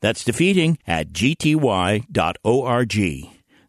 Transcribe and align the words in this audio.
That's 0.00 0.24
defeating 0.24 0.78
at 0.86 1.12
gty.org. 1.12 2.06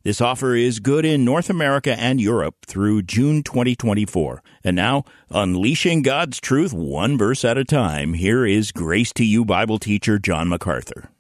This 0.04 0.20
offer 0.20 0.56
is 0.56 0.80
good 0.80 1.06
in 1.06 1.24
North 1.24 1.48
America 1.50 1.96
and 2.00 2.20
Europe 2.20 2.56
through 2.66 3.04
June 3.04 3.44
2024. 3.44 4.42
And 4.64 4.76
now, 4.76 5.04
unleashing 5.30 6.02
God's 6.02 6.40
truth 6.40 6.74
one 6.74 7.20
verse 7.20 7.46
at 7.46 7.60
a 7.60 7.64
time, 7.64 8.16
here 8.16 8.44
is 8.44 8.72
Grace 8.72 9.14
to 9.14 9.24
You 9.24 9.46
Bible 9.46 9.78
teacher 9.78 10.18
John 10.18 10.50
MacArthur. 10.50 11.12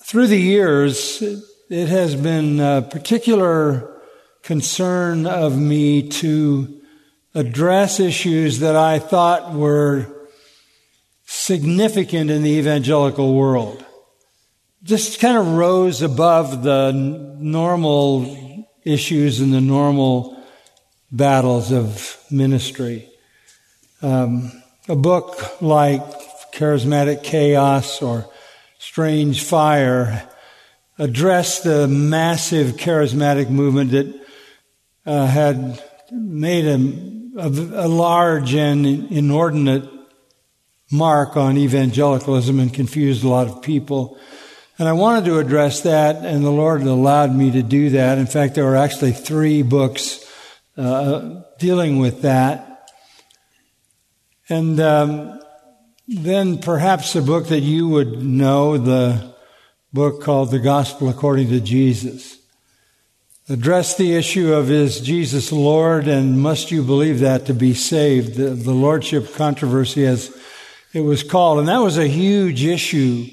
Through 0.00 0.26
the 0.26 0.40
years, 0.40 1.22
it 1.70 1.88
has 1.88 2.16
been 2.16 2.58
a 2.58 2.82
particular 2.82 4.02
concern 4.42 5.24
of 5.24 5.56
me 5.56 6.08
to 6.08 6.80
address 7.34 8.00
issues 8.00 8.58
that 8.58 8.74
I 8.74 8.98
thought 8.98 9.54
were 9.54 10.06
significant 11.24 12.30
in 12.30 12.42
the 12.42 12.50
evangelical 12.50 13.34
world. 13.34 13.84
Just 14.82 15.20
kind 15.20 15.38
of 15.38 15.54
rose 15.54 16.02
above 16.02 16.62
the 16.62 16.92
normal 16.92 18.66
issues 18.84 19.40
and 19.40 19.52
the 19.52 19.60
normal 19.60 20.42
battles 21.10 21.72
of 21.72 22.18
ministry. 22.30 23.08
Um, 24.02 24.52
a 24.88 24.96
book 24.96 25.62
like 25.62 26.02
Charismatic 26.52 27.22
Chaos 27.22 28.02
or 28.02 28.28
Strange 28.78 29.42
Fire 29.42 30.28
addressed 30.98 31.64
the 31.64 31.88
massive 31.88 32.76
charismatic 32.76 33.48
movement 33.48 33.90
that 33.92 34.26
uh, 35.06 35.26
had 35.26 35.82
made 36.12 36.66
a, 36.66 37.40
a, 37.40 37.86
a 37.86 37.88
large 37.88 38.54
and 38.54 38.86
inordinate 39.10 39.88
mark 40.90 41.36
on 41.36 41.56
evangelicalism 41.56 42.60
and 42.60 42.72
confused 42.72 43.24
a 43.24 43.28
lot 43.28 43.48
of 43.48 43.62
people. 43.62 44.18
And 44.78 44.88
I 44.88 44.92
wanted 44.92 45.26
to 45.26 45.38
address 45.38 45.82
that, 45.82 46.16
and 46.24 46.44
the 46.44 46.50
Lord 46.50 46.82
allowed 46.82 47.34
me 47.34 47.52
to 47.52 47.62
do 47.62 47.90
that. 47.90 48.18
In 48.18 48.26
fact, 48.26 48.54
there 48.54 48.64
were 48.64 48.76
actually 48.76 49.12
three 49.12 49.62
books 49.62 50.20
uh, 50.76 51.42
dealing 51.58 51.98
with 51.98 52.22
that. 52.22 52.90
And 54.48 54.80
um, 54.80 55.40
then 56.08 56.58
perhaps 56.58 57.14
a 57.14 57.22
book 57.22 57.48
that 57.48 57.60
you 57.60 57.88
would 57.88 58.22
know, 58.22 58.76
the 58.76 59.34
book 59.92 60.22
called 60.22 60.50
The 60.50 60.58
Gospel 60.58 61.08
According 61.08 61.48
to 61.50 61.60
Jesus. 61.60 62.36
Address 63.48 63.96
the 63.96 64.16
issue 64.16 64.52
of 64.52 64.70
is 64.70 65.00
Jesus 65.00 65.52
Lord 65.52 66.08
and 66.08 66.40
must 66.40 66.70
you 66.70 66.82
believe 66.82 67.20
that 67.20 67.46
to 67.46 67.54
be 67.54 67.74
saved? 67.74 68.34
The, 68.34 68.50
the 68.50 68.72
Lordship 68.72 69.34
controversy 69.34 70.04
has 70.04 70.34
it 70.94 71.00
was 71.00 71.24
called. 71.24 71.58
And 71.58 71.68
that 71.68 71.82
was 71.82 71.98
a 71.98 72.06
huge 72.06 72.64
issue 72.64 73.26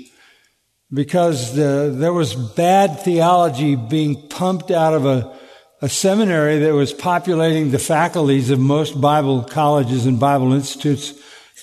because 0.92 1.56
the, 1.56 1.94
there 1.96 2.12
was 2.12 2.34
bad 2.34 3.00
theology 3.00 3.76
being 3.76 4.28
pumped 4.28 4.72
out 4.72 4.96
of 4.96 5.06
a, 5.06 5.40
a 5.82 5.88
seminary 5.88 6.60
that 6.60 6.74
was 6.74 6.92
populating 6.92 7.70
the 7.70 7.80
faculties 7.80 8.50
of 8.50 8.60
most 8.60 9.00
Bible 9.00 9.44
colleges 9.44 10.08
and 10.08 10.20
Bible 10.20 10.54
institutes 10.54 11.14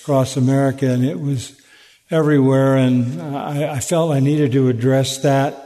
across 0.01 0.37
America. 0.37 0.89
And 0.89 1.05
it 1.05 1.19
was 1.19 1.59
everywhere. 2.09 2.77
And 2.77 3.21
I, 3.21 3.73
I 3.73 3.79
felt 3.81 4.13
I 4.13 4.21
needed 4.21 4.53
to 4.53 4.69
address 4.69 5.19
that. 5.19 5.65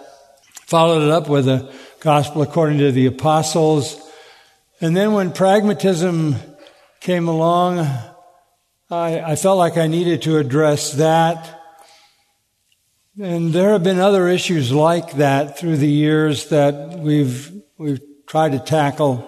Followed 0.65 1.03
it 1.03 1.11
up 1.11 1.29
with 1.29 1.47
a 1.47 1.71
gospel 1.99 2.41
according 2.41 2.79
to 2.79 2.91
the 2.91 3.05
apostles. 3.05 3.99
And 4.81 4.97
then 4.97 5.13
when 5.13 5.31
pragmatism 5.31 6.35
came 7.01 7.27
along, 7.27 7.87
I, 8.93 9.31
I 9.31 9.35
felt 9.35 9.57
like 9.57 9.77
I 9.77 9.87
needed 9.87 10.21
to 10.23 10.37
address 10.37 10.93
that. 10.93 11.61
And 13.19 13.51
there 13.51 13.71
have 13.71 13.83
been 13.83 13.99
other 13.99 14.27
issues 14.27 14.71
like 14.71 15.13
that 15.13 15.57
through 15.57 15.77
the 15.77 15.89
years 15.89 16.49
that 16.49 16.99
we've, 16.99 17.51
we've 17.77 18.01
tried 18.27 18.51
to 18.51 18.59
tackle. 18.59 19.27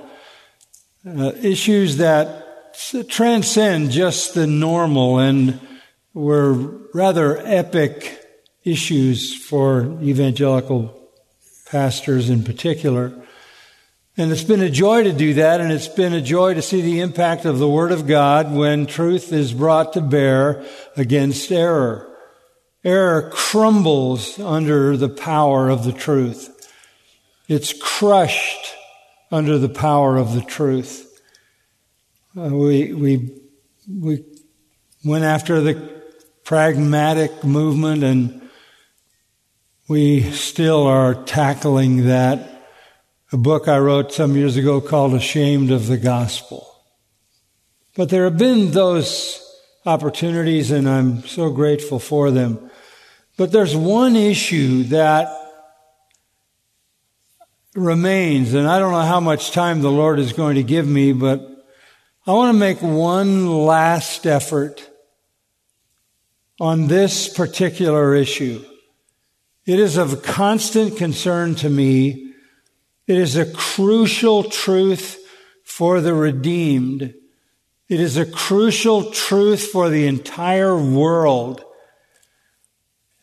Uh, 1.07 1.31
issues 1.41 1.97
that 1.97 2.75
transcend 3.09 3.91
just 3.91 4.35
the 4.35 4.45
normal 4.45 5.17
and 5.19 5.59
were 6.13 6.53
rather 6.93 7.37
epic 7.39 8.23
issues 8.63 9.35
for 9.35 9.99
evangelical 10.01 11.09
pastors 11.71 12.29
in 12.29 12.43
particular. 12.43 13.24
And 14.17 14.31
it's 14.31 14.43
been 14.43 14.61
a 14.61 14.69
joy 14.69 15.03
to 15.03 15.11
do 15.11 15.33
that, 15.33 15.59
and 15.59 15.73
it's 15.73 15.89
been 15.89 16.13
a 16.13 16.21
joy 16.21 16.53
to 16.53 16.61
see 16.61 16.79
the 16.79 17.01
impact 17.01 17.43
of 17.43 17.59
the 17.59 17.67
Word 17.67 17.91
of 17.91 18.07
God 18.07 18.53
when 18.53 18.85
truth 18.85 19.33
is 19.33 19.51
brought 19.51 19.91
to 19.93 20.01
bear 20.01 20.65
against 20.95 21.51
error. 21.51 22.15
Error 22.85 23.29
crumbles 23.33 24.39
under 24.39 24.95
the 24.95 25.09
power 25.09 25.69
of 25.69 25.83
the 25.83 25.91
truth. 25.91 26.71
It's 27.49 27.73
crushed 27.73 28.73
under 29.31 29.57
the 29.57 29.69
power 29.69 30.15
of 30.15 30.33
the 30.33 30.41
truth. 30.41 31.21
Uh, 32.37 32.49
we, 32.49 32.93
we, 32.93 33.37
we 33.89 34.23
went 35.03 35.25
after 35.25 35.59
the 35.59 36.03
pragmatic 36.45 37.43
movement 37.43 38.03
and 38.03 38.49
we 39.89 40.21
still 40.31 40.83
are 40.87 41.15
tackling 41.25 42.05
that 42.05 42.54
a 43.35 43.37
book 43.37 43.67
I 43.67 43.79
wrote 43.79 44.13
some 44.13 44.37
years 44.37 44.55
ago 44.55 44.79
called 44.79 45.13
Ashamed 45.13 45.69
of 45.69 45.87
the 45.87 45.97
Gospel. 45.97 46.73
But 47.93 48.07
there 48.07 48.23
have 48.23 48.37
been 48.37 48.71
those 48.71 49.45
opportunities 49.85 50.71
and 50.71 50.87
I'm 50.87 51.21
so 51.25 51.49
grateful 51.49 51.99
for 51.99 52.31
them. 52.31 52.71
But 53.35 53.51
there's 53.51 53.75
one 53.75 54.15
issue 54.15 54.83
that 54.83 55.27
remains, 57.75 58.53
and 58.53 58.69
I 58.69 58.79
don't 58.79 58.93
know 58.93 59.01
how 59.01 59.19
much 59.19 59.51
time 59.51 59.81
the 59.81 59.91
Lord 59.91 60.17
is 60.17 60.31
going 60.31 60.55
to 60.55 60.63
give 60.63 60.87
me, 60.87 61.11
but 61.11 61.41
I 62.25 62.31
want 62.31 62.55
to 62.55 62.57
make 62.57 62.81
one 62.81 63.47
last 63.65 64.25
effort 64.25 64.89
on 66.57 66.87
this 66.87 67.27
particular 67.27 68.15
issue. 68.15 68.63
It 69.65 69.77
is 69.77 69.97
of 69.97 70.23
constant 70.23 70.95
concern 70.95 71.55
to 71.55 71.69
me 71.69 72.24
it 73.07 73.17
is 73.17 73.35
a 73.35 73.51
crucial 73.51 74.43
truth 74.43 75.19
for 75.63 76.01
the 76.01 76.13
redeemed. 76.13 77.13
It 77.87 77.99
is 77.99 78.17
a 78.17 78.25
crucial 78.25 79.11
truth 79.11 79.67
for 79.67 79.89
the 79.89 80.07
entire 80.07 80.75
world. 80.75 81.63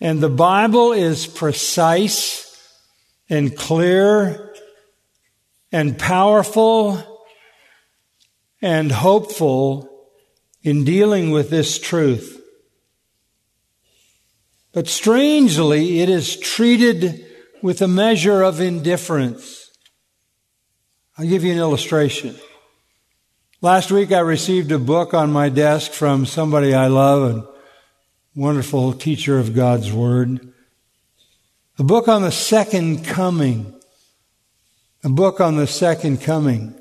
And 0.01 0.21
the 0.21 0.29
Bible 0.29 0.93
is 0.93 1.27
precise 1.27 2.49
and 3.29 3.57
clear 3.57 4.55
and 5.73 5.99
powerful 5.99 7.03
and 8.61 8.93
hopeful 8.93 9.89
in 10.63 10.85
dealing 10.85 11.31
with 11.31 11.51
this 11.51 11.79
truth. 11.79 12.41
But 14.73 14.89
strangely, 14.89 16.01
it 16.01 16.09
is 16.09 16.37
treated 16.37 17.27
with 17.63 17.83
a 17.83 17.89
measure 17.89 18.43
of 18.43 18.61
indifference. 18.61 19.62
I'll 21.23 21.29
give 21.29 21.45
you 21.45 21.53
an 21.53 21.59
illustration. 21.59 22.35
Last 23.61 23.93
week 23.93 24.11
I 24.11 24.19
received 24.19 24.73
a 24.73 24.79
book 24.81 25.15
on 25.15 25.31
my 25.31 25.51
desk 25.51 25.93
from 25.93 26.27
somebody 26.27 26.75
I 26.75 26.89
love, 26.89 27.37
a 27.37 27.49
wonderful 28.35 28.93
teacher 28.93 29.39
of 29.39 29.55
God's 29.55 29.93
Word. 29.93 30.53
A 31.79 31.85
book 31.85 32.09
on 32.09 32.23
the 32.23 32.33
second 32.33 33.05
coming. 33.05 33.73
A 35.05 35.09
book 35.11 35.41
on 35.41 35.55
the 35.55 35.69
second 35.69 36.23
coming. 36.23 36.75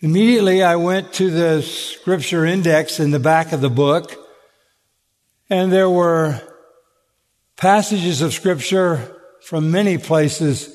Immediately 0.00 0.62
I 0.62 0.76
went 0.76 1.12
to 1.14 1.30
the 1.30 1.60
scripture 1.60 2.46
index 2.46 3.00
in 3.00 3.10
the 3.10 3.20
back 3.20 3.52
of 3.52 3.60
the 3.60 3.68
book, 3.68 4.16
and 5.50 5.70
there 5.70 5.90
were 5.90 6.40
passages 7.58 8.22
of 8.22 8.32
scripture 8.32 9.14
from 9.42 9.70
many 9.70 9.98
places 9.98 10.71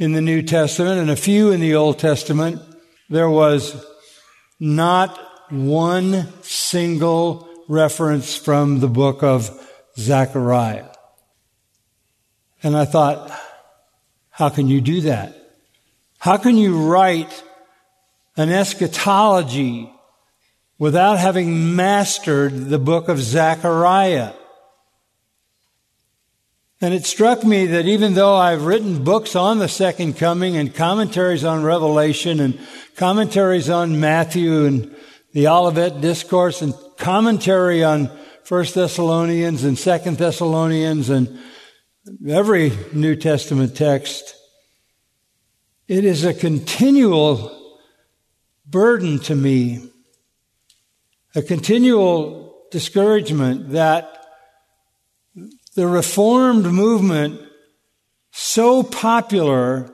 in 0.00 0.12
the 0.12 0.22
New 0.22 0.40
Testament 0.40 0.98
and 0.98 1.10
a 1.10 1.14
few 1.14 1.52
in 1.52 1.60
the 1.60 1.74
Old 1.74 1.98
Testament, 1.98 2.62
there 3.10 3.28
was 3.28 3.84
not 4.58 5.20
one 5.50 6.26
single 6.42 7.46
reference 7.68 8.34
from 8.34 8.80
the 8.80 8.88
book 8.88 9.22
of 9.22 9.50
Zechariah. 9.98 10.88
And 12.62 12.74
I 12.74 12.86
thought, 12.86 13.30
How 14.30 14.48
can 14.48 14.68
you 14.68 14.80
do 14.80 15.02
that? 15.02 15.36
How 16.18 16.38
can 16.38 16.56
you 16.56 16.90
write 16.90 17.44
an 18.38 18.48
eschatology 18.48 19.92
without 20.78 21.18
having 21.18 21.76
mastered 21.76 22.70
the 22.70 22.78
book 22.78 23.08
of 23.10 23.20
Zechariah? 23.20 24.32
And 26.82 26.94
it 26.94 27.04
struck 27.04 27.44
me 27.44 27.66
that 27.66 27.86
even 27.86 28.14
though 28.14 28.34
I've 28.34 28.64
written 28.64 29.04
books 29.04 29.36
on 29.36 29.58
the 29.58 29.68
second 29.68 30.16
coming 30.16 30.56
and 30.56 30.74
commentaries 30.74 31.44
on 31.44 31.62
Revelation 31.62 32.40
and 32.40 32.58
commentaries 32.96 33.68
on 33.68 34.00
Matthew 34.00 34.64
and 34.64 34.96
the 35.32 35.48
Olivet 35.48 36.00
Discourse 36.00 36.62
and 36.62 36.74
commentary 36.96 37.84
on 37.84 38.10
First 38.44 38.74
Thessalonians 38.74 39.62
and 39.62 39.78
Second 39.78 40.16
Thessalonians 40.16 41.10
and 41.10 41.38
every 42.26 42.72
New 42.94 43.14
Testament 43.14 43.76
text, 43.76 44.34
it 45.86 46.04
is 46.04 46.24
a 46.24 46.32
continual 46.32 47.56
burden 48.64 49.18
to 49.20 49.34
me, 49.34 49.90
a 51.34 51.42
continual 51.42 52.64
discouragement 52.70 53.70
that 53.70 54.19
the 55.80 55.86
Reformed 55.86 56.66
movement 56.66 57.40
so 58.32 58.82
popular 58.82 59.90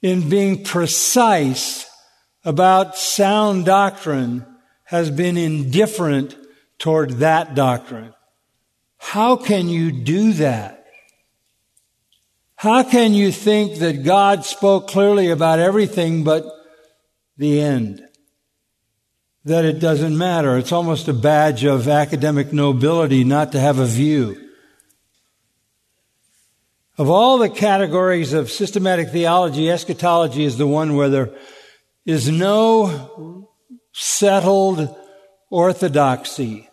in 0.00 0.28
being 0.28 0.62
precise 0.62 1.84
about 2.44 2.96
sound 2.96 3.64
doctrine 3.64 4.46
has 4.84 5.10
been 5.10 5.36
indifferent 5.36 6.36
toward 6.78 7.18
that 7.18 7.56
doctrine. 7.56 8.14
How 8.98 9.34
can 9.34 9.68
you 9.68 9.90
do 9.90 10.34
that? 10.34 10.86
How 12.54 12.84
can 12.84 13.14
you 13.14 13.32
think 13.32 13.80
that 13.80 14.04
God 14.04 14.44
spoke 14.44 14.86
clearly 14.86 15.28
about 15.28 15.58
everything 15.58 16.22
but 16.22 16.44
the 17.36 17.60
end? 17.60 18.05
That 19.46 19.64
it 19.64 19.78
doesn't 19.78 20.18
matter. 20.18 20.58
It's 20.58 20.72
almost 20.72 21.06
a 21.06 21.12
badge 21.12 21.64
of 21.64 21.86
academic 21.86 22.52
nobility 22.52 23.22
not 23.22 23.52
to 23.52 23.60
have 23.60 23.78
a 23.78 23.86
view. 23.86 24.36
Of 26.98 27.08
all 27.08 27.38
the 27.38 27.48
categories 27.48 28.32
of 28.32 28.50
systematic 28.50 29.10
theology, 29.10 29.70
eschatology 29.70 30.44
is 30.44 30.58
the 30.58 30.66
one 30.66 30.96
where 30.96 31.08
there 31.08 31.30
is 32.04 32.28
no 32.28 33.48
settled 33.92 34.92
orthodoxy. 35.48 36.68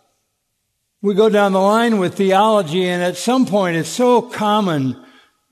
We 1.00 1.14
go 1.14 1.28
down 1.28 1.52
the 1.52 1.60
line 1.60 1.98
with 1.98 2.16
theology, 2.16 2.88
and 2.88 3.04
at 3.04 3.16
some 3.16 3.46
point 3.46 3.76
it's 3.76 3.88
so 3.88 4.20
common, 4.20 5.00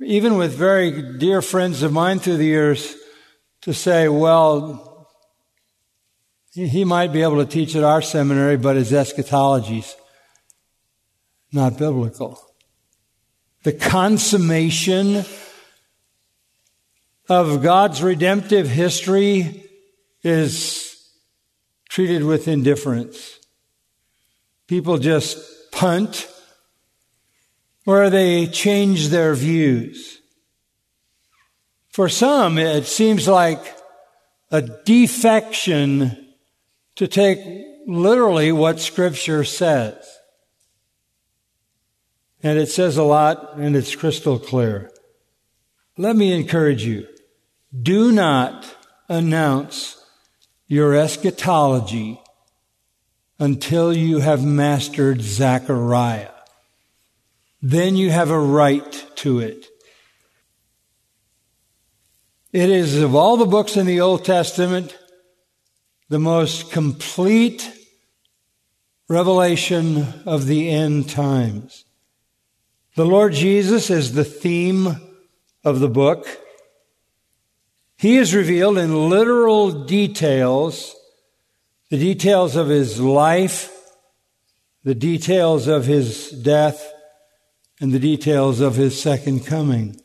even 0.01 0.37
with 0.37 0.57
very 0.57 1.19
dear 1.19 1.41
friends 1.41 1.85
of 1.85 1.93
mine 1.93 2.19
through 2.19 2.39
the 2.39 2.47
years, 2.47 2.97
to 3.61 3.73
say, 3.73 4.09
well, 4.09 4.92
he 6.53 6.85
might 6.85 7.13
be 7.13 7.23
able 7.23 7.39
to 7.39 7.51
teach 7.51 7.75
at 7.75 7.83
our 7.83 8.03
seminary, 8.03 8.57
but 8.57 8.77
his 8.77 8.93
eschatology's 8.93 9.97
not 11.51 11.79
biblical. 11.79 12.39
The 13.63 13.73
consummation 13.73 15.25
of 17.29 17.63
God's 17.63 18.03
redemptive 18.03 18.69
history 18.69 19.65
is 20.23 21.11
treated 21.89 22.25
with 22.25 22.49
indifference. 22.49 23.39
People 24.67 24.99
just 24.99 25.39
punt 25.71 26.29
or 27.87 28.11
they 28.11 28.47
change 28.47 29.09
their 29.09 29.35
views. 29.35 30.21
For 31.91 32.09
some, 32.09 32.59
it 32.59 32.87
seems 32.87 33.29
like 33.29 33.61
a 34.51 34.63
defection 34.63 36.22
to 36.97 37.07
take 37.07 37.39
literally 37.87 38.53
what 38.53 38.81
Scripture 38.81 39.45
says. 39.45 40.19
And 42.43 42.59
it 42.59 42.69
says 42.69 42.97
a 42.97 43.03
lot 43.03 43.57
and 43.57 43.77
it's 43.77 43.95
crystal 43.95 44.39
clear. 44.39 44.91
Let 45.97 46.17
me 46.17 46.33
encourage 46.33 46.85
you. 46.85 47.07
Do 47.81 48.13
not 48.13 48.77
announce 49.09 50.05
your 50.67 50.95
eschatology 50.95 52.21
until 53.39 53.93
you 53.93 54.21
have 54.21 54.45
mastered 54.45 55.21
Zechariah. 55.21 56.31
Then 57.61 57.97
you 57.97 58.11
have 58.11 58.31
a 58.31 58.39
right 58.39 59.07
to 59.17 59.39
it. 59.39 59.67
It 62.53 62.69
is 62.69 63.01
of 63.01 63.15
all 63.15 63.37
the 63.37 63.47
books 63.47 63.77
in 63.77 63.87
the 63.87 64.01
Old 64.01 64.25
Testament, 64.25 64.97
the 66.13 66.19
most 66.19 66.71
complete 66.71 67.73
revelation 69.09 70.05
of 70.27 70.45
the 70.45 70.69
end 70.69 71.09
times. 71.09 71.87
The 72.97 73.07
Lord 73.07 73.33
Jesus 73.33 73.89
is 73.89 74.13
the 74.13 74.23
theme 74.23 75.01
of 75.65 75.81
the 75.81 75.89
book. 75.89 76.27
He 77.97 78.19
is 78.19 78.35
revealed 78.35 78.77
in 78.77 79.09
literal 79.09 79.87
details, 79.87 80.95
the 81.89 81.97
details 81.97 82.57
of 82.57 82.69
his 82.69 83.01
life, 83.01 83.73
the 84.85 84.95
details 84.95 85.67
of 85.67 85.87
his 85.87 86.31
death, 86.31 86.93
and 87.81 87.91
the 87.91 87.99
details 87.99 88.61
of 88.61 88.75
his 88.75 89.01
second 89.01 89.47
coming. 89.47 89.99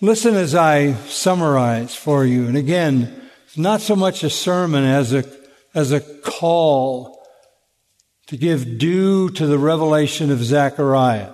Listen 0.00 0.34
as 0.34 0.56
I 0.56 0.94
summarize 0.94 1.94
for 1.94 2.24
you. 2.24 2.48
And 2.48 2.56
again, 2.56 3.18
not 3.56 3.80
so 3.80 3.96
much 3.96 4.22
a 4.22 4.30
sermon 4.30 4.84
as 4.84 5.12
a, 5.12 5.24
as 5.74 5.92
a 5.92 6.00
call 6.00 7.20
to 8.28 8.36
give 8.36 8.78
due 8.78 9.30
to 9.30 9.46
the 9.46 9.58
revelation 9.58 10.30
of 10.30 10.42
Zechariah. 10.42 11.32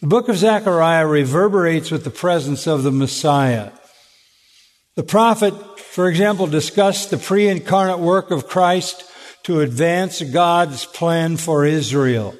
The 0.00 0.06
book 0.06 0.28
of 0.28 0.36
Zechariah 0.36 1.06
reverberates 1.06 1.90
with 1.90 2.04
the 2.04 2.10
presence 2.10 2.66
of 2.66 2.82
the 2.82 2.90
Messiah. 2.90 3.70
The 4.96 5.02
prophet, 5.02 5.54
for 5.78 6.08
example, 6.08 6.46
discussed 6.46 7.10
the 7.10 7.18
pre-incarnate 7.18 8.00
work 8.00 8.30
of 8.30 8.48
Christ 8.48 9.04
to 9.44 9.60
advance 9.60 10.22
God's 10.22 10.84
plan 10.84 11.36
for 11.36 11.64
Israel. 11.64 12.34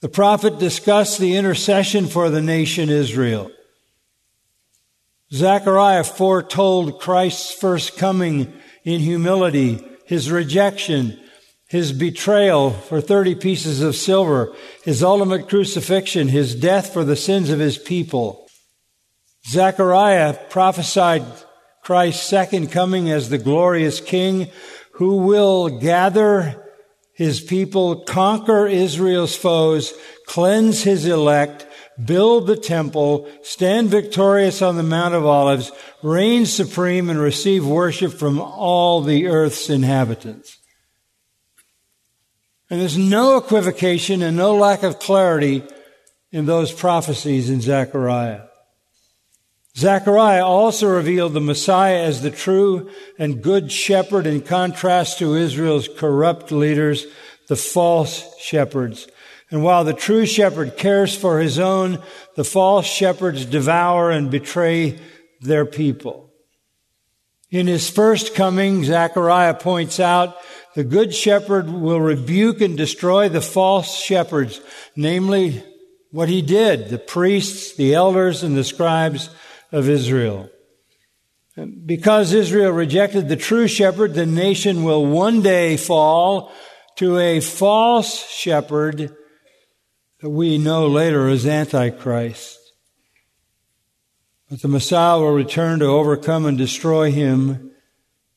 The 0.00 0.08
prophet 0.08 0.58
discussed 0.58 1.18
the 1.18 1.36
intercession 1.36 2.06
for 2.06 2.30
the 2.30 2.40
nation 2.40 2.88
Israel. 2.88 3.50
Zechariah 5.32 6.04
foretold 6.04 7.00
Christ's 7.00 7.52
first 7.52 7.96
coming 7.98 8.52
in 8.84 9.00
humility, 9.00 9.84
his 10.06 10.30
rejection, 10.30 11.20
his 11.66 11.92
betrayal 11.92 12.70
for 12.70 13.00
30 13.00 13.34
pieces 13.34 13.82
of 13.82 13.94
silver, 13.94 14.54
his 14.84 15.02
ultimate 15.02 15.48
crucifixion, 15.48 16.28
his 16.28 16.54
death 16.54 16.92
for 16.92 17.04
the 17.04 17.16
sins 17.16 17.50
of 17.50 17.58
his 17.58 17.76
people. 17.76 18.48
Zechariah 19.46 20.34
prophesied 20.48 21.24
Christ's 21.82 22.26
second 22.26 22.72
coming 22.72 23.10
as 23.10 23.28
the 23.28 23.38
glorious 23.38 24.00
king 24.00 24.50
who 24.92 25.18
will 25.18 25.78
gather 25.78 26.64
his 27.12 27.40
people, 27.40 28.04
conquer 28.04 28.66
Israel's 28.66 29.36
foes, 29.36 29.92
cleanse 30.26 30.84
his 30.84 31.04
elect, 31.04 31.66
build 32.02 32.46
the 32.46 32.56
temple, 32.56 33.28
stand 33.42 33.88
victorious 33.88 34.62
on 34.62 34.76
the 34.76 34.82
Mount 34.82 35.14
of 35.14 35.26
Olives, 35.26 35.72
reign 36.02 36.46
supreme, 36.46 37.10
and 37.10 37.18
receive 37.18 37.66
worship 37.66 38.12
from 38.12 38.40
all 38.40 39.00
the 39.00 39.26
earth's 39.26 39.68
inhabitants. 39.68 40.58
And 42.70 42.80
there's 42.80 42.98
no 42.98 43.36
equivocation 43.38 44.22
and 44.22 44.36
no 44.36 44.54
lack 44.54 44.82
of 44.82 44.98
clarity 44.98 45.62
in 46.30 46.46
those 46.46 46.72
prophecies 46.72 47.48
in 47.48 47.60
Zechariah. 47.60 48.42
Zechariah 49.76 50.44
also 50.44 50.88
revealed 50.88 51.32
the 51.32 51.40
Messiah 51.40 52.02
as 52.02 52.20
the 52.20 52.30
true 52.30 52.90
and 53.18 53.42
good 53.42 53.70
shepherd 53.70 54.26
in 54.26 54.40
contrast 54.42 55.18
to 55.18 55.36
Israel's 55.36 55.88
corrupt 55.88 56.50
leaders, 56.50 57.06
the 57.46 57.56
false 57.56 58.36
shepherds. 58.38 59.06
And 59.50 59.62
while 59.62 59.84
the 59.84 59.94
true 59.94 60.26
shepherd 60.26 60.76
cares 60.76 61.16
for 61.16 61.40
his 61.40 61.58
own, 61.58 62.02
the 62.36 62.44
false 62.44 62.86
shepherds 62.86 63.46
devour 63.46 64.10
and 64.10 64.30
betray 64.30 64.98
their 65.40 65.64
people. 65.64 66.30
In 67.50 67.66
his 67.66 67.88
first 67.88 68.34
coming, 68.34 68.84
Zechariah 68.84 69.54
points 69.54 69.98
out 69.98 70.36
the 70.74 70.84
good 70.84 71.14
shepherd 71.14 71.70
will 71.70 72.00
rebuke 72.00 72.60
and 72.60 72.76
destroy 72.76 73.28
the 73.30 73.40
false 73.40 73.96
shepherds, 73.96 74.60
namely 74.94 75.64
what 76.10 76.28
he 76.28 76.42
did, 76.42 76.90
the 76.90 76.98
priests, 76.98 77.74
the 77.74 77.94
elders, 77.94 78.42
and 78.42 78.54
the 78.54 78.64
scribes 78.64 79.30
of 79.72 79.88
Israel. 79.88 80.50
Because 81.86 82.32
Israel 82.34 82.70
rejected 82.70 83.28
the 83.28 83.36
true 83.36 83.66
shepherd, 83.66 84.14
the 84.14 84.26
nation 84.26 84.84
will 84.84 85.06
one 85.06 85.40
day 85.40 85.76
fall 85.76 86.52
to 86.96 87.18
a 87.18 87.40
false 87.40 88.28
shepherd 88.28 89.16
that 90.20 90.30
we 90.30 90.58
know 90.58 90.86
later 90.86 91.28
as 91.28 91.46
Antichrist. 91.46 92.58
But 94.50 94.62
the 94.62 94.68
Messiah 94.68 95.18
will 95.18 95.32
return 95.32 95.78
to 95.80 95.86
overcome 95.86 96.46
and 96.46 96.56
destroy 96.56 97.10
him, 97.10 97.70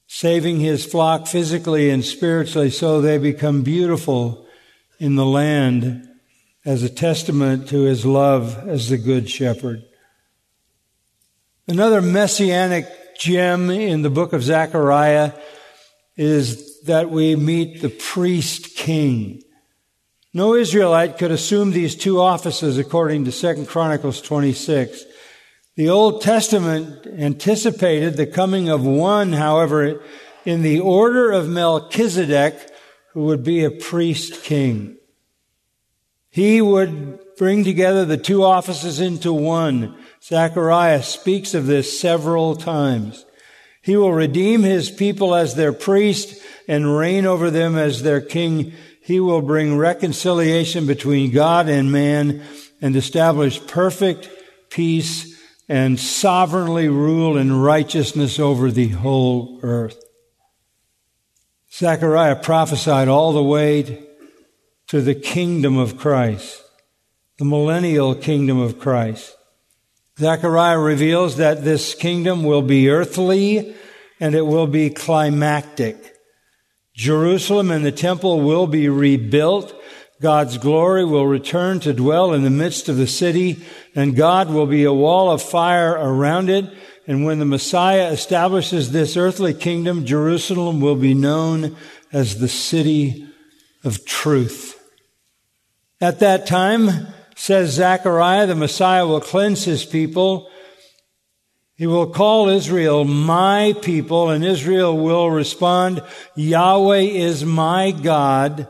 saving 0.07 0.59
his 0.59 0.85
flock 0.85 1.27
physically 1.27 1.89
and 1.89 2.03
spiritually 2.03 2.69
so 2.69 2.99
they 2.99 3.17
become 3.17 3.63
beautiful 3.63 4.45
in 4.99 5.15
the 5.15 5.25
land 5.25 6.07
as 6.65 6.83
a 6.83 6.89
testament 6.89 7.69
to 7.69 7.81
his 7.81 8.05
love 8.05 8.67
as 8.67 8.89
the 8.89 8.97
good 8.97 9.29
shepherd. 9.29 9.83
Another 11.67 12.01
messianic 12.01 12.87
gem 13.17 13.69
in 13.69 14.01
the 14.01 14.09
book 14.09 14.33
of 14.33 14.43
Zechariah 14.43 15.31
is 16.17 16.81
that 16.81 17.09
we 17.09 17.35
meet 17.35 17.81
the 17.81 17.89
priest 17.89 18.75
king. 18.75 19.41
No 20.33 20.55
Israelite 20.55 21.17
could 21.17 21.31
assume 21.31 21.71
these 21.71 21.95
two 21.95 22.21
offices 22.21 22.77
according 22.77 23.25
to 23.25 23.31
2 23.31 23.65
Chronicles 23.65 24.21
26. 24.21 25.03
The 25.75 25.89
Old 25.89 26.21
Testament 26.21 27.05
anticipated 27.05 28.15
the 28.15 28.27
coming 28.27 28.69
of 28.69 28.85
one, 28.85 29.33
however, 29.33 30.01
in 30.45 30.61
the 30.61 30.79
order 30.79 31.31
of 31.31 31.49
Melchizedek, 31.49 32.55
who 33.13 33.25
would 33.25 33.43
be 33.43 33.63
a 33.63 33.71
priest 33.71 34.43
king. 34.43 34.97
He 36.29 36.61
would 36.61 37.19
bring 37.35 37.65
together 37.65 38.05
the 38.05 38.17
two 38.17 38.43
offices 38.43 39.01
into 39.01 39.33
one. 39.33 39.97
Zechariah 40.23 41.03
speaks 41.03 41.53
of 41.53 41.65
this 41.65 41.99
several 41.99 42.55
times. 42.55 43.25
He 43.81 43.97
will 43.97 44.13
redeem 44.13 44.61
his 44.61 44.89
people 44.89 45.35
as 45.35 45.55
their 45.55 45.73
priest 45.73 46.41
and 46.67 46.97
reign 46.97 47.25
over 47.25 47.49
them 47.49 47.75
as 47.75 48.03
their 48.03 48.21
king. 48.21 48.73
He 49.01 49.19
will 49.19 49.41
bring 49.41 49.77
reconciliation 49.77 50.85
between 50.85 51.31
God 51.31 51.67
and 51.67 51.91
man 51.91 52.43
and 52.81 52.95
establish 52.95 53.65
perfect 53.65 54.29
peace 54.69 55.39
and 55.67 55.99
sovereignly 55.99 56.87
rule 56.87 57.37
in 57.37 57.61
righteousness 57.61 58.39
over 58.39 58.71
the 58.71 58.89
whole 58.89 59.59
earth. 59.63 60.01
Zechariah 61.73 62.35
prophesied 62.35 63.07
all 63.07 63.33
the 63.33 63.43
way 63.43 64.05
to 64.87 65.01
the 65.01 65.15
kingdom 65.15 65.77
of 65.77 65.97
Christ, 65.97 66.61
the 67.37 67.45
millennial 67.45 68.13
kingdom 68.13 68.59
of 68.59 68.79
Christ. 68.79 69.35
Zechariah 70.19 70.77
reveals 70.77 71.37
that 71.37 71.63
this 71.63 71.95
kingdom 71.95 72.43
will 72.43 72.61
be 72.61 72.89
earthly 72.89 73.73
and 74.19 74.35
it 74.35 74.45
will 74.45 74.67
be 74.67 74.89
climactic. 74.89 76.10
Jerusalem 77.01 77.71
and 77.71 77.83
the 77.83 77.91
temple 77.91 78.41
will 78.41 78.67
be 78.67 78.87
rebuilt. 78.87 79.73
God's 80.21 80.59
glory 80.59 81.03
will 81.03 81.25
return 81.25 81.79
to 81.79 81.93
dwell 81.93 82.31
in 82.31 82.43
the 82.43 82.51
midst 82.51 82.89
of 82.89 82.97
the 82.97 83.07
city, 83.07 83.65
and 83.95 84.15
God 84.15 84.51
will 84.51 84.67
be 84.67 84.83
a 84.83 84.93
wall 84.93 85.31
of 85.31 85.41
fire 85.41 85.93
around 85.93 86.51
it. 86.51 86.71
And 87.07 87.25
when 87.25 87.39
the 87.39 87.45
Messiah 87.45 88.11
establishes 88.11 88.91
this 88.91 89.17
earthly 89.17 89.55
kingdom, 89.55 90.05
Jerusalem 90.05 90.79
will 90.79 90.95
be 90.95 91.15
known 91.15 91.75
as 92.13 92.37
the 92.37 92.47
city 92.47 93.27
of 93.83 94.05
truth. 94.05 94.79
At 95.99 96.19
that 96.19 96.45
time, 96.45 97.07
says 97.35 97.71
Zechariah, 97.71 98.45
the 98.45 98.53
Messiah 98.53 99.07
will 99.07 99.21
cleanse 99.21 99.63
his 99.63 99.85
people. 99.85 100.51
He 101.75 101.87
will 101.87 102.07
call 102.07 102.49
Israel 102.49 103.05
my 103.05 103.73
people, 103.81 104.29
and 104.29 104.45
Israel 104.45 104.97
will 104.97 105.31
respond, 105.31 106.03
Yahweh 106.35 106.99
is 106.99 107.43
my 107.43 107.91
God. 107.91 108.67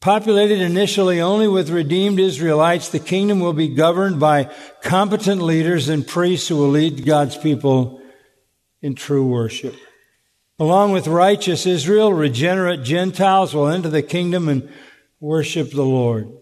Populated 0.00 0.60
initially 0.60 1.20
only 1.20 1.46
with 1.46 1.68
redeemed 1.68 2.18
Israelites, 2.18 2.88
the 2.88 2.98
kingdom 2.98 3.38
will 3.38 3.52
be 3.52 3.68
governed 3.68 4.18
by 4.18 4.50
competent 4.82 5.42
leaders 5.42 5.88
and 5.90 6.06
priests 6.06 6.48
who 6.48 6.56
will 6.56 6.70
lead 6.70 7.04
God's 7.04 7.36
people 7.36 8.00
in 8.80 8.94
true 8.94 9.26
worship. 9.26 9.74
Along 10.58 10.92
with 10.92 11.06
righteous 11.06 11.66
Israel, 11.66 12.12
regenerate 12.12 12.82
Gentiles 12.82 13.54
will 13.54 13.68
enter 13.68 13.90
the 13.90 14.02
kingdom 14.02 14.48
and 14.48 14.70
worship 15.20 15.70
the 15.70 15.84
Lord. 15.84 16.32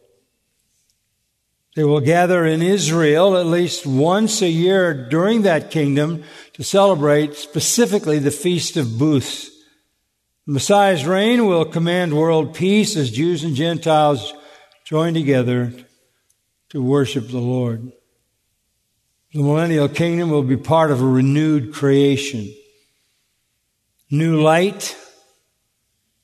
They 1.76 1.84
will 1.84 2.00
gather 2.00 2.44
in 2.44 2.62
Israel 2.62 3.36
at 3.36 3.46
least 3.46 3.86
once 3.86 4.42
a 4.42 4.48
year 4.48 5.08
during 5.08 5.42
that 5.42 5.70
kingdom 5.70 6.24
to 6.54 6.64
celebrate 6.64 7.34
specifically 7.34 8.18
the 8.18 8.30
Feast 8.30 8.76
of 8.76 8.98
Booths. 8.98 9.50
Messiah's 10.46 11.04
reign 11.04 11.46
will 11.46 11.64
command 11.64 12.16
world 12.16 12.54
peace 12.54 12.96
as 12.96 13.10
Jews 13.10 13.44
and 13.44 13.54
Gentiles 13.54 14.32
join 14.84 15.14
together 15.14 15.72
to 16.70 16.82
worship 16.82 17.28
the 17.28 17.38
Lord. 17.38 17.92
The 19.32 19.42
millennial 19.42 19.88
kingdom 19.88 20.30
will 20.30 20.42
be 20.42 20.56
part 20.56 20.90
of 20.90 21.02
a 21.02 21.06
renewed 21.06 21.74
creation. 21.74 22.52
New 24.10 24.40
light, 24.40 24.96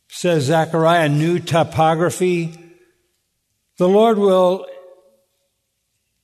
says 0.09 0.45
Zechariah, 0.45 1.11
new 1.11 1.39
topography. 1.39 2.55
The 3.77 3.89
Lord 3.89 4.17
will 4.17 4.67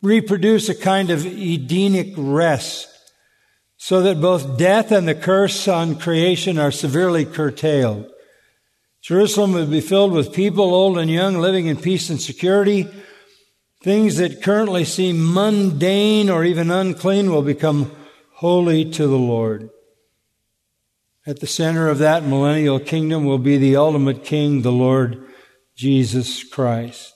reproduce 0.02 0.68
a 0.68 0.74
kind 0.74 1.10
of 1.10 1.26
Edenic 1.26 2.14
rest 2.16 2.88
so 3.76 4.02
that 4.02 4.20
both 4.20 4.58
death 4.58 4.92
and 4.92 5.08
the 5.08 5.14
curse 5.14 5.66
on 5.66 5.96
creation 5.96 6.58
are 6.58 6.70
severely 6.70 7.24
curtailed. 7.24 8.10
Jerusalem 9.02 9.52
will 9.52 9.66
be 9.66 9.80
filled 9.80 10.12
with 10.12 10.34
people, 10.34 10.74
old 10.74 10.98
and 10.98 11.10
young, 11.10 11.38
living 11.38 11.66
in 11.66 11.76
peace 11.76 12.10
and 12.10 12.20
security. 12.20 12.86
Things 13.82 14.16
that 14.18 14.42
currently 14.42 14.84
seem 14.84 15.32
mundane 15.32 16.28
or 16.28 16.44
even 16.44 16.70
unclean 16.70 17.30
will 17.30 17.42
become 17.42 17.90
holy 18.34 18.90
to 18.90 19.06
the 19.06 19.18
Lord. 19.18 19.70
At 21.26 21.40
the 21.40 21.46
center 21.46 21.88
of 21.88 21.98
that 21.98 22.24
millennial 22.24 22.80
kingdom 22.80 23.24
will 23.24 23.38
be 23.38 23.56
the 23.56 23.76
ultimate 23.76 24.24
king, 24.24 24.62
the 24.62 24.72
Lord 24.72 25.24
Jesus 25.74 26.44
Christ. 26.44 27.14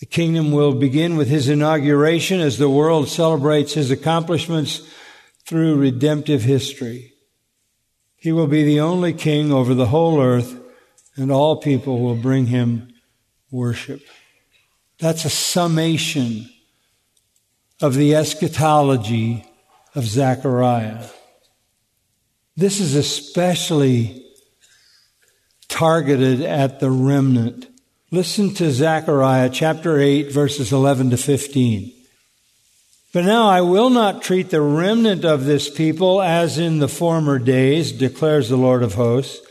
The 0.00 0.06
kingdom 0.06 0.52
will 0.52 0.74
begin 0.74 1.16
with 1.16 1.28
his 1.28 1.48
inauguration 1.48 2.40
as 2.40 2.58
the 2.58 2.68
world 2.68 3.08
celebrates 3.08 3.72
his 3.74 3.90
accomplishments 3.90 4.82
through 5.46 5.76
redemptive 5.76 6.42
history. 6.42 7.14
He 8.16 8.32
will 8.32 8.46
be 8.46 8.64
the 8.64 8.80
only 8.80 9.12
king 9.12 9.52
over 9.52 9.74
the 9.74 9.86
whole 9.86 10.20
earth, 10.20 10.58
and 11.16 11.30
all 11.30 11.56
people 11.56 12.00
will 12.00 12.16
bring 12.16 12.46
him 12.46 12.92
worship. 13.50 14.02
That's 14.98 15.24
a 15.24 15.30
summation 15.30 16.50
of 17.80 17.94
the 17.94 18.14
eschatology 18.14 19.44
of 19.94 20.04
Zechariah. 20.04 21.06
This 22.56 22.80
is 22.80 22.94
especially 22.94 24.26
targeted 25.68 26.40
at 26.40 26.80
the 26.80 26.90
remnant. 26.90 27.68
Listen 28.12 28.54
to 28.54 28.70
Zechariah 28.70 29.50
chapter 29.50 29.98
8, 29.98 30.30
verses 30.30 30.72
11 30.72 31.10
to 31.10 31.16
15. 31.16 31.92
But 33.12 33.24
now 33.24 33.48
I 33.48 33.62
will 33.62 33.90
not 33.90 34.22
treat 34.22 34.50
the 34.50 34.60
remnant 34.60 35.24
of 35.24 35.44
this 35.44 35.68
people 35.68 36.22
as 36.22 36.56
in 36.56 36.78
the 36.78 36.86
former 36.86 37.40
days, 37.40 37.90
declares 37.90 38.48
the 38.48 38.56
Lord 38.56 38.84
of 38.84 38.94
hosts. 38.94 39.44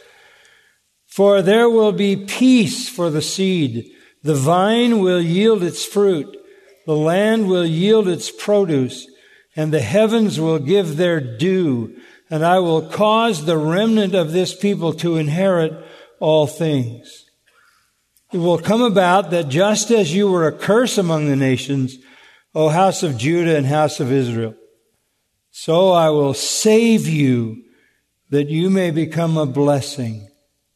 For 1.06 1.42
there 1.42 1.70
will 1.70 1.92
be 1.92 2.16
peace 2.16 2.88
for 2.88 3.10
the 3.10 3.22
seed. 3.22 3.92
The 4.24 4.36
vine 4.36 5.00
will 5.00 5.22
yield 5.22 5.62
its 5.62 5.84
fruit. 5.84 6.38
The 6.86 6.96
land 6.96 7.50
will 7.50 7.66
yield 7.66 8.08
its 8.08 8.32
produce 8.32 9.06
and 9.54 9.74
the 9.74 9.82
heavens 9.82 10.40
will 10.40 10.60
give 10.60 10.96
their 10.96 11.20
due 11.20 11.94
and 12.30 12.46
I 12.46 12.60
will 12.60 12.88
cause 12.88 13.44
the 13.44 13.58
remnant 13.58 14.16
of 14.16 14.32
this 14.32 14.56
people 14.56 14.94
to 14.94 15.18
inherit 15.18 15.74
all 16.22 16.48
things. 16.48 17.25
It 18.36 18.39
will 18.39 18.58
come 18.58 18.82
about 18.82 19.32
that 19.32 19.48
just 19.48 19.92
as 19.92 20.13
you 20.13 20.30
were 20.30 20.46
a 20.46 20.51
curse 20.51 20.98
among 20.98 21.27
the 21.27 21.38
nations, 21.38 21.96
O 22.54 22.68
house 22.68 23.01
of 23.01 23.18
Judah 23.18 23.56
and 23.56 23.65
house 23.65 24.01
of 24.01 24.12
Israel, 24.12 24.56
so 25.51 25.92
I 25.92 26.10
will 26.10 26.34
save 26.34 27.08
you 27.08 27.63
that 28.32 28.50
you 28.50 28.70
may 28.70 28.92
become 28.92 29.38
a 29.38 29.46
blessing. 29.46 30.27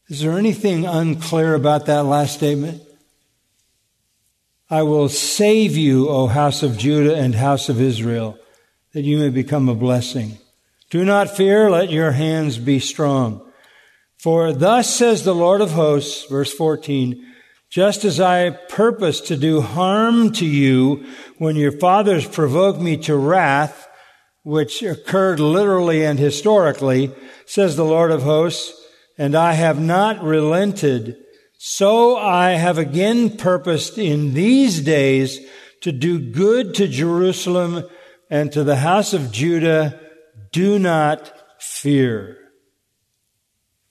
Is 0.08 0.22
there 0.22 0.38
anything 0.38 0.86
unclear 0.86 1.52
about 1.52 1.84
that 1.84 2.06
last 2.06 2.36
statement? 2.36 2.80
I 4.70 4.82
will 4.82 5.10
save 5.10 5.76
you, 5.76 6.08
O 6.08 6.28
house 6.28 6.62
of 6.62 6.78
Judah 6.78 7.14
and 7.14 7.34
house 7.34 7.68
of 7.68 7.78
Israel, 7.78 8.38
that 8.94 9.02
you 9.02 9.18
may 9.18 9.28
become 9.28 9.68
a 9.68 9.74
blessing. 9.74 10.38
Do 10.88 11.04
not 11.04 11.36
fear, 11.36 11.68
let 11.70 11.90
your 11.90 12.12
hands 12.12 12.56
be 12.56 12.78
strong. 12.78 13.46
For 14.16 14.54
thus 14.54 14.88
says 14.88 15.24
the 15.24 15.34
Lord 15.34 15.60
of 15.60 15.72
hosts, 15.72 16.24
verse 16.24 16.54
14, 16.54 17.26
just 17.70 18.04
as 18.04 18.18
I 18.18 18.50
purposed 18.50 19.28
to 19.28 19.36
do 19.36 19.60
harm 19.60 20.32
to 20.32 20.44
you 20.44 21.06
when 21.38 21.54
your 21.54 21.72
fathers 21.72 22.26
provoked 22.26 22.80
me 22.80 22.96
to 22.98 23.16
wrath, 23.16 23.88
which 24.42 24.82
occurred 24.82 25.38
literally 25.38 26.04
and 26.04 26.18
historically, 26.18 27.12
says 27.46 27.76
the 27.76 27.84
Lord 27.84 28.10
of 28.10 28.22
hosts, 28.22 28.74
and 29.16 29.36
I 29.36 29.52
have 29.52 29.80
not 29.80 30.22
relented, 30.22 31.16
so 31.58 32.16
I 32.16 32.52
have 32.52 32.76
again 32.76 33.36
purposed 33.36 33.98
in 33.98 34.34
these 34.34 34.80
days 34.80 35.38
to 35.82 35.92
do 35.92 36.18
good 36.18 36.74
to 36.74 36.88
Jerusalem 36.88 37.84
and 38.28 38.50
to 38.52 38.64
the 38.64 38.76
house 38.76 39.12
of 39.12 39.30
Judah, 39.30 40.00
do 40.52 40.78
not 40.78 41.32
fear. 41.60 42.36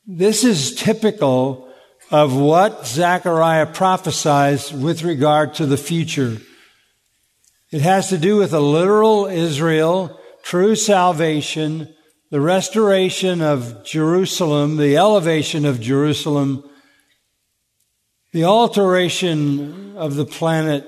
This 0.05 0.43
is 0.43 0.75
typical 0.75 1.68
of 2.11 2.35
what 2.35 2.87
Zechariah 2.87 3.67
prophesies 3.67 4.73
with 4.73 5.03
regard 5.03 5.53
to 5.55 5.65
the 5.65 5.77
future. 5.77 6.37
It 7.71 7.81
has 7.81 8.09
to 8.09 8.17
do 8.17 8.37
with 8.37 8.51
a 8.53 8.59
literal 8.59 9.27
Israel, 9.27 10.19
true 10.41 10.75
salvation, 10.75 11.93
the 12.31 12.41
restoration 12.41 13.41
of 13.41 13.83
Jerusalem, 13.83 14.77
the 14.77 14.97
elevation 14.97 15.65
of 15.65 15.79
Jerusalem, 15.79 16.67
the 18.31 18.45
alteration 18.45 19.95
of 19.97 20.15
the 20.15 20.25
planet 20.25 20.87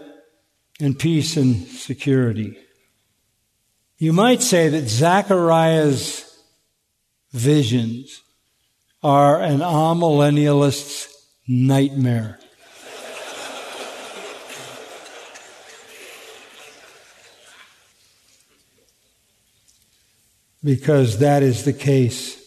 in 0.79 0.95
peace 0.95 1.37
and 1.37 1.67
security. 1.67 2.57
You 3.97 4.13
might 4.13 4.41
say 4.41 4.69
that 4.69 4.89
Zechariah's 4.89 6.27
visions 7.31 8.21
are 9.03 9.39
an 9.39 9.59
amillennialist's 9.59 11.10
nightmare. 11.51 12.39
because 20.63 21.19
that 21.19 21.43
is 21.43 21.63
the 21.63 21.73
case. 21.73 22.37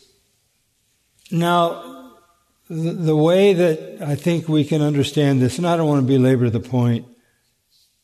Now, 1.31 2.13
the, 2.69 3.17
way 3.17 3.53
that 3.55 3.99
I 4.01 4.15
think 4.15 4.49
we 4.49 4.65
can 4.65 4.83
understand 4.83 5.43
this, 5.43 5.59
and 5.59 5.67
I 5.67 5.77
don't 5.77 5.89
want 5.89 6.07
to 6.07 6.07
belabor 6.07 6.49
the 6.49 6.61
point, 6.61 7.07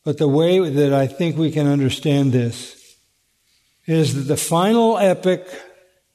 but 0.05 0.19
the 0.19 0.29
way 0.29 0.69
that 0.69 0.93
I 0.93 1.07
think 1.07 1.37
we 1.37 1.51
can 1.51 1.67
understand 1.67 2.33
this 2.33 2.97
is 3.87 4.15
that 4.15 4.33
the 4.33 4.37
final 4.37 4.99
epic 4.99 5.47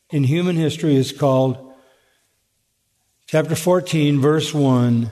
in 0.09 0.23
human 0.23 0.55
history 0.55 0.95
is 0.95 1.11
called 1.11 1.64
chapter 3.27 3.55
14, 3.55 4.19
verse 4.21 4.53
1, 4.53 5.11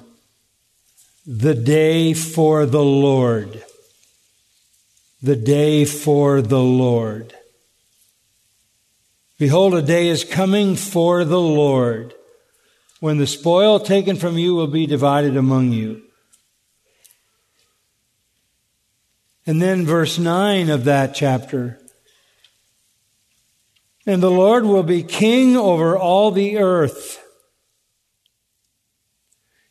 the 1.26 1.56
day 1.56 2.14
for 2.14 2.66
the 2.66 2.84
Lord. 2.84 3.64
The 5.22 5.36
day 5.36 5.86
for 5.86 6.42
the 6.42 6.60
Lord. 6.60 7.34
Behold, 9.40 9.74
a 9.74 9.82
day 9.82 10.10
is 10.10 10.24
coming 10.24 10.76
for 10.76 11.24
the 11.24 11.40
Lord 11.40 12.14
when 13.00 13.18
the 13.18 13.28
spoil 13.28 13.80
taken 13.80 14.16
from 14.16 14.38
you 14.38 14.54
will 14.54 14.68
be 14.68 14.86
divided 14.86 15.36
among 15.36 15.72
you. 15.72 16.04
And 19.46 19.62
then 19.62 19.86
verse 19.86 20.20
9 20.20 20.70
of 20.70 20.86
that 20.86 21.16
chapter. 21.16 21.80
And 24.06 24.22
the 24.22 24.32
Lord 24.32 24.66
will 24.66 24.84
be 24.84 25.04
king 25.04 25.58
over 25.58 25.98
all 25.98 26.32
the 26.32 26.58
earth. 26.58 27.23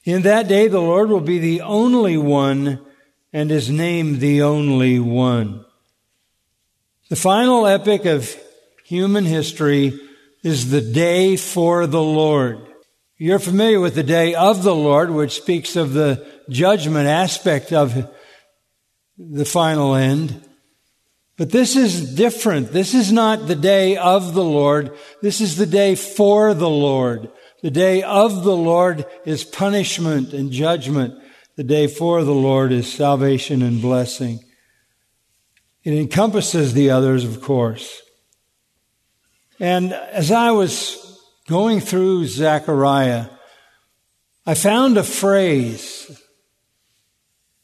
In 0.05 0.23
that 0.23 0.49
day, 0.49 0.69
the 0.69 0.81
Lord 0.81 1.11
will 1.11 1.21
be 1.21 1.39
the 1.39 1.61
only 1.61 2.17
one 2.17 2.85
and 3.33 3.51
his 3.51 3.71
name 3.71 4.19
the 4.19 4.43
only 4.43 4.99
one. 4.99 5.65
The 7.09 7.17
final 7.17 7.67
epic 7.67 8.05
of 8.05 8.35
human 8.85 9.25
history 9.25 9.99
is 10.43 10.71
the 10.71 10.81
day 10.81 11.37
for 11.37 11.87
the 11.87 12.03
Lord. 12.03 12.59
You're 13.17 13.39
familiar 13.39 13.79
with 13.79 13.95
the 13.95 14.03
day 14.03 14.35
of 14.35 14.65
the 14.65 14.75
Lord, 14.75 15.11
which 15.11 15.37
speaks 15.37 15.77
of 15.77 15.93
the 15.93 16.27
judgment 16.51 17.07
aspect 17.07 17.73
of 17.73 18.11
the 19.17 19.45
final 19.45 19.95
end. 19.95 20.43
But 21.37 21.51
this 21.51 21.77
is 21.77 22.15
different. 22.15 22.73
This 22.73 22.95
is 22.95 23.13
not 23.13 23.47
the 23.47 23.55
day 23.55 23.97
of 23.97 24.35
the 24.35 24.45
Lord. 24.45 24.97
This 25.23 25.41
is 25.41 25.57
the 25.57 25.67
day 25.67 25.95
for 25.95 26.55
the 26.55 26.69
Lord. 26.69 27.31
The 27.63 27.71
day 27.71 28.03
of 28.03 28.43
the 28.43 28.57
Lord 28.57 29.07
is 29.25 29.45
punishment 29.45 30.33
and 30.33 30.51
judgment. 30.51 31.15
The 31.57 31.65
day 31.65 31.87
for 31.87 32.25
the 32.25 32.35
Lord 32.35 32.73
is 32.73 32.93
salvation 32.93 33.63
and 33.63 33.81
blessing. 33.81 34.41
It 35.85 35.95
encompasses 35.95 36.75
the 36.75 36.91
others, 36.91 37.25
of 37.25 37.41
course. 37.41 38.03
And 39.61 39.93
as 39.93 40.33
I 40.33 40.51
was 40.51 40.99
going 41.47 41.81
through 41.81 42.27
Zechariah, 42.27 43.27
I 44.45 44.55
found 44.55 44.97
a 44.97 45.05
phrase 45.05 46.21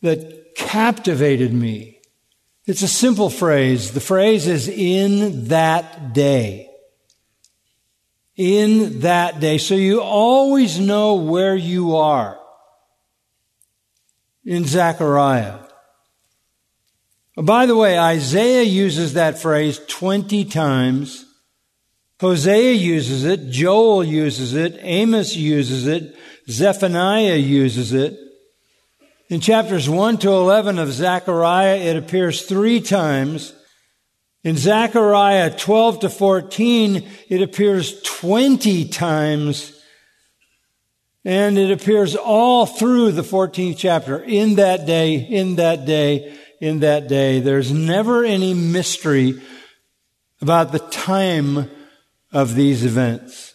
that 0.03 0.55
captivated 0.55 1.53
me. 1.53 1.99
It's 2.67 2.83
a 2.83 2.89
simple 2.89 3.31
phrase. 3.31 3.93
The 3.93 4.01
phrase 4.01 4.47
is 4.47 4.69
in 4.69 5.49
that 5.49 6.13
day. 6.13 6.68
In 8.39 9.01
that 9.01 9.41
day. 9.41 9.59
So 9.59 9.75
you 9.75 10.01
always 10.01 10.79
know 10.79 11.17
where 11.17 11.55
you 11.55 11.97
are 11.97 12.39
in 14.47 14.65
Zechariah. 14.65 15.59
Oh, 17.37 17.43
by 17.43 17.67
the 17.67 17.77
way, 17.77 17.99
Isaiah 17.99 18.63
uses 18.63 19.13
that 19.13 19.39
phrase 19.39 19.79
20 19.89 20.47
times 20.47 21.27
Hosea 22.21 22.73
uses 22.73 23.25
it, 23.25 23.49
Joel 23.49 24.03
uses 24.03 24.55
it, 24.55 24.77
Amos 24.81 25.37
uses 25.37 25.87
it, 25.87 26.17
Zephaniah 26.49 27.37
uses 27.37 27.93
it. 27.93 28.19
In 29.29 29.41
chapters 29.41 29.89
1 29.89 30.19
to 30.19 30.31
11 30.31 30.79
of 30.79 30.91
Zechariah, 30.91 31.77
it 31.77 31.97
appears 31.97 32.43
three 32.43 32.81
times. 32.81 33.53
In 34.45 34.57
Zechariah 34.57 35.57
12 35.57 36.01
to 36.01 36.09
14, 36.09 37.09
it 37.29 37.43
appears 37.43 38.01
20 38.03 38.89
times. 38.89 39.75
And 41.25 41.59
it 41.59 41.71
appears 41.71 42.15
all 42.17 42.65
through 42.65 43.13
the 43.13 43.23
14th 43.23 43.77
chapter. 43.77 44.23
In 44.23 44.55
that 44.55 44.87
day, 44.87 45.15
in 45.15 45.57
that 45.57 45.85
day, 45.85 46.39
in 46.61 46.81
that 46.81 47.09
day. 47.09 47.41
There's 47.41 47.73
never 47.73 48.25
any 48.25 48.55
mystery 48.55 49.41
about 50.41 50.73
the 50.73 50.79
time 50.79 51.71
of 52.33 52.55
these 52.55 52.85
events. 52.85 53.55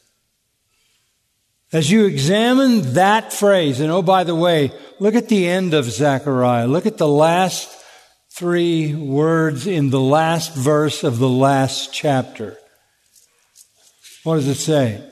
As 1.72 1.90
you 1.90 2.06
examine 2.06 2.94
that 2.94 3.34
phrase, 3.34 3.80
and 3.80 3.92
oh, 3.92 4.04
by 4.04 4.24
the 4.24 4.36
way, 4.36 4.72
look 5.00 5.16
at 5.16 5.30
the 5.30 5.48
end 5.48 5.74
of 5.74 5.86
Zechariah. 5.86 6.68
Look 6.68 6.86
at 6.86 6.98
the 6.98 7.08
last 7.08 7.68
three 8.34 8.96
words 8.96 9.68
in 9.68 9.92
the 9.92 10.00
last 10.00 10.56
verse 10.56 11.04
of 11.04 11.20
the 11.20 11.30
last 11.30 11.94
chapter. 11.94 12.58
What 14.24 14.38
does 14.38 14.48
it 14.48 14.56
say? 14.56 15.08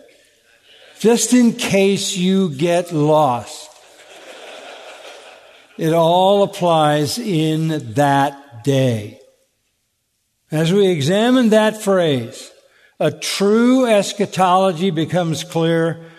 Just 0.97 1.31
in 1.31 1.53
case 1.53 2.17
you 2.17 2.49
get 2.49 2.91
lost. 2.91 3.69
It 5.77 5.93
all 5.93 6.41
applies 6.41 7.19
in 7.19 7.93
that 7.93 8.63
day. 8.63 9.19
As 10.49 10.73
we 10.73 10.87
examine 10.87 11.49
that 11.49 11.79
phrase, 11.79 12.51
a 12.99 13.11
true 13.11 13.85
eschatology 13.85 14.89
becomes 14.89 15.43
clear. 15.43 16.09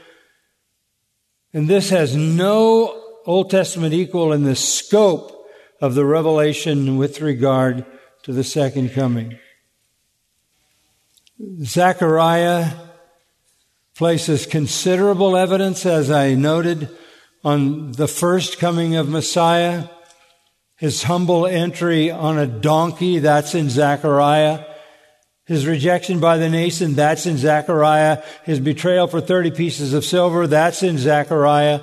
And 1.52 1.68
this 1.68 1.90
has 1.90 2.14
no 2.14 3.20
Old 3.26 3.50
Testament 3.50 3.92
equal 3.92 4.32
in 4.32 4.44
the 4.44 4.56
scope 4.56 5.31
of 5.82 5.96
the 5.96 6.04
revelation 6.06 6.96
with 6.96 7.20
regard 7.20 7.84
to 8.22 8.32
the 8.32 8.44
second 8.44 8.92
coming. 8.92 9.36
Zechariah 11.64 12.70
places 13.96 14.46
considerable 14.46 15.36
evidence, 15.36 15.84
as 15.84 16.08
I 16.08 16.34
noted, 16.34 16.88
on 17.44 17.90
the 17.92 18.06
first 18.06 18.60
coming 18.60 18.94
of 18.94 19.08
Messiah. 19.08 19.88
His 20.76 21.02
humble 21.02 21.46
entry 21.46 22.12
on 22.12 22.38
a 22.38 22.46
donkey, 22.46 23.18
that's 23.18 23.56
in 23.56 23.68
Zechariah. 23.68 24.64
His 25.46 25.66
rejection 25.66 26.20
by 26.20 26.38
the 26.38 26.48
nation, 26.48 26.94
that's 26.94 27.26
in 27.26 27.38
Zechariah. 27.38 28.22
His 28.44 28.60
betrayal 28.60 29.08
for 29.08 29.20
30 29.20 29.50
pieces 29.50 29.94
of 29.94 30.04
silver, 30.04 30.46
that's 30.46 30.84
in 30.84 30.96
Zechariah. 30.98 31.80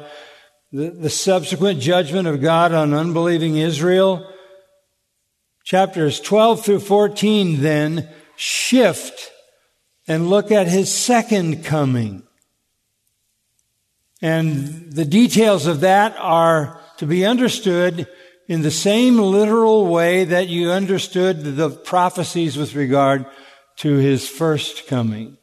The, 0.71 0.91
the 0.91 1.09
subsequent 1.09 1.79
judgment 1.79 2.27
of 2.27 2.41
God 2.41 2.73
on 2.73 2.93
unbelieving 2.93 3.57
Israel. 3.57 4.31
Chapters 5.63 6.19
12 6.19 6.63
through 6.63 6.79
14 6.79 7.61
then 7.61 8.09
shift 8.35 9.31
and 10.07 10.29
look 10.29 10.51
at 10.51 10.67
his 10.67 10.91
second 10.91 11.63
coming. 11.63 12.23
And 14.21 14.91
the 14.91 15.05
details 15.05 15.65
of 15.65 15.81
that 15.81 16.15
are 16.17 16.81
to 16.97 17.05
be 17.05 17.25
understood 17.25 18.07
in 18.47 18.61
the 18.61 18.71
same 18.71 19.17
literal 19.17 19.87
way 19.87 20.25
that 20.25 20.49
you 20.49 20.71
understood 20.71 21.43
the 21.43 21.69
prophecies 21.69 22.57
with 22.57 22.75
regard 22.75 23.25
to 23.77 23.97
his 23.97 24.27
first 24.27 24.87
coming. 24.87 25.37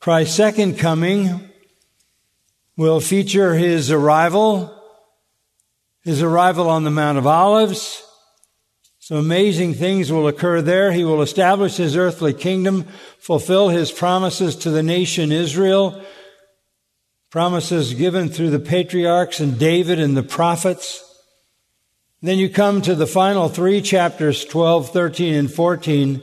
Christ's 0.00 0.34
second 0.34 0.78
coming 0.78 1.49
will 2.80 2.98
feature 2.98 3.56
his 3.56 3.90
arrival, 3.90 4.74
his 6.02 6.22
arrival 6.22 6.70
on 6.70 6.82
the 6.82 6.90
Mount 6.90 7.18
of 7.18 7.26
Olives, 7.26 8.02
Some 9.00 9.18
amazing 9.18 9.74
things 9.74 10.10
will 10.10 10.26
occur 10.26 10.62
there. 10.62 10.90
He 10.90 11.04
will 11.04 11.20
establish 11.20 11.76
his 11.76 11.94
earthly 11.94 12.32
kingdom, 12.32 12.84
fulfill 13.18 13.68
his 13.68 13.92
promises 13.92 14.56
to 14.56 14.70
the 14.70 14.82
nation 14.82 15.30
Israel, 15.30 16.02
promises 17.28 17.92
given 17.92 18.30
through 18.30 18.48
the 18.48 18.58
patriarchs 18.58 19.40
and 19.40 19.58
David 19.58 20.00
and 20.00 20.16
the 20.16 20.22
prophets. 20.22 21.04
Then 22.22 22.38
you 22.38 22.48
come 22.48 22.80
to 22.80 22.94
the 22.94 23.06
final 23.06 23.50
three 23.50 23.82
chapters, 23.82 24.42
12, 24.46 24.90
13, 24.90 25.34
and 25.34 25.52
14. 25.52 26.22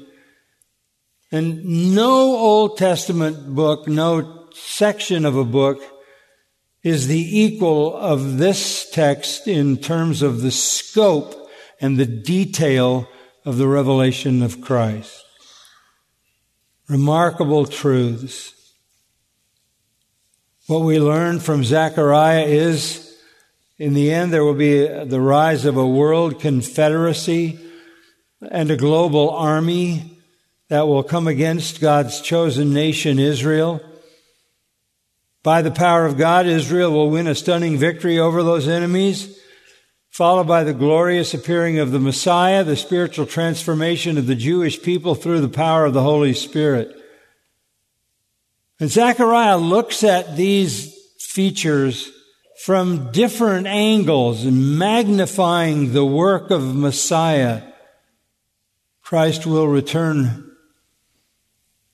And 1.32 1.94
no 1.94 2.36
Old 2.36 2.80
Testament 2.80 3.54
book, 3.54 3.88
no 3.88 4.50
section 4.56 5.24
of 5.24 5.36
a 5.36 5.46
book 5.46 5.97
is 6.88 7.08
the 7.08 7.40
equal 7.40 7.96
of 7.96 8.38
this 8.38 8.90
text 8.90 9.48
in 9.48 9.78
terms 9.78 10.22
of 10.22 10.42
the 10.42 10.52
scope 10.52 11.50
and 11.82 11.98
the 11.98 12.06
detail 12.06 13.08
of 13.46 13.58
the 13.58 13.68
revelation 13.68 14.42
of 14.42 14.62
Christ. 14.62 15.24
Remarkable 16.88 17.66
truths. 17.66 18.54
What 20.68 20.80
we 20.80 21.00
learn 21.00 21.40
from 21.40 21.64
Zechariah 21.64 22.46
is 22.46 23.08
in 23.78 23.94
the 23.94 24.12
end, 24.12 24.34
there 24.34 24.44
will 24.44 24.56
be 24.56 24.88
the 24.88 25.22
rise 25.22 25.66
of 25.66 25.78
a 25.78 25.88
world 25.88 26.40
confederacy 26.40 27.60
and 28.50 28.72
a 28.72 28.78
global 28.78 29.30
army 29.30 30.18
that 30.70 30.88
will 30.88 31.04
come 31.04 31.28
against 31.28 31.80
God's 31.80 32.20
chosen 32.22 32.74
nation, 32.74 33.20
Israel. 33.20 33.80
By 35.48 35.62
the 35.62 35.72
power 35.72 36.06
of 36.06 36.18
God, 36.18 36.46
Israel 36.46 36.92
will 36.92 37.10
win 37.10 37.26
a 37.26 37.34
stunning 37.34 37.78
victory 37.78 38.20
over 38.20 38.44
those 38.44 38.68
enemies, 38.68 39.40
followed 40.10 40.46
by 40.46 40.66
the 40.66 40.74
glorious 40.74 41.34
appearing 41.34 41.80
of 41.80 41.92
the 41.92 42.02
Messiah, 42.02 42.66
the 42.66 42.76
spiritual 42.76 43.26
transformation 43.26 44.18
of 44.18 44.28
the 44.28 44.36
Jewish 44.36 44.82
people 44.82 45.16
through 45.16 45.40
the 45.40 45.48
power 45.48 45.86
of 45.86 45.94
the 45.94 46.04
Holy 46.04 46.34
Spirit. 46.34 46.94
And 48.82 48.90
Zechariah 48.90 49.56
looks 49.56 50.04
at 50.04 50.36
these 50.36 50.94
features 51.18 52.12
from 52.66 53.14
different 53.14 53.68
angles 53.68 54.44
and 54.44 54.78
magnifying 54.78 55.94
the 55.94 56.06
work 56.06 56.52
of 56.52 56.76
Messiah, 56.76 57.64
Christ 59.02 59.46
will 59.46 59.70
return, 59.70 60.58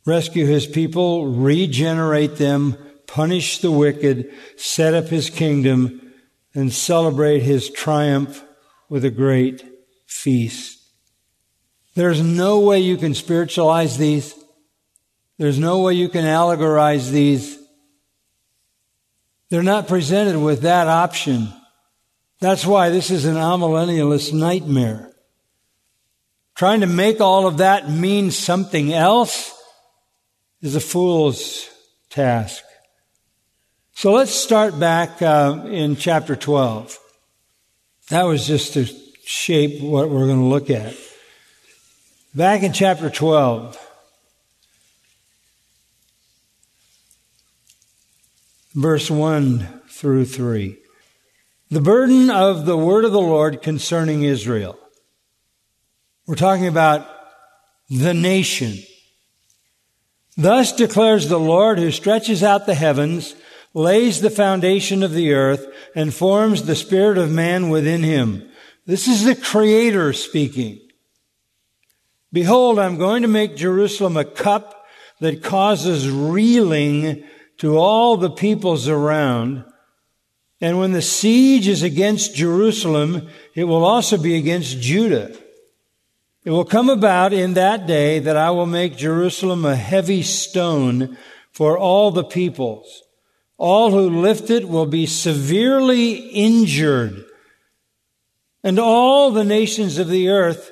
rescue 0.07 0.47
his 0.47 0.65
people, 0.65 1.27
regenerate 1.27 2.37
them, 2.37 2.77
punish 3.07 3.59
the 3.59 3.71
wicked, 3.71 4.31
set 4.57 4.93
up 4.93 5.05
his 5.05 5.29
kingdom, 5.29 6.13
and 6.53 6.71
celebrate 6.71 7.39
his 7.39 7.69
triumph 7.69 8.43
with 8.89 9.03
a 9.05 9.11
great 9.11 9.63
feast. 10.05 10.79
There's 11.95 12.21
no 12.21 12.59
way 12.59 12.79
you 12.79 12.97
can 12.97 13.13
spiritualize 13.13 13.97
these. 13.97 14.33
There's 15.37 15.59
no 15.59 15.79
way 15.79 15.93
you 15.93 16.09
can 16.09 16.25
allegorize 16.25 17.11
these. 17.11 17.57
They're 19.49 19.63
not 19.63 19.87
presented 19.87 20.39
with 20.39 20.61
that 20.61 20.87
option. 20.87 21.53
That's 22.39 22.65
why 22.65 22.89
this 22.89 23.11
is 23.11 23.25
an 23.25 23.35
amillennialist 23.35 24.33
nightmare. 24.33 25.11
Trying 26.55 26.81
to 26.81 26.87
make 26.87 27.19
all 27.19 27.47
of 27.47 27.57
that 27.57 27.89
mean 27.89 28.31
something 28.31 28.93
else 28.93 29.53
is 30.61 30.75
a 30.75 30.79
fool's 30.79 31.69
task. 32.09 32.63
So 33.95 34.11
let's 34.11 34.33
start 34.33 34.79
back 34.79 35.21
uh, 35.21 35.65
in 35.67 35.95
chapter 35.95 36.35
12. 36.35 36.97
That 38.09 38.23
was 38.23 38.45
just 38.45 38.73
to 38.73 38.85
shape 39.25 39.81
what 39.81 40.09
we're 40.09 40.27
going 40.27 40.39
to 40.39 40.45
look 40.45 40.69
at. 40.69 40.95
Back 42.35 42.63
in 42.63 42.73
chapter 42.73 43.09
12. 43.09 43.79
verse 48.73 49.09
1 49.09 49.81
through 49.87 50.25
3. 50.25 50.77
The 51.69 51.81
burden 51.81 52.29
of 52.29 52.65
the 52.65 52.77
word 52.77 53.05
of 53.05 53.11
the 53.11 53.21
Lord 53.21 53.61
concerning 53.61 54.23
Israel. 54.23 54.77
We're 56.25 56.35
talking 56.35 56.67
about 56.67 57.07
the 57.89 58.13
nation. 58.13 58.77
Thus 60.37 60.73
declares 60.73 61.27
the 61.27 61.39
Lord 61.39 61.77
who 61.77 61.91
stretches 61.91 62.43
out 62.43 62.65
the 62.65 62.75
heavens, 62.75 63.35
lays 63.73 64.21
the 64.21 64.29
foundation 64.29 65.03
of 65.03 65.13
the 65.13 65.33
earth, 65.33 65.65
and 65.95 66.13
forms 66.13 66.63
the 66.63 66.75
spirit 66.75 67.17
of 67.17 67.31
man 67.31 67.69
within 67.69 68.03
him. 68.03 68.49
This 68.85 69.07
is 69.07 69.23
the 69.23 69.35
Creator 69.35 70.13
speaking. 70.13 70.79
Behold, 72.31 72.79
I'm 72.79 72.97
going 72.97 73.21
to 73.21 73.27
make 73.27 73.55
Jerusalem 73.55 74.17
a 74.17 74.25
cup 74.25 74.85
that 75.19 75.43
causes 75.43 76.09
reeling 76.09 77.23
to 77.57 77.77
all 77.77 78.17
the 78.17 78.31
peoples 78.31 78.87
around. 78.87 79.63
And 80.59 80.79
when 80.79 80.91
the 80.91 81.01
siege 81.01 81.67
is 81.67 81.83
against 81.83 82.35
Jerusalem, 82.35 83.29
it 83.53 83.65
will 83.65 83.85
also 83.85 84.17
be 84.17 84.35
against 84.35 84.81
Judah. 84.81 85.35
It 86.43 86.51
will 86.51 86.65
come 86.65 86.89
about 86.89 87.31
in 87.31 87.53
that 87.53 87.87
day 87.87 88.19
that 88.19 88.35
I 88.35 88.49
will 88.49 88.65
make 88.65 88.97
Jerusalem 88.97 89.63
a 89.63 89.75
heavy 89.75 90.23
stone 90.23 91.17
for 91.51 91.77
all 91.77 92.11
the 92.11 92.23
peoples. 92.23 93.03
All 93.57 93.91
who 93.91 94.21
lift 94.21 94.49
it 94.49 94.67
will 94.67 94.85
be 94.85 95.05
severely 95.05 96.13
injured, 96.13 97.25
and 98.63 98.79
all 98.79 99.31
the 99.31 99.43
nations 99.43 99.97
of 99.97 100.09
the 100.09 100.29
earth 100.29 100.71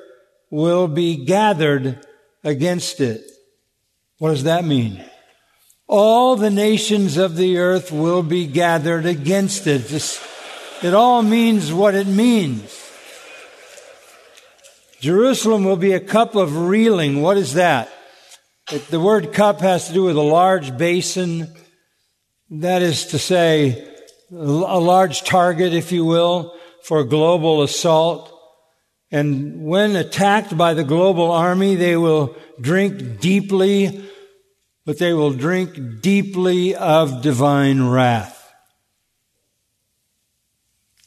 will 0.50 0.88
be 0.88 1.26
gathered 1.26 2.06
against 2.44 3.00
it. 3.00 3.22
What 4.18 4.32
does 4.32 4.44
that 4.44 4.66
mean? 4.66 5.04
all 5.92 6.38
the 6.38 6.50
nations 6.50 7.18
of 7.18 7.36
the 7.36 7.58
earth 7.58 7.92
will 7.92 8.24
be 8.24 8.48
gathered 8.48 9.06
against 9.06 9.68
it. 9.68 9.92
it 10.82 10.94
all 10.94 11.22
means 11.22 11.74
what 11.74 11.96
it 11.96 12.08
means. 12.08 12.78
Jerusalem 15.02 15.66
will 15.66 15.76
be 15.76 15.92
a 15.92 16.00
cup 16.00 16.36
of 16.36 16.56
reeling. 16.56 17.22
What 17.22 17.36
is 17.36 17.56
that? 17.56 17.92
The 18.90 19.02
word 19.02 19.34
cup 19.34 19.60
has 19.60 19.88
to 19.90 19.94
do 19.94 20.04
with 20.04 20.16
a 20.16 20.22
large 20.22 20.78
basin. 20.78 21.54
That 22.52 22.82
is 22.82 23.08
to 23.08 23.20
say, 23.20 23.88
a 24.32 24.36
large 24.36 25.24
target, 25.24 25.74
if 25.74 25.92
you 25.92 26.06
will, 26.06 26.56
for 26.84 27.04
global 27.04 27.64
assault. 27.64 28.32
And 29.10 29.64
when 29.64 29.96
attacked 29.96 30.56
by 30.56 30.74
the 30.74 30.84
global 30.84 31.32
army, 31.32 31.76
they 31.76 31.98
will 31.98 32.36
drink 32.62 33.20
deeply 33.20 34.10
but 34.86 34.98
they 34.98 35.14
will 35.14 35.32
drink 35.32 36.02
deeply 36.02 36.76
of 36.76 37.22
divine 37.22 37.88
wrath. 37.88 38.38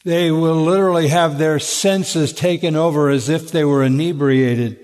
They 0.04 0.30
will 0.30 0.62
literally 0.62 1.08
have 1.08 1.38
their 1.38 1.58
senses 1.58 2.32
taken 2.32 2.76
over 2.76 3.08
as 3.08 3.28
if 3.28 3.50
they 3.50 3.64
were 3.64 3.82
inebriated 3.82 4.78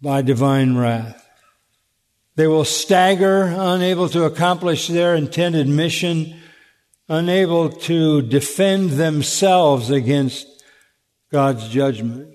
by 0.00 0.22
divine 0.22 0.76
wrath. 0.76 1.23
They 2.36 2.46
will 2.46 2.64
stagger, 2.64 3.44
unable 3.44 4.08
to 4.08 4.24
accomplish 4.24 4.88
their 4.88 5.14
intended 5.14 5.68
mission, 5.68 6.40
unable 7.08 7.70
to 7.70 8.22
defend 8.22 8.90
themselves 8.90 9.90
against 9.90 10.46
God's 11.30 11.68
judgment. 11.68 12.30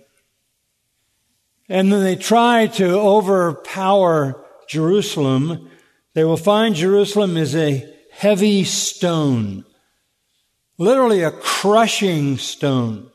And 1.68 1.92
then 1.92 2.04
they 2.04 2.16
try 2.16 2.68
to 2.68 3.00
overpower 3.00 4.46
Jerusalem, 4.68 5.70
they 6.14 6.24
will 6.24 6.38
find 6.38 6.76
Jerusalem 6.76 7.38
is 7.38 7.56
a 7.56 7.88
heavy 8.12 8.64
stone, 8.64 9.66
literally 10.78 11.24
a 11.24 11.32
crushing 11.32 12.38
stone. 12.38 13.10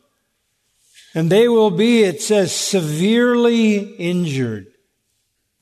And 1.14 1.30
they 1.30 1.46
will 1.46 1.70
be, 1.70 2.02
it 2.02 2.20
says, 2.20 2.54
severely 2.54 3.76
injured. 3.76 4.73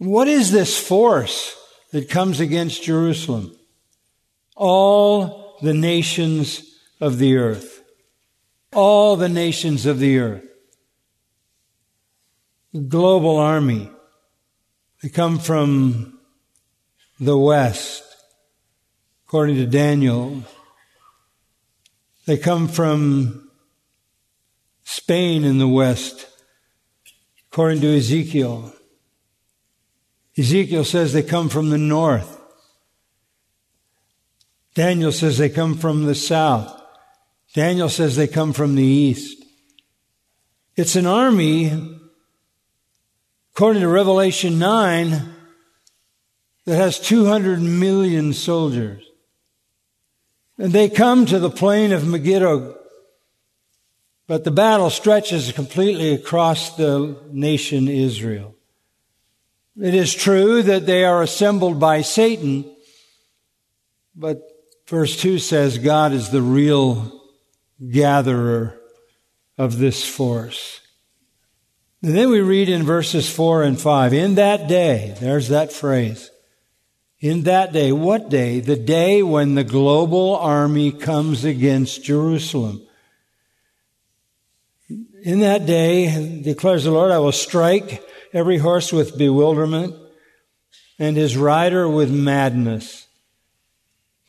What 0.02 0.26
is 0.26 0.50
this 0.50 0.76
force 0.76 1.56
that 1.92 2.10
comes 2.10 2.40
against 2.40 2.82
Jerusalem? 2.82 3.56
All 4.56 5.58
the 5.62 5.74
nations 5.74 6.76
of 7.00 7.18
the 7.18 7.36
earth. 7.36 7.84
All 8.72 9.14
the 9.14 9.28
nations 9.28 9.86
of 9.86 10.00
the 10.00 10.18
earth. 10.18 10.44
Global 12.88 13.36
army. 13.36 13.92
They 15.04 15.08
come 15.08 15.38
from 15.38 16.18
the 17.20 17.38
west, 17.38 18.02
according 19.28 19.54
to 19.54 19.66
Daniel. 19.66 20.42
They 22.26 22.38
come 22.38 22.66
from 22.66 23.52
Spain 24.82 25.44
in 25.44 25.58
the 25.58 25.68
west, 25.68 26.26
according 27.52 27.82
to 27.82 27.96
Ezekiel. 27.96 28.74
Ezekiel 30.36 30.84
says 30.84 31.12
they 31.12 31.22
come 31.22 31.48
from 31.48 31.70
the 31.70 31.78
north. 31.78 32.40
Daniel 34.74 35.12
says 35.12 35.36
they 35.36 35.50
come 35.50 35.76
from 35.76 36.04
the 36.04 36.14
south. 36.14 36.80
Daniel 37.54 37.90
says 37.90 38.16
they 38.16 38.26
come 38.26 38.54
from 38.54 38.74
the 38.74 38.82
east. 38.82 39.44
It's 40.74 40.96
an 40.96 41.06
army, 41.06 42.00
according 43.54 43.82
to 43.82 43.88
Revelation 43.88 44.58
9, 44.58 45.34
that 46.64 46.76
has 46.76 46.98
200 46.98 47.60
million 47.60 48.32
soldiers. 48.32 49.04
And 50.56 50.72
they 50.72 50.88
come 50.88 51.26
to 51.26 51.38
the 51.38 51.50
plain 51.50 51.92
of 51.92 52.06
Megiddo, 52.06 52.78
but 54.26 54.44
the 54.44 54.50
battle 54.50 54.88
stretches 54.88 55.52
completely 55.52 56.14
across 56.14 56.76
the 56.76 57.18
nation 57.30 57.88
Israel. 57.88 58.54
It 59.80 59.94
is 59.94 60.14
true 60.14 60.62
that 60.62 60.86
they 60.86 61.04
are 61.04 61.22
assembled 61.22 61.80
by 61.80 62.02
Satan, 62.02 62.64
but 64.14 64.42
verse 64.86 65.16
2 65.16 65.38
says 65.38 65.78
God 65.78 66.12
is 66.12 66.30
the 66.30 66.42
real 66.42 67.22
gatherer 67.90 68.78
of 69.56 69.78
this 69.78 70.04
force. 70.06 70.80
And 72.02 72.14
then 72.14 72.30
we 72.30 72.40
read 72.40 72.68
in 72.68 72.82
verses 72.82 73.32
4 73.34 73.62
and 73.62 73.80
5, 73.80 74.12
in 74.12 74.34
that 74.34 74.68
day, 74.68 75.14
there's 75.20 75.48
that 75.48 75.72
phrase. 75.72 76.30
In 77.20 77.44
that 77.44 77.72
day, 77.72 77.92
what 77.92 78.28
day? 78.28 78.58
The 78.60 78.76
day 78.76 79.22
when 79.22 79.54
the 79.54 79.64
global 79.64 80.36
army 80.36 80.90
comes 80.90 81.44
against 81.44 82.02
Jerusalem. 82.02 82.84
In 85.22 85.40
that 85.40 85.64
day, 85.64 86.42
declares 86.42 86.82
the 86.84 86.90
Lord, 86.90 87.12
I 87.12 87.20
will 87.20 87.32
strike 87.32 88.02
every 88.32 88.58
horse 88.58 88.92
with 88.92 89.18
bewilderment 89.18 89.94
and 90.98 91.16
his 91.16 91.36
rider 91.36 91.88
with 91.88 92.10
madness. 92.10 93.06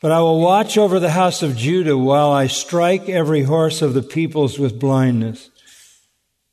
But 0.00 0.12
I 0.12 0.20
will 0.20 0.40
watch 0.40 0.76
over 0.76 1.00
the 1.00 1.10
house 1.10 1.42
of 1.42 1.56
Judah 1.56 1.96
while 1.96 2.30
I 2.30 2.46
strike 2.46 3.08
every 3.08 3.42
horse 3.42 3.80
of 3.80 3.94
the 3.94 4.02
peoples 4.02 4.58
with 4.58 4.78
blindness. 4.78 5.50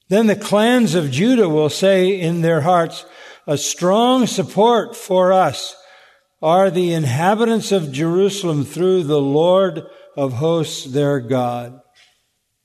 Then 0.08 0.28
the 0.28 0.36
clans 0.36 0.96
of 0.96 1.12
Judah 1.12 1.50
will 1.50 1.70
say 1.70 2.20
in 2.20 2.42
their 2.42 2.62
hearts, 2.62 3.06
a 3.48 3.58
strong 3.58 4.28
support 4.28 4.96
for 4.96 5.34
us 5.34 5.76
are 6.42 6.70
the 6.70 6.94
inhabitants 6.94 7.72
of 7.72 7.92
Jerusalem 7.92 8.64
through 8.64 9.04
the 9.04 9.22
Lord 9.22 9.86
of 10.16 10.34
hosts 10.34 10.86
their 10.86 11.20
God. 11.20 11.80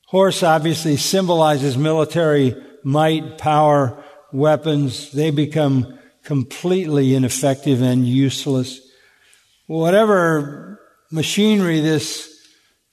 Horse 0.07 0.43
obviously 0.43 0.97
symbolizes 0.97 1.77
military 1.77 2.55
might, 2.85 3.39
power, 3.39 4.05
weapons. 4.33 5.13
They 5.13 5.31
become 5.31 5.99
completely 6.23 7.15
ineffective 7.15 7.83
and 7.83 8.07
useless. 8.07 8.81
Whatever 9.67 10.81
machinery 11.11 11.81
this 11.81 12.33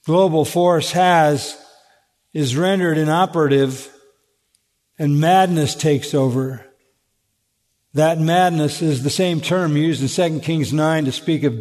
global 0.06 0.44
force 0.44 0.92
has 0.92 1.58
is 2.32 2.56
rendered 2.56 2.98
inoperative 2.98 3.90
and 4.98 5.20
madness 5.20 5.74
takes 5.74 6.14
over. 6.14 6.64
That 7.94 8.18
madness 8.18 8.82
is 8.82 9.02
the 9.02 9.10
same 9.10 9.40
term 9.40 9.76
used 9.76 10.02
in 10.02 10.38
2 10.38 10.40
Kings 10.40 10.72
9 10.72 11.04
to 11.04 11.12
speak 11.12 11.44
of 11.44 11.54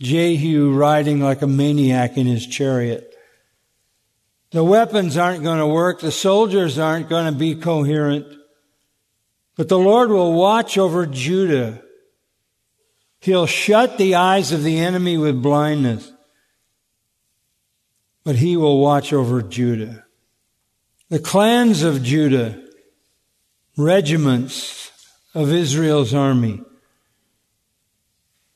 Jehu 0.00 0.72
riding 0.72 1.20
like 1.20 1.42
a 1.42 1.46
maniac 1.46 2.16
in 2.16 2.26
his 2.26 2.46
chariot. 2.46 3.14
The 4.50 4.64
weapons 4.64 5.16
aren't 5.16 5.42
going 5.42 5.58
to 5.58 5.66
work. 5.66 6.00
The 6.00 6.12
soldiers 6.12 6.78
aren't 6.78 7.08
going 7.08 7.32
to 7.32 7.38
be 7.38 7.54
coherent. 7.54 8.26
But 9.56 9.68
the 9.68 9.78
Lord 9.78 10.10
will 10.10 10.32
watch 10.32 10.76
over 10.78 11.06
Judah. 11.06 11.82
He'll 13.20 13.46
shut 13.46 13.98
the 13.98 14.16
eyes 14.16 14.52
of 14.52 14.64
the 14.64 14.78
enemy 14.78 15.16
with 15.16 15.42
blindness. 15.42 16.12
But 18.24 18.36
he 18.36 18.56
will 18.56 18.80
watch 18.80 19.12
over 19.12 19.42
Judah. 19.42 20.04
The 21.08 21.18
clans 21.18 21.82
of 21.82 22.02
Judah, 22.02 22.60
regiments, 23.76 24.90
of 25.34 25.52
Israel's 25.52 26.14
army. 26.14 26.60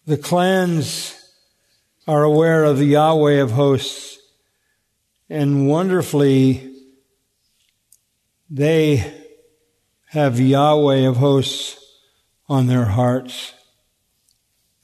The 0.06 0.16
clans 0.16 1.14
are 2.06 2.22
aware 2.22 2.64
of 2.64 2.78
the 2.78 2.86
Yahweh 2.86 3.42
of 3.42 3.50
hosts, 3.50 4.18
and 5.28 5.68
wonderfully, 5.68 6.72
they 8.48 9.17
have 10.10 10.40
Yahweh 10.40 11.06
of 11.06 11.16
hosts 11.18 11.78
on 12.48 12.66
their 12.66 12.86
hearts. 12.86 13.52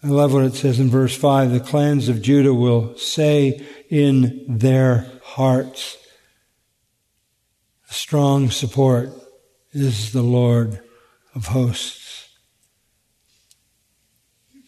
I 0.03 0.09
love 0.09 0.35
what 0.35 0.45
it 0.45 0.55
says 0.55 0.79
in 0.79 0.91
verse 0.91 1.17
5 1.17 1.51
the 1.51 1.61
clans 1.61 2.09
of 2.09 2.21
Judah 2.21 2.53
will 2.53 2.97
say 2.99 3.65
in 3.89 4.45
their 4.49 5.11
hearts, 5.23 5.97
strong 7.87 8.51
support 8.51 9.11
is 9.73 10.13
the 10.13 10.23
Lord 10.23 10.81
of 11.35 11.47
hosts. 11.47 12.29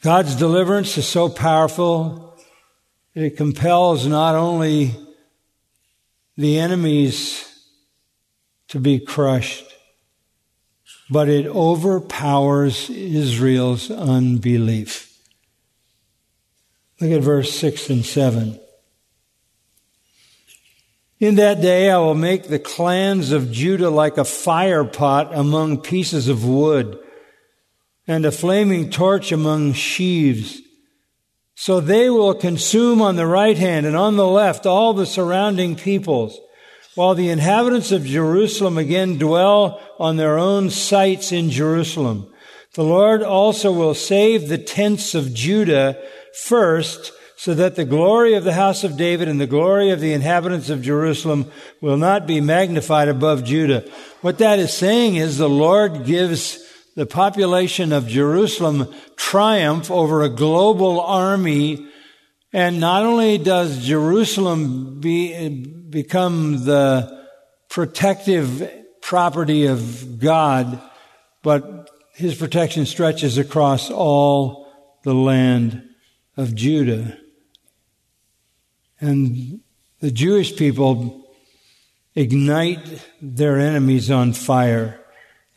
God's 0.03 0.37
deliverance 0.37 0.97
is 0.97 1.07
so 1.07 1.29
powerful 1.29 2.39
that 3.15 3.25
it 3.25 3.37
compels 3.37 4.07
not 4.07 4.35
only 4.35 4.95
the 6.37 6.59
enemies 6.59 7.45
to 8.69 8.79
be 8.79 8.99
crushed, 8.99 9.76
but 11.09 11.29
it 11.29 11.47
overpowers 11.47 12.91
Israel's 12.91 13.91
unbelief. 13.91 15.19
Look 17.01 17.11
at 17.11 17.23
verse 17.23 17.53
6 17.53 17.91
and 17.91 18.05
7. 18.05 18.59
In 21.19 21.37
that 21.37 21.61
day 21.61 21.91
I 21.91 21.99
will 21.99 22.15
make 22.15 22.45
the 22.45 22.59
clans 22.59 23.33
of 23.33 23.51
Judah 23.53 23.91
like 23.91 24.19
a 24.19 24.25
fire 24.25 24.85
pot 24.85 25.35
among 25.35 25.81
pieces 25.81 26.29
of 26.29 26.45
wood 26.47 26.99
and 28.07 28.25
a 28.25 28.33
flaming 28.33 28.91
torch 28.91 29.33
among 29.33 29.73
sheaves. 29.73 30.61
So 31.55 31.81
they 31.81 32.11
will 32.11 32.35
consume 32.35 33.01
on 33.01 33.17
the 33.17 33.27
right 33.27 33.57
hand 33.57 33.87
and 33.87 33.97
on 33.97 34.17
the 34.17 34.27
left 34.27 34.67
all 34.67 34.93
the 34.93 35.07
surrounding 35.07 35.75
peoples, 35.75 36.39
while 36.97 37.15
the 37.15 37.29
inhabitants 37.29 37.93
of 37.93 38.05
Jerusalem 38.05 38.79
again 38.79 39.19
dwell 39.19 39.81
on 39.99 40.17
their 40.17 40.39
own 40.39 40.71
sites 40.71 41.31
in 41.31 41.51
Jerusalem. 41.51 42.27
The 42.73 42.85
Lord 42.85 43.23
also 43.23 43.71
will 43.71 43.95
save 43.95 44.49
the 44.49 44.59
tents 44.59 45.15
of 45.15 45.33
Judah 45.33 46.03
first 46.35 47.13
so 47.37 47.53
that 47.53 47.77
the 47.77 47.85
glory 47.85 48.33
of 48.33 48.45
the 48.45 48.55
house 48.55 48.83
of 48.83 48.97
David 48.97 49.29
and 49.29 49.39
the 49.39 49.47
glory 49.47 49.91
of 49.91 50.01
the 50.01 50.15
inhabitants 50.15 50.71
of 50.71 50.81
Jerusalem 50.81 51.51
will 51.83 51.99
not 51.99 52.27
be 52.27 52.41
magnified 52.41 53.09
above 53.09 53.45
Judah. 53.45 53.85
What 54.23 54.39
that 54.39 54.59
is 54.59 54.73
saying 54.73 55.17
is 55.17 55.37
the 55.37 55.51
Lord 55.51 56.07
gives 56.07 56.59
the 56.95 57.05
population 57.05 57.93
of 57.93 58.09
Jerusalem 58.09 58.93
triumph 59.17 59.91
over 59.91 60.23
a 60.23 60.31
global 60.31 60.99
army. 60.99 61.87
And 62.57 62.81
not 62.81 63.03
only 63.03 63.37
does 63.37 63.85
Jerusalem 63.85 64.99
be, 64.99 65.59
become 65.59 66.65
the 66.65 67.27
protective 67.69 68.67
property 69.03 69.67
of 69.67 70.19
God, 70.19 70.81
but 71.43 71.91
his 72.15 72.35
protection 72.35 72.87
stretches 72.87 73.37
across 73.37 73.91
all 73.91 74.73
the 75.03 75.13
land 75.13 75.87
of 76.39 76.55
Judah. 76.55 77.19
And 79.03 79.61
the 80.01 80.11
Jewish 80.11 80.57
people 80.57 81.29
ignite 82.15 83.05
their 83.21 83.59
enemies 83.59 84.11
on 84.11 84.33
fire. 84.33 84.99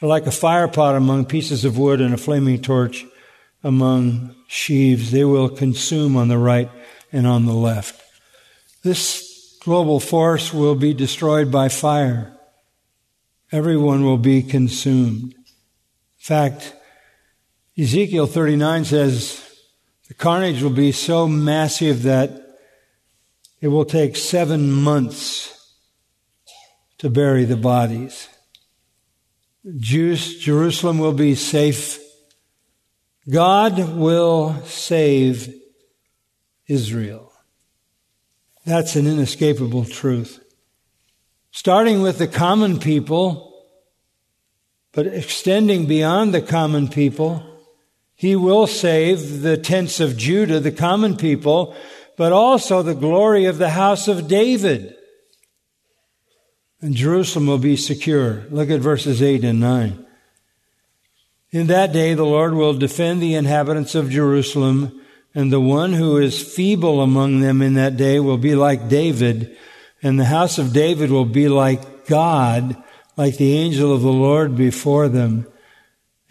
They're 0.01 0.09
like 0.09 0.27
a 0.27 0.31
fire 0.31 0.67
pot 0.67 0.97
among 0.97 1.27
pieces 1.27 1.63
of 1.63 1.77
wood 1.77 2.01
and 2.01 2.13
a 2.13 2.17
flaming 2.17 2.61
torch 2.61 3.05
among 3.63 4.35
sheaves. 4.49 5.11
They 5.11 5.23
will 5.23 5.47
consume 5.47 6.17
on 6.17 6.27
the 6.27 6.37
right 6.37 6.69
and 7.11 7.27
on 7.27 7.45
the 7.45 7.53
left. 7.53 8.01
This 8.83 9.57
global 9.61 9.99
force 9.99 10.53
will 10.53 10.75
be 10.75 10.93
destroyed 10.93 11.51
by 11.51 11.69
fire. 11.69 12.35
Everyone 13.51 14.03
will 14.03 14.17
be 14.17 14.43
consumed. 14.43 15.33
In 15.33 15.35
fact, 16.17 16.75
Ezekiel 17.77 18.27
39 18.27 18.85
says 18.85 19.45
the 20.07 20.13
carnage 20.13 20.61
will 20.61 20.69
be 20.69 20.91
so 20.91 21.27
massive 21.27 22.03
that 22.03 22.57
it 23.61 23.67
will 23.67 23.85
take 23.85 24.15
seven 24.15 24.71
months 24.71 25.75
to 26.97 27.09
bury 27.09 27.45
the 27.45 27.57
bodies. 27.57 28.27
Jews, 29.77 30.39
Jerusalem 30.39 30.99
will 30.99 31.13
be 31.13 31.35
safe. 31.35 31.99
God 33.29 33.95
will 33.95 34.55
save 34.65 35.53
Israel. 36.69 37.33
That's 38.65 38.95
an 38.95 39.07
inescapable 39.07 39.83
truth. 39.83 40.41
Starting 41.51 42.01
with 42.01 42.19
the 42.19 42.27
common 42.27 42.79
people, 42.79 43.65
but 44.93 45.07
extending 45.07 45.87
beyond 45.87 46.33
the 46.33 46.41
common 46.41 46.87
people, 46.87 47.43
he 48.15 48.35
will 48.35 48.67
save 48.67 49.41
the 49.41 49.57
tents 49.57 49.99
of 49.99 50.17
Judah, 50.17 50.59
the 50.59 50.71
common 50.71 51.17
people, 51.17 51.75
but 52.15 52.31
also 52.31 52.83
the 52.83 52.93
glory 52.93 53.45
of 53.45 53.57
the 53.57 53.69
house 53.69 54.07
of 54.07 54.27
David. 54.27 54.95
and 56.81 56.95
Jerusalem 56.95 57.47
will 57.47 57.57
be 57.57 57.75
secure. 57.75 58.45
Look 58.49 58.69
at 58.69 58.79
verses 58.79 59.21
8 59.21 59.43
and 59.43 59.59
9. 59.59 60.05
In 61.51 61.67
that 61.67 61.91
day 61.91 62.13
the 62.13 62.25
Lord 62.25 62.53
will 62.53 62.73
defend 62.73 63.21
the 63.21 63.35
inhabitants 63.35 63.95
of 63.95 64.09
Jerusalem, 64.09 65.01
and 65.35 65.51
the 65.51 65.59
one 65.59 65.93
who 65.93 66.17
is 66.17 66.41
feeble 66.41 67.01
among 67.01 67.39
them 67.39 67.61
in 67.61 67.75
that 67.75 67.97
day 67.97 68.19
will 68.19 68.37
be 68.37 68.55
like 68.55 68.89
David, 68.89 69.55
and 70.01 70.19
the 70.19 70.25
house 70.25 70.57
of 70.57 70.73
David 70.73 71.11
will 71.11 71.25
be 71.25 71.47
like 71.47 72.07
God, 72.07 72.75
like 73.15 73.37
the 73.37 73.57
angel 73.57 73.93
of 73.93 74.01
the 74.01 74.11
Lord 74.11 74.55
before 74.55 75.07
them. 75.07 75.45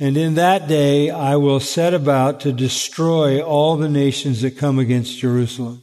And 0.01 0.17
in 0.17 0.35
that 0.35 0.69
day 0.69 1.11
I 1.11 1.37
will 1.37 1.61
set 1.61 1.93
about 1.95 2.41
to 2.41 2.53
destroy 2.53 3.43
all 3.43 3.77
the 3.77 3.89
nations 3.89 4.43
that 4.43 4.59
come 4.59 4.79
against 4.79 5.19
Jerusalem. 5.19 5.83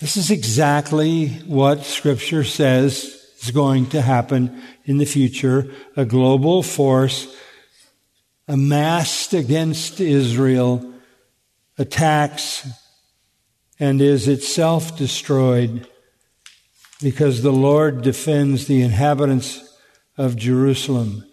This 0.00 0.16
is 0.16 0.30
exactly 0.30 1.28
what 1.46 1.84
scripture 1.84 2.42
says 2.42 3.04
is 3.40 3.50
going 3.52 3.86
to 3.90 4.02
happen 4.02 4.62
in 4.84 4.98
the 4.98 5.04
future. 5.04 5.72
A 5.96 6.04
global 6.04 6.62
force 6.62 7.32
amassed 8.48 9.32
against 9.32 10.00
Israel 10.00 10.91
attacks 11.78 12.68
and 13.78 14.00
is 14.00 14.28
itself 14.28 14.96
destroyed 14.96 15.88
because 17.02 17.42
the 17.42 17.52
Lord 17.52 18.02
defends 18.02 18.66
the 18.66 18.82
inhabitants 18.82 19.60
of 20.16 20.36
Jerusalem. 20.36 21.24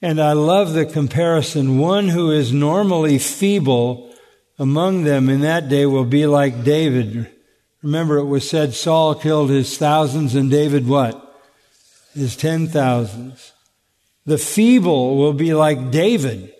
And 0.00 0.20
I 0.20 0.34
love 0.34 0.72
the 0.72 0.86
comparison. 0.86 1.78
One 1.78 2.08
who 2.08 2.30
is 2.30 2.52
normally 2.52 3.18
feeble 3.18 4.14
among 4.58 5.04
them 5.04 5.28
in 5.28 5.40
that 5.40 5.68
day 5.68 5.86
will 5.86 6.04
be 6.04 6.26
like 6.26 6.64
David. 6.64 7.30
Remember, 7.82 8.18
it 8.18 8.26
was 8.26 8.48
said 8.48 8.74
Saul 8.74 9.14
killed 9.14 9.50
his 9.50 9.76
thousands 9.78 10.34
and 10.34 10.50
David 10.50 10.86
what? 10.86 11.22
His 12.14 12.36
ten 12.36 12.68
thousands. 12.68 13.52
The 14.24 14.38
feeble 14.38 15.16
will 15.16 15.32
be 15.32 15.54
like 15.54 15.90
David. 15.90 16.52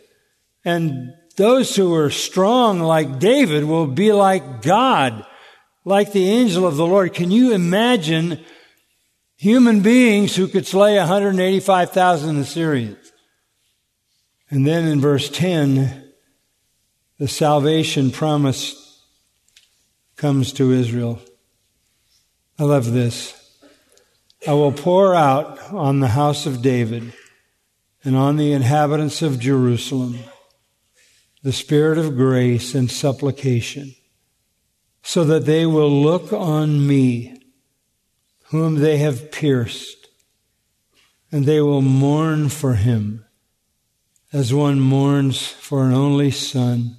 And 0.64 1.14
those 1.36 1.76
who 1.76 1.94
are 1.94 2.10
strong 2.10 2.80
like 2.80 3.18
David 3.18 3.64
will 3.64 3.86
be 3.86 4.12
like 4.12 4.62
God, 4.62 5.24
like 5.84 6.12
the 6.12 6.28
angel 6.28 6.66
of 6.66 6.76
the 6.76 6.86
Lord. 6.86 7.12
Can 7.12 7.30
you 7.30 7.52
imagine 7.52 8.42
human 9.36 9.80
beings 9.80 10.34
who 10.34 10.48
could 10.48 10.66
slay 10.66 10.96
185,000 10.96 12.38
Assyrians? 12.38 13.12
And 14.50 14.66
then 14.66 14.86
in 14.86 15.00
verse 15.00 15.28
10, 15.28 16.10
the 17.18 17.28
salvation 17.28 18.10
promise 18.10 19.02
comes 20.16 20.52
to 20.54 20.72
Israel. 20.72 21.20
I 22.58 22.64
love 22.64 22.92
this. 22.92 23.34
I 24.46 24.52
will 24.52 24.72
pour 24.72 25.14
out 25.14 25.60
on 25.72 26.00
the 26.00 26.08
house 26.08 26.46
of 26.46 26.62
David 26.62 27.12
and 28.04 28.16
on 28.16 28.36
the 28.36 28.52
inhabitants 28.52 29.20
of 29.20 29.38
Jerusalem 29.38 30.18
the 31.46 31.52
spirit 31.52 31.96
of 31.96 32.16
grace 32.16 32.74
and 32.74 32.90
supplication, 32.90 33.94
so 35.04 35.22
that 35.22 35.46
they 35.46 35.64
will 35.64 36.02
look 36.02 36.32
on 36.32 36.84
me, 36.84 37.40
whom 38.46 38.74
they 38.74 38.96
have 38.96 39.30
pierced, 39.30 40.08
and 41.30 41.44
they 41.44 41.60
will 41.60 41.80
mourn 41.80 42.48
for 42.48 42.74
him 42.74 43.24
as 44.32 44.52
one 44.52 44.80
mourns 44.80 45.46
for 45.46 45.84
an 45.84 45.94
only 45.94 46.32
son, 46.32 46.96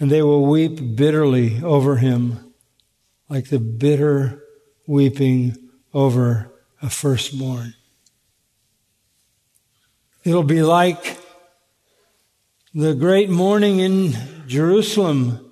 and 0.00 0.10
they 0.10 0.22
will 0.22 0.46
weep 0.46 0.96
bitterly 0.96 1.62
over 1.62 1.96
him, 1.96 2.54
like 3.28 3.50
the 3.50 3.60
bitter 3.60 4.42
weeping 4.86 5.54
over 5.92 6.50
a 6.80 6.88
firstborn. 6.88 7.74
It'll 10.24 10.42
be 10.42 10.62
like 10.62 11.18
the 12.76 12.94
great 12.94 13.30
mourning 13.30 13.78
in 13.78 14.14
Jerusalem 14.46 15.50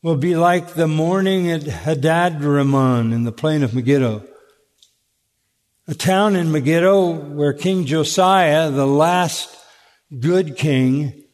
will 0.00 0.16
be 0.16 0.36
like 0.36 0.74
the 0.74 0.86
mourning 0.86 1.50
at 1.50 1.64
Hadad-rimmon 1.64 3.12
in 3.12 3.24
the 3.24 3.32
plain 3.32 3.64
of 3.64 3.74
Megiddo. 3.74 4.22
A 5.88 5.94
town 5.94 6.36
in 6.36 6.52
Megiddo 6.52 7.14
where 7.14 7.52
King 7.52 7.84
Josiah, 7.84 8.70
the 8.70 8.86
last 8.86 9.56
good 10.20 10.56
king, 10.56 11.24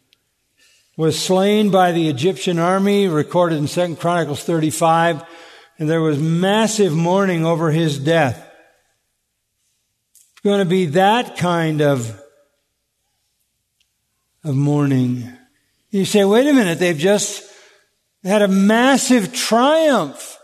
was 0.96 1.22
slain 1.22 1.70
by 1.70 1.92
the 1.92 2.08
Egyptian 2.08 2.58
army, 2.58 3.06
recorded 3.06 3.58
in 3.58 3.66
2 3.66 3.96
Chronicles 3.96 4.42
35, 4.44 5.22
and 5.78 5.90
there 5.90 6.00
was 6.00 6.18
massive 6.18 6.94
mourning 6.94 7.44
over 7.44 7.70
his 7.70 7.98
death. 7.98 8.50
It's 10.32 10.40
going 10.42 10.60
to 10.60 10.64
be 10.64 10.86
that 10.86 11.36
kind 11.36 11.82
of, 11.82 12.18
of 14.44 14.54
mourning. 14.54 15.30
You 15.90 16.04
say, 16.04 16.24
wait 16.24 16.46
a 16.46 16.52
minute, 16.52 16.78
they've 16.78 16.96
just 16.96 17.42
had 18.24 18.42
a 18.42 18.48
massive 18.48 19.32
triumph. 19.32 20.38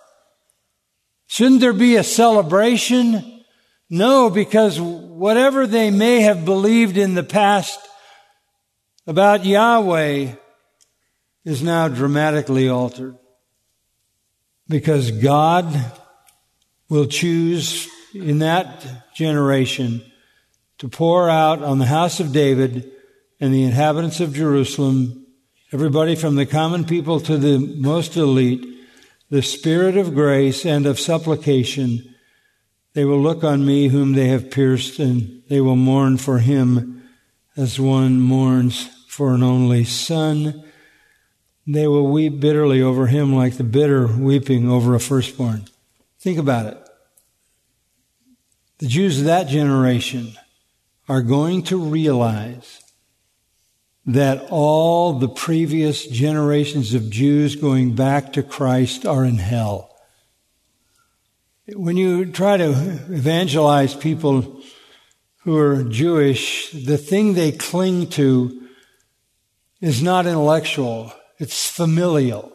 Shouldn't 1.26 1.61
there 1.61 1.72
be 1.72 1.96
a 1.96 2.04
celebration? 2.04 3.44
No, 3.90 4.30
because 4.30 4.80
whatever 4.80 5.66
they 5.66 5.90
may 5.90 6.20
have 6.20 6.44
believed 6.44 6.96
in 6.96 7.14
the 7.14 7.22
past 7.22 7.78
about 9.07 9.44
Yahweh 9.44 10.33
is 11.44 11.62
now 11.62 11.88
dramatically 11.88 12.68
altered 12.68 13.18
because 14.68 15.11
God 15.11 15.92
will 16.88 17.07
choose 17.07 17.88
in 18.14 18.38
that 18.38 19.14
generation 19.14 20.02
to 20.78 20.88
pour 20.88 21.28
out 21.28 21.62
on 21.62 21.78
the 21.78 21.87
house 21.87 22.20
of 22.20 22.33
David 22.33 22.90
and 23.44 23.52
the 23.52 23.64
inhabitants 23.64 24.20
of 24.20 24.33
Jerusalem, 24.33 25.26
everybody 25.70 26.14
from 26.16 26.35
the 26.35 26.46
common 26.46 26.87
people 26.87 27.20
to 27.20 27.37
the 27.37 27.59
most 27.59 28.16
elite, 28.16 28.64
the 29.28 29.42
spirit 29.42 29.98
of 29.98 30.14
grace 30.14 30.64
and 30.64 30.87
of 30.87 30.98
supplication. 30.98 32.14
They 32.94 33.04
will 33.04 33.20
look 33.20 33.44
on 33.44 33.66
me 33.66 33.88
whom 33.88 34.14
they 34.14 34.28
have 34.28 34.50
pierced 34.50 34.98
and 34.98 35.42
they 35.50 35.61
will 35.61 35.76
mourn 35.76 36.16
for 36.16 36.38
him 36.38 37.07
as 37.54 37.78
one 37.78 38.18
mourns 38.18 38.88
for 39.09 39.35
an 39.35 39.42
only 39.42 39.85
son. 39.85 40.64
They 41.66 41.87
will 41.87 42.11
weep 42.11 42.40
bitterly 42.40 42.80
over 42.80 43.09
him 43.09 43.37
like 43.37 43.59
the 43.59 43.62
bitter 43.62 44.07
weeping 44.07 44.70
over 44.70 44.94
a 44.94 45.00
firstborn. 45.00 45.66
Think 46.18 46.38
about 46.38 46.64
it. 46.64 46.78
The 48.78 48.87
Jews 48.87 49.18
of 49.18 49.26
that 49.26 49.48
generation 49.48 50.33
are 51.11 51.20
going 51.20 51.64
to 51.64 51.78
realize 51.78 52.80
that 54.07 54.47
all 54.51 55.14
the 55.14 55.29
previous 55.29 56.07
generations 56.07 56.93
of 56.95 57.11
Jews 57.11 57.57
going 57.57 57.95
back 57.95 58.35
to 58.35 58.43
Christ 58.43 59.07
are 59.07 59.25
in 59.25 59.38
hell. 59.38 59.90
When 61.75 61.97
you 61.97 62.27
try 62.27 62.59
to 62.59 62.71
evangelize 62.71 63.95
people 63.95 64.61
who 65.43 65.57
are 65.57 65.85
Jewish, 65.85 66.71
the 66.73 66.99
thing 66.99 67.33
they 67.33 67.53
cling 67.53 68.11
to 68.11 68.69
is 69.81 70.03
not 70.03 70.27
intellectual, 70.27 71.12
it's 71.38 71.69
familial. 71.69 72.53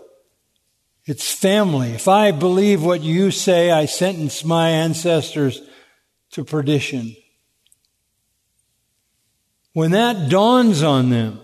It's 1.06 1.34
family. 1.34 1.90
If 1.92 2.08
I 2.08 2.30
believe 2.30 2.84
what 2.84 3.02
you 3.02 3.32
say, 3.32 3.72
I 3.72 3.86
sentence 3.86 4.46
my 4.46 4.70
ancestors 4.70 5.60
to 6.32 6.44
perdition. 6.44 7.16
When 9.74 9.92
that 9.92 10.30
dawns 10.30 10.84
on 10.84 11.10
them, 11.10 11.40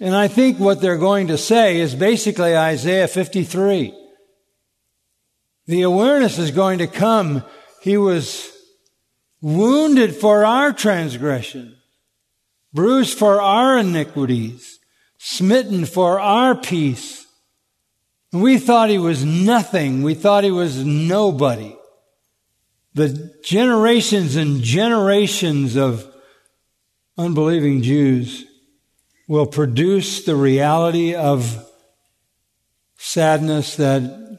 and 0.00 0.14
I 0.14 0.28
think 0.28 0.58
what 0.58 0.80
they're 0.80 0.98
going 0.98 1.28
to 1.28 1.38
say 1.38 1.78
is 1.78 1.94
basically 1.94 2.56
Isaiah 2.56 3.06
53. 3.06 3.94
The 5.66 5.82
awareness 5.82 6.38
is 6.38 6.50
going 6.50 6.78
to 6.78 6.88
come. 6.88 7.44
He 7.82 7.96
was 7.96 8.50
wounded 9.40 10.16
for 10.16 10.44
our 10.44 10.72
transgression 10.72 11.76
bruised 12.72 13.18
for 13.18 13.40
our 13.40 13.78
iniquities, 13.78 14.78
smitten 15.18 15.84
for 15.84 16.18
our 16.20 16.54
peace. 16.54 17.26
we 18.32 18.58
thought 18.58 18.88
he 18.88 18.98
was 18.98 19.24
nothing. 19.24 20.02
We 20.02 20.14
thought 20.14 20.44
he 20.44 20.50
was 20.50 20.84
nobody. 20.84 21.76
The 22.94 23.34
generations 23.44 24.36
and 24.36 24.62
generations 24.62 25.76
of 25.76 26.11
unbelieving 27.16 27.82
Jews 27.82 28.44
will 29.28 29.46
produce 29.46 30.24
the 30.24 30.36
reality 30.36 31.14
of 31.14 31.66
sadness 32.96 33.76
that 33.76 34.38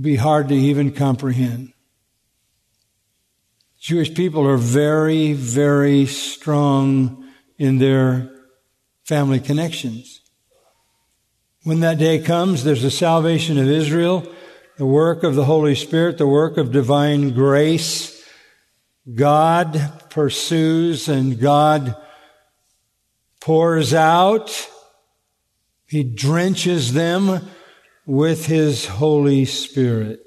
be 0.00 0.16
hard 0.16 0.48
to 0.48 0.54
even 0.54 0.92
comprehend. 0.92 1.72
Jewish 3.78 4.14
people 4.14 4.46
are 4.46 4.56
very, 4.56 5.32
very 5.32 6.06
strong 6.06 7.28
in 7.58 7.78
their 7.78 8.30
family 9.04 9.40
connections. 9.40 10.20
When 11.64 11.80
that 11.80 11.98
day 11.98 12.18
comes, 12.20 12.62
there's 12.64 12.82
the 12.82 12.90
salvation 12.90 13.58
of 13.58 13.68
Israel. 13.68 14.26
the 14.80 14.86
work 14.86 15.24
of 15.24 15.34
the 15.34 15.44
Holy 15.44 15.74
Spirit, 15.74 16.16
the 16.16 16.26
work 16.26 16.56
of 16.56 16.72
divine 16.72 17.32
grace. 17.34 18.19
God 19.14 19.92
pursues 20.10 21.08
and 21.08 21.38
God 21.38 21.96
pours 23.40 23.94
out. 23.94 24.68
He 25.86 26.04
drenches 26.04 26.92
them 26.92 27.48
with 28.06 28.46
His 28.46 28.86
Holy 28.86 29.44
Spirit. 29.44 30.20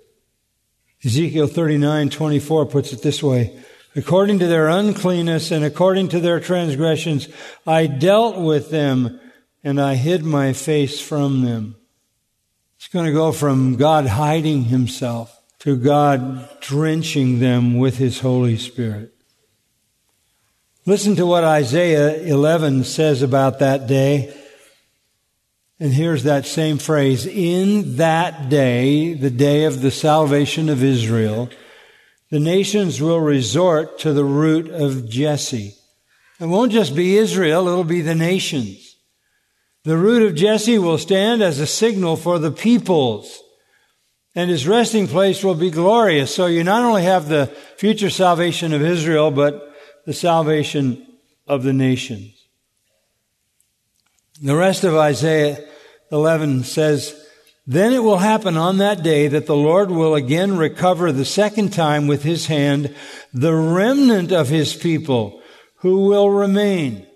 Ezekiel 1.06 1.48
39, 1.48 2.10
24 2.10 2.66
puts 2.66 2.94
it 2.94 3.02
this 3.02 3.22
way. 3.22 3.60
According 3.96 4.40
to 4.40 4.48
their 4.48 4.70
uncleanness 4.70 5.52
and 5.52 5.64
according 5.64 6.10
to 6.10 6.20
their 6.20 6.40
transgressions, 6.40 7.28
I 7.68 7.88
dealt 7.88 8.38
with 8.38 8.72
them 8.72 9.20
and 9.64 9.80
I 9.80 9.96
hid 9.96 10.24
my 10.24 10.54
face 10.54 11.00
from 11.00 11.44
them. 11.44 11.76
It's 12.78 12.88
going 12.88 13.06
to 13.06 13.14
go 13.14 13.32
from 13.32 13.76
God 13.76 14.08
hiding 14.08 14.66
himself 14.66 15.33
to 15.64 15.78
God 15.78 16.60
drenching 16.60 17.40
them 17.40 17.78
with 17.78 17.98
his 17.98 18.20
Holy 18.20 18.58
Spirit. 18.58 19.14
Listen 20.86 21.16
to 21.16 21.26
what 21.26 21.46
Isaiah 21.46 22.22
11 22.22 22.84
says 22.84 23.22
about 23.22 23.60
that 23.60 23.88
day. 23.88 24.36
And 25.80 25.94
here's 25.94 26.24
that 26.24 26.46
same 26.46 26.80
phrase. 26.80 27.26
In 27.26 27.96
that 27.96 28.50
day, 28.50 29.14
the 29.14 29.30
day 29.30 29.64
of 29.64 29.82
the 29.82 29.92
salvation 29.92 30.68
of 30.68 30.84
Israel, 30.84 31.50
the 32.30 32.42
nations 32.42 33.00
will 33.00 33.22
resort 33.22 34.00
to 34.00 34.12
the 34.12 34.26
root 34.26 34.70
of 34.70 35.10
Jesse. 35.10 35.76
It 36.42 36.46
won't 36.46 36.74
just 36.74 36.94
be 36.94 37.16
Israel, 37.16 37.70
it'll 37.70 37.86
be 37.86 38.02
the 38.02 38.16
nations. 38.16 38.98
The 39.86 39.98
root 39.98 40.24
of 40.24 40.36
Jesse 40.36 40.78
will 40.78 40.98
stand 40.98 41.42
as 41.42 41.60
a 41.60 41.68
signal 41.68 42.18
for 42.18 42.38
the 42.38 42.52
peoples, 42.52 43.43
and 44.36 44.50
his 44.50 44.68
resting 44.68 45.08
place 45.08 45.44
will 45.44 45.56
be 45.56 45.70
glorious. 45.70 46.34
So 46.34 46.48
you 46.48 46.64
not 46.64 46.84
only 46.84 47.04
have 47.04 47.28
the 47.28 47.48
future 47.78 48.10
salvation 48.10 48.74
of 48.74 48.82
Israel, 48.82 49.32
but 49.32 49.74
the 50.06 50.14
salvation 50.14 51.06
of 51.48 51.64
the 51.64 51.74
nations. 51.74 52.32
The 54.42 54.56
rest 54.56 54.84
of 54.84 54.96
Isaiah 54.96 55.64
11 56.12 56.64
says, 56.64 57.20
then 57.66 57.94
it 57.94 58.04
will 58.04 58.18
happen 58.18 58.58
on 58.58 58.80
that 58.80 59.04
day 59.04 59.28
that 59.30 59.46
the 59.46 59.56
Lord 59.56 59.90
will 59.90 60.16
again 60.16 60.58
recover 60.58 61.12
the 61.12 61.24
second 61.24 61.72
time 61.72 62.08
with 62.08 62.24
his 62.24 62.48
hand 62.48 62.94
the 63.34 63.54
remnant 63.56 64.32
of 64.34 64.50
his 64.50 64.76
people 64.76 65.42
who 65.78 66.08
will 66.08 66.30
remain 66.30 67.08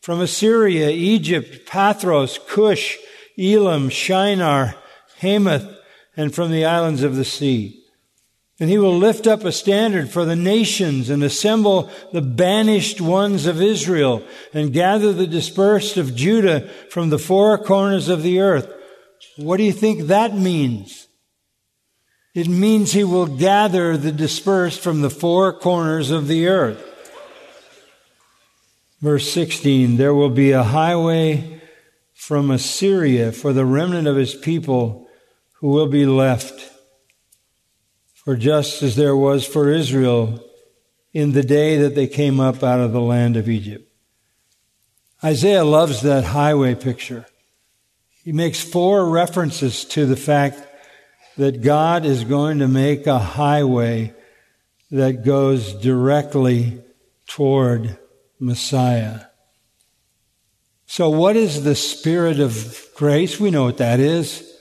from 0.00 0.20
Assyria, 0.20 0.90
Egypt, 0.90 1.66
Pathros, 1.66 2.38
Cush, 2.46 2.96
Elam, 3.38 3.90
Shinar, 3.90 4.76
Hamath, 5.20 5.77
and 6.18 6.34
from 6.34 6.50
the 6.50 6.66
islands 6.66 7.02
of 7.02 7.16
the 7.16 7.24
sea. 7.24 7.82
And 8.60 8.68
he 8.68 8.76
will 8.76 8.98
lift 8.98 9.26
up 9.26 9.44
a 9.44 9.52
standard 9.52 10.10
for 10.10 10.26
the 10.26 10.36
nations 10.36 11.08
and 11.08 11.22
assemble 11.22 11.90
the 12.12 12.20
banished 12.20 13.00
ones 13.00 13.46
of 13.46 13.62
Israel 13.62 14.22
and 14.52 14.74
gather 14.74 15.14
the 15.14 15.26
dispersed 15.26 15.96
of 15.96 16.14
Judah 16.14 16.68
from 16.90 17.08
the 17.08 17.18
four 17.18 17.56
corners 17.56 18.08
of 18.08 18.22
the 18.22 18.40
earth 18.40 18.74
what 19.36 19.56
do 19.56 19.62
you 19.62 19.72
think 19.72 20.08
that 20.08 20.34
means? 20.34 21.06
It 22.34 22.48
means 22.48 22.92
he 22.92 23.04
will 23.04 23.26
gather 23.26 23.96
the 23.96 24.12
dispersed 24.12 24.80
from 24.80 25.00
the 25.00 25.10
four 25.10 25.52
corners 25.52 26.10
of 26.10 26.28
the 26.28 26.48
earth. 26.48 26.84
Verse 29.00 29.30
16, 29.32 29.96
there 29.96 30.14
will 30.14 30.30
be 30.30 30.50
a 30.50 30.62
highway 30.62 31.60
from 32.14 32.50
Assyria 32.50 33.30
for 33.32 33.52
the 33.52 33.64
remnant 33.64 34.08
of 34.08 34.16
his 34.16 34.34
people 34.34 35.07
who 35.60 35.68
will 35.68 35.88
be 35.88 36.06
left. 36.06 36.72
For 38.14 38.36
just 38.36 38.82
as 38.82 38.96
there 38.96 39.16
was 39.16 39.46
for 39.46 39.70
Israel 39.70 40.44
in 41.12 41.32
the 41.32 41.42
day 41.42 41.78
that 41.78 41.94
they 41.94 42.06
came 42.06 42.38
up 42.38 42.62
out 42.62 42.80
of 42.80 42.92
the 42.92 43.00
land 43.00 43.36
of 43.36 43.48
Egypt. 43.48 43.90
Isaiah 45.24 45.64
loves 45.64 46.02
that 46.02 46.24
highway 46.24 46.74
picture. 46.74 47.26
He 48.22 48.32
makes 48.32 48.62
four 48.62 49.08
references 49.08 49.84
to 49.86 50.06
the 50.06 50.16
fact 50.16 50.62
that 51.36 51.62
God 51.62 52.04
is 52.04 52.24
going 52.24 52.58
to 52.58 52.68
make 52.68 53.06
a 53.06 53.18
highway 53.18 54.14
that 54.90 55.24
goes 55.24 55.72
directly 55.72 56.82
toward 57.26 57.98
Messiah. 58.38 59.22
So, 60.86 61.10
what 61.10 61.36
is 61.36 61.64
the 61.64 61.74
Spirit 61.74 62.40
of 62.40 62.88
grace? 62.94 63.40
We 63.40 63.50
know 63.50 63.64
what 63.64 63.78
that 63.78 64.00
is 64.00 64.57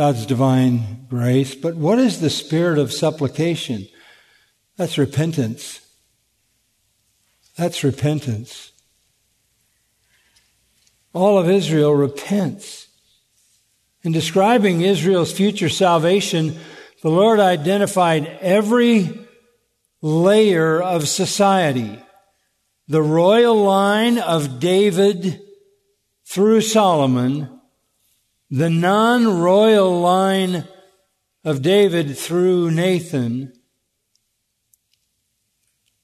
God's 0.00 0.24
divine 0.24 1.04
grace. 1.10 1.54
But 1.54 1.76
what 1.76 1.98
is 1.98 2.20
the 2.20 2.30
Spirit 2.30 2.78
of 2.78 2.90
supplication? 2.90 3.86
That's 4.78 4.96
repentance. 4.96 5.86
That's 7.58 7.84
repentance. 7.84 8.72
All 11.12 11.36
of 11.36 11.50
Israel 11.50 11.94
repents. 11.94 12.88
In 14.02 14.12
describing 14.12 14.80
Israel's 14.80 15.32
future 15.34 15.68
salvation, 15.68 16.58
the 17.02 17.10
Lord 17.10 17.38
identified 17.38 18.26
every 18.40 19.10
layer 20.00 20.80
of 20.80 21.08
society. 21.08 22.02
The 22.88 23.02
royal 23.02 23.62
line 23.62 24.18
of 24.18 24.60
David 24.60 25.42
through 26.24 26.62
Solomon, 26.62 27.59
the 28.50 28.70
non-royal 28.70 30.00
line 30.00 30.66
of 31.44 31.62
David 31.62 32.16
through 32.16 32.70
Nathan, 32.70 33.52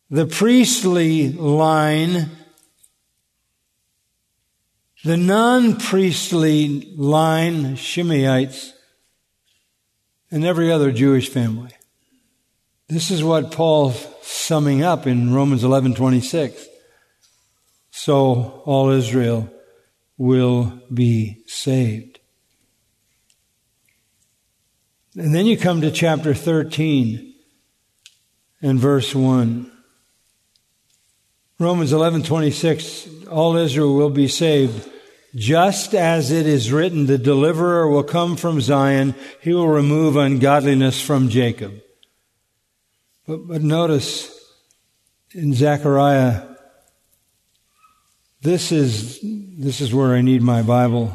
the 0.09 0.27
priestly 0.27 1.33
line 1.33 2.31
the 5.07 5.17
non 5.17 5.77
priestly 5.77 6.93
line, 6.97 7.77
Shimeites, 7.77 8.73
and 10.33 10.45
every 10.45 10.73
other 10.73 10.91
Jewish 10.91 11.29
family. 11.29 11.71
This 12.89 13.13
is 13.13 13.23
what 13.23 13.53
Paul's 13.53 14.05
summing 14.23 14.83
up 14.83 15.07
in 15.07 15.33
Romans 15.33 15.63
11:26. 15.63 16.67
So 17.93 18.63
all 18.65 18.91
Israel 18.91 19.49
will 20.19 20.83
be 20.93 21.45
saved. 21.47 22.16
And 25.17 25.35
then 25.35 25.47
you 25.47 25.57
come 25.57 25.81
to 25.81 25.91
chapter 25.91 26.35
13 26.35 27.35
and 28.61 28.79
verse 28.79 29.15
1. 29.15 29.73
Romans 31.59 31.93
11:26 31.93 33.29
all 33.29 33.57
Israel 33.57 33.95
will 33.95 34.11
be 34.11 34.29
saved 34.29 34.91
just 35.37 35.95
as 35.95 36.31
it 36.31 36.47
is 36.47 36.73
written, 36.73 37.07
the 37.07 37.19
deliverer 37.19 37.89
will 37.89 38.03
come 38.03 38.37
from 38.37 38.61
Zion. 38.61 39.15
He 39.43 39.53
will 39.53 39.69
remove 39.69 40.17
ungodliness 40.17 41.01
from 41.01 41.29
Jacob. 41.29 41.83
But, 43.27 43.47
but 43.47 43.63
notice 43.63 44.33
in 45.33 45.53
Zechariah, 45.53 46.43
this 48.41 48.73
is, 48.73 49.19
this 49.23 49.83
is 49.83 49.93
where 49.93 50.15
I 50.15 50.23
need 50.23 50.41
my 50.41 50.63
Bible. 50.63 51.13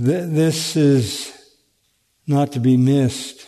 This 0.00 0.74
is 0.74 1.36
not 2.26 2.52
to 2.52 2.60
be 2.60 2.76
missed. 2.76 3.46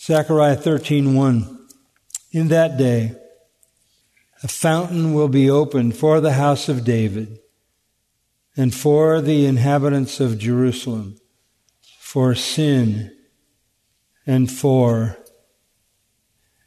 Zechariah 0.00 0.56
13:1 0.56 1.58
In 2.32 2.48
that 2.48 2.76
day 2.76 3.14
a 4.42 4.48
fountain 4.48 5.14
will 5.14 5.28
be 5.28 5.50
opened 5.50 5.96
for 5.96 6.20
the 6.20 6.34
house 6.34 6.68
of 6.68 6.84
David 6.84 7.40
and 8.56 8.74
for 8.74 9.20
the 9.20 9.46
inhabitants 9.46 10.20
of 10.20 10.38
Jerusalem 10.38 11.18
for 11.98 12.34
sin 12.34 13.14
and 14.26 14.50
for 14.50 15.18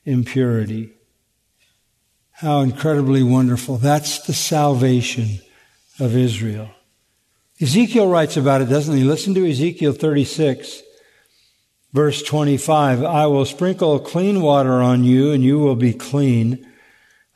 impurity. 0.05 0.93
How 2.31 2.61
incredibly 2.61 3.23
wonderful. 3.23 3.77
That's 3.77 4.19
the 4.25 4.33
salvation 4.33 5.39
of 5.99 6.15
Israel. 6.15 6.71
Ezekiel 7.61 8.07
writes 8.07 8.37
about 8.37 8.61
it, 8.61 8.69
doesn't 8.69 8.97
he? 8.97 9.03
Listen 9.03 9.35
to 9.35 9.47
Ezekiel 9.47 9.93
36, 9.93 10.81
verse 11.93 12.23
25. 12.23 13.03
I 13.03 13.27
will 13.27 13.45
sprinkle 13.45 13.99
clean 13.99 14.41
water 14.41 14.81
on 14.81 15.03
you 15.03 15.31
and 15.31 15.43
you 15.43 15.59
will 15.59 15.75
be 15.75 15.93
clean. 15.93 16.67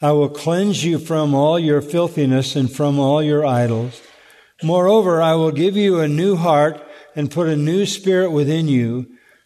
I 0.01 0.13
will 0.13 0.29
cleanse 0.29 0.83
you 0.83 0.97
from 0.97 1.35
all 1.35 1.59
your 1.59 1.79
filthiness 1.79 2.55
and 2.55 2.71
from 2.71 2.97
all 2.97 3.21
your 3.21 3.45
idols. 3.45 4.01
Moreover, 4.63 5.21
I 5.21 5.35
will 5.35 5.51
give 5.51 5.77
you 5.77 5.99
a 5.99 6.07
new 6.07 6.37
heart 6.37 6.83
and 7.15 7.29
put 7.29 7.47
a 7.47 7.55
new 7.55 7.85
spirit 7.85 8.31
within 8.31 8.67
you. 8.67 9.05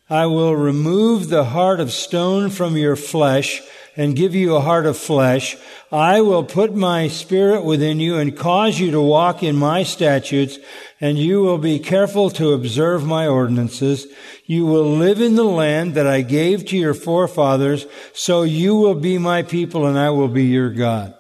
I 0.10 0.28
will 0.28 0.56
remove 0.56 1.28
the 1.28 1.44
heart 1.44 1.82
of 1.82 1.92
stone 1.92 2.50
from 2.50 2.78
your 2.78 2.96
flesh 2.96 3.62
and 4.00 4.16
give 4.16 4.34
you 4.34 4.56
a 4.56 4.62
heart 4.62 4.86
of 4.86 4.98
flesh. 4.98 5.58
I 5.92 6.22
will 6.22 6.46
put 6.46 6.74
my 6.74 7.10
spirit 7.10 7.66
within 7.66 8.00
you 8.00 8.16
and 8.16 8.36
cause 8.36 8.80
you 8.80 8.92
to 8.92 9.02
walk 9.02 9.44
in 9.44 9.58
my 9.58 9.84
statutes, 9.84 10.58
and 11.02 11.18
you 11.20 11.42
will 11.42 11.58
be 11.58 11.80
careful 11.80 12.30
to 12.30 12.54
observe 12.54 13.06
my 13.06 13.28
ordinances. 13.28 14.08
You 14.46 14.66
will 14.66 14.90
live 14.90 15.20
in 15.20 15.36
the 15.36 15.44
land 15.44 15.96
that 15.96 16.08
I 16.08 16.22
gave 16.22 16.66
to 16.68 16.78
your 16.78 16.94
forefathers, 16.94 17.88
so 18.14 18.44
you 18.44 18.74
will 18.78 18.96
be 18.96 19.18
my 19.18 19.44
people 19.44 19.86
and 19.86 20.00
I 20.00 20.12
will 20.12 20.30
be 20.30 20.46
your 20.46 20.70
God. 20.70 21.14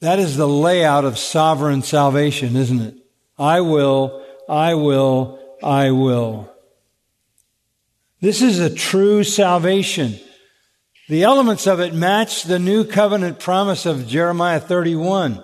That 0.00 0.18
is 0.18 0.38
the 0.38 0.48
layout 0.48 1.04
of 1.04 1.18
sovereign 1.18 1.82
salvation, 1.82 2.56
isn't 2.56 2.80
it? 2.80 2.94
I 3.38 3.60
will, 3.60 4.24
I 4.48 4.76
will, 4.76 5.38
I 5.62 5.90
will. 5.90 6.50
This 8.22 8.40
is 8.40 8.60
a 8.60 8.74
true 8.74 9.24
salvation. 9.24 10.18
The 11.10 11.24
elements 11.24 11.66
of 11.66 11.80
it 11.80 11.92
match 11.92 12.44
the 12.44 12.60
new 12.60 12.84
covenant 12.84 13.40
promise 13.40 13.84
of 13.84 14.06
Jeremiah 14.06 14.60
31. 14.60 15.42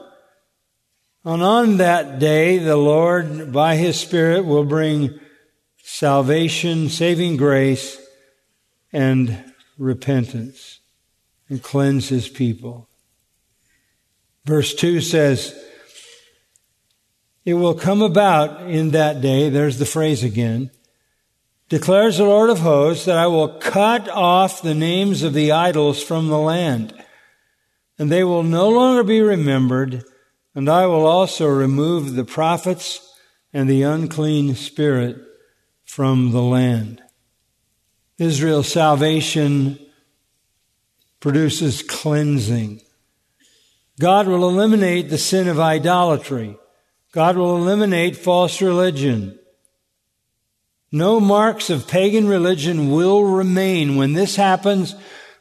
And 1.24 1.42
on 1.42 1.78
that 1.78 2.20
day, 2.20 2.58
the 2.58 2.76
Lord, 2.76 3.52
by 3.52 3.74
His 3.74 3.98
Spirit, 3.98 4.44
will 4.44 4.62
bring 4.62 5.18
salvation, 5.82 6.88
saving 6.88 7.36
grace, 7.36 8.00
and 8.92 9.52
repentance, 9.76 10.78
and 11.48 11.60
cleanse 11.60 12.10
His 12.10 12.28
people. 12.28 12.88
Verse 14.44 14.72
2 14.72 15.00
says, 15.00 15.52
It 17.44 17.54
will 17.54 17.74
come 17.74 18.02
about 18.02 18.70
in 18.70 18.92
that 18.92 19.20
day, 19.20 19.48
there's 19.48 19.80
the 19.80 19.84
phrase 19.84 20.22
again, 20.22 20.70
declares 21.68 22.18
the 22.18 22.24
Lord 22.24 22.50
of 22.50 22.60
hosts, 22.60 23.04
that 23.06 23.18
I 23.18 23.26
will 23.26 23.58
cut 23.58 24.08
off 24.08 24.62
the 24.62 24.74
names 24.74 25.22
of 25.22 25.34
the 25.34 25.52
idols 25.52 26.02
from 26.02 26.28
the 26.28 26.38
land, 26.38 26.94
and 27.98 28.10
they 28.10 28.24
will 28.24 28.42
no 28.42 28.68
longer 28.68 29.02
be 29.02 29.20
remembered, 29.20 30.04
and 30.54 30.68
I 30.68 30.86
will 30.86 31.06
also 31.06 31.46
remove 31.46 32.14
the 32.14 32.24
prophets 32.24 33.00
and 33.52 33.68
the 33.68 33.82
unclean 33.82 34.54
spirit 34.54 35.16
from 35.84 36.32
the 36.32 36.42
land. 36.42 37.02
Israel's 38.18 38.72
salvation 38.72 39.78
produces 41.20 41.82
cleansing. 41.82 42.80
God 43.98 44.26
will 44.26 44.48
eliminate 44.48 45.08
the 45.08 45.18
sin 45.18 45.48
of 45.48 45.58
idolatry. 45.58 46.56
God 47.12 47.36
will 47.36 47.56
eliminate 47.56 48.16
false 48.16 48.60
religion. 48.60 49.38
No 50.96 51.20
marks 51.20 51.70
of 51.70 51.86
pagan 51.86 52.26
religion 52.26 52.90
will 52.90 53.22
remain. 53.24 53.96
When 53.96 54.14
this 54.14 54.36
happens, 54.36 54.94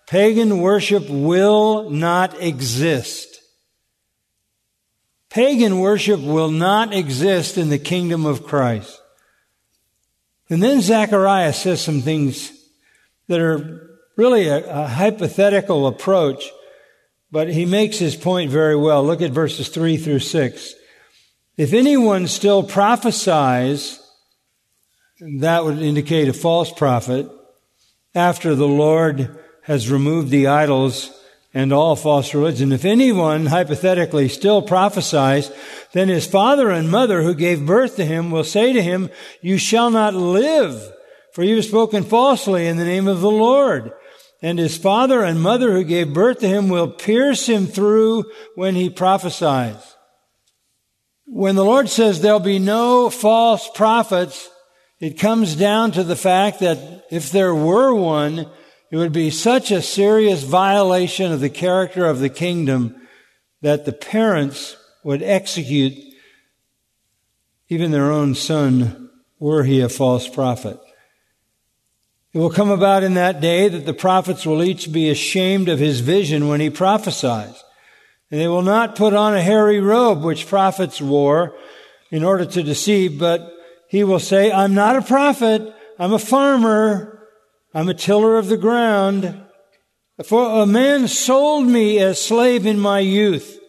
pagan 0.08 0.60
worship 0.60 1.10
will 1.10 1.90
not 1.90 2.42
exist. 2.42 3.42
Pagan 5.30 5.80
worship 5.80 6.20
will 6.20 6.52
not 6.52 6.94
exist 6.94 7.58
in 7.58 7.70
the 7.70 7.80
kingdom 7.80 8.26
of 8.26 8.46
Christ. 8.46 9.02
And 10.50 10.62
then 10.62 10.82
Zechariah 10.82 11.54
says 11.54 11.82
some 11.82 12.02
things 12.02 12.52
that 13.28 13.40
are 13.40 13.98
really 14.16 14.48
a, 14.48 14.84
a 14.84 14.88
hypothetical 14.88 15.88
approach 15.88 16.44
but 17.36 17.50
he 17.50 17.66
makes 17.66 17.98
his 17.98 18.16
point 18.16 18.50
very 18.50 18.78
well. 18.78 19.04
Look 19.04 19.22
at 19.22 19.32
verses 19.32 19.68
3 19.68 19.98
through 19.98 20.20
6. 20.20 20.74
If 21.58 21.74
anyone 21.74 22.28
still 22.28 22.64
prophesies, 22.64 24.00
that 25.40 25.64
would 25.66 25.80
indicate 25.80 26.28
a 26.28 26.34
false 26.34 26.72
prophet, 26.72 27.30
after 28.14 28.56
the 28.56 28.68
Lord 28.68 29.38
has 29.64 29.92
removed 29.92 30.30
the 30.30 30.48
idols 30.48 31.12
and 31.54 31.72
all 31.74 31.96
false 31.96 32.34
religion. 32.34 32.72
If 32.72 32.86
anyone, 32.86 33.48
hypothetically, 33.48 34.30
still 34.30 34.62
prophesies, 34.62 35.52
then 35.94 36.10
his 36.10 36.28
father 36.28 36.70
and 36.70 36.92
mother 36.92 37.24
who 37.24 37.34
gave 37.34 37.66
birth 37.66 37.96
to 37.96 38.06
him 38.06 38.32
will 38.32 38.44
say 38.44 38.74
to 38.74 38.82
him, 38.82 39.10
You 39.42 39.58
shall 39.58 39.90
not 39.90 40.14
live, 40.14 40.92
for 41.34 41.44
you 41.44 41.58
have 41.58 41.66
spoken 41.66 42.04
falsely 42.04 42.68
in 42.68 42.78
the 42.78 42.86
name 42.86 43.08
of 43.08 43.22
the 43.22 43.32
Lord 43.32 43.92
and 44.46 44.60
his 44.60 44.78
father 44.78 45.24
and 45.24 45.42
mother 45.42 45.72
who 45.72 45.84
gave 45.84 46.14
birth 46.14 46.40
to 46.40 46.48
him 46.48 46.70
will 46.70 46.92
pierce 46.92 47.48
him 47.48 47.66
through 47.66 48.26
when 48.54 48.76
he 48.76 48.92
prophesies. 48.92 49.96
When 51.26 51.56
the 51.56 51.66
Lord 51.66 51.90
says 51.90 52.22
there'll 52.22 52.40
be 52.40 52.60
no 52.60 53.10
false 53.10 53.68
prophets, 53.74 54.48
it 55.00 55.20
comes 55.20 55.56
down 55.56 55.92
to 55.92 56.04
the 56.04 56.16
fact 56.16 56.60
that 56.60 57.06
if 57.12 57.32
there 57.32 57.54
were 57.54 57.94
one, 57.94 58.50
it 58.92 58.98
would 58.98 59.12
be 59.12 59.30
such 59.30 59.72
a 59.72 59.82
serious 59.82 60.44
violation 60.44 61.32
of 61.32 61.42
the 61.42 61.50
character 61.50 62.06
of 62.06 62.20
the 62.20 62.30
kingdom 62.30 62.96
that 63.62 63.86
the 63.86 63.94
parents 63.94 64.78
would 65.04 65.22
execute 65.22 65.94
even 67.68 67.92
their 67.92 68.12
own 68.12 68.36
son 68.36 69.10
were 69.40 69.64
he 69.64 69.82
a 69.82 69.90
false 69.90 70.28
prophet. 70.28 70.80
It 72.34 72.40
will 72.40 72.50
come 72.50 72.70
about 72.70 73.04
in 73.04 73.14
that 73.16 73.42
day 73.42 73.70
that 73.70 73.86
the 73.86 73.94
prophets 73.94 74.46
will 74.46 74.64
each 74.64 74.92
be 74.92 75.10
ashamed 75.10 75.70
of 75.70 75.80
his 75.80 76.02
vision 76.02 76.48
when 76.48 76.60
he 76.60 76.70
prophesies. 76.70 77.64
And 78.30 78.40
they 78.40 78.48
will 78.48 78.62
not 78.62 78.96
put 78.96 79.14
on 79.14 79.36
a 79.36 79.42
hairy 79.42 79.80
robe 79.80 80.24
which 80.24 80.48
prophets 80.48 81.02
wore 81.02 81.56
in 82.12 82.24
order 82.24 82.46
to 82.46 82.64
deceive, 82.64 83.18
but 83.18 83.55
he 83.88 84.04
will 84.04 84.20
say, 84.20 84.52
I'm 84.52 84.74
not 84.74 84.96
a 84.96 85.02
prophet. 85.02 85.74
I'm 85.98 86.14
a 86.14 86.20
farmer. 86.20 87.28
I'm 87.74 87.90
a 87.90 87.94
tiller 87.94 88.38
of 88.38 88.48
the 88.48 88.58
ground. 88.58 89.42
For 90.24 90.62
a 90.62 90.66
man 90.66 91.08
sold 91.08 91.68
me 91.68 92.00
as 92.00 92.24
slave 92.24 92.66
in 92.66 92.80
my 92.80 93.00
youth. 93.00 93.60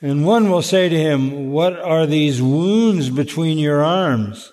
And 0.00 0.24
one 0.24 0.50
will 0.50 0.62
say 0.62 0.88
to 0.88 0.96
him, 0.96 1.50
What 1.50 1.78
are 1.78 2.06
these 2.06 2.40
wounds 2.40 3.10
between 3.10 3.58
your 3.58 3.82
arms? 3.82 4.52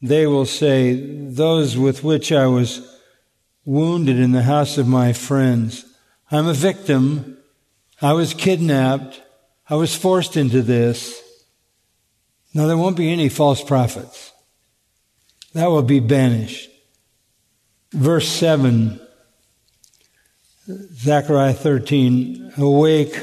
they 0.00 0.26
will 0.26 0.46
say, 0.46 0.94
Those 0.94 1.76
with 1.76 2.04
which 2.04 2.32
I 2.32 2.46
was 2.46 3.00
wounded 3.64 4.18
in 4.18 4.32
the 4.32 4.42
house 4.42 4.78
of 4.78 4.86
my 4.86 5.12
friends. 5.12 5.84
I'm 6.30 6.46
a 6.46 6.54
victim. 6.54 7.38
I 8.00 8.12
was 8.12 8.34
kidnapped. 8.34 9.22
I 9.68 9.74
was 9.74 9.94
forced 9.94 10.36
into 10.36 10.62
this. 10.62 11.20
Now, 12.54 12.66
there 12.66 12.76
won't 12.76 12.96
be 12.96 13.12
any 13.12 13.28
false 13.28 13.62
prophets. 13.62 14.32
That 15.52 15.66
will 15.66 15.82
be 15.82 16.00
banished. 16.00 16.70
Verse 17.92 18.28
7, 18.28 19.00
Zechariah 20.68 21.54
13 21.54 22.52
Awake, 22.58 23.18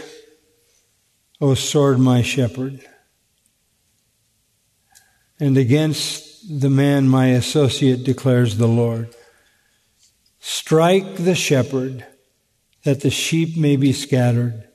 O 1.40 1.54
sword, 1.54 2.00
my 2.00 2.22
shepherd, 2.22 2.82
and 5.40 5.58
against 5.58 6.60
the 6.60 6.70
man 6.70 7.08
my 7.08 7.28
associate, 7.28 8.04
declares 8.04 8.58
the 8.58 8.68
Lord. 8.68 9.14
Strike 10.40 11.18
the 11.18 11.36
shepherd, 11.36 12.06
that 12.84 13.02
the 13.02 13.10
sheep 13.10 13.58
may 13.58 13.76
be 13.76 13.94
scattered, 13.94 14.68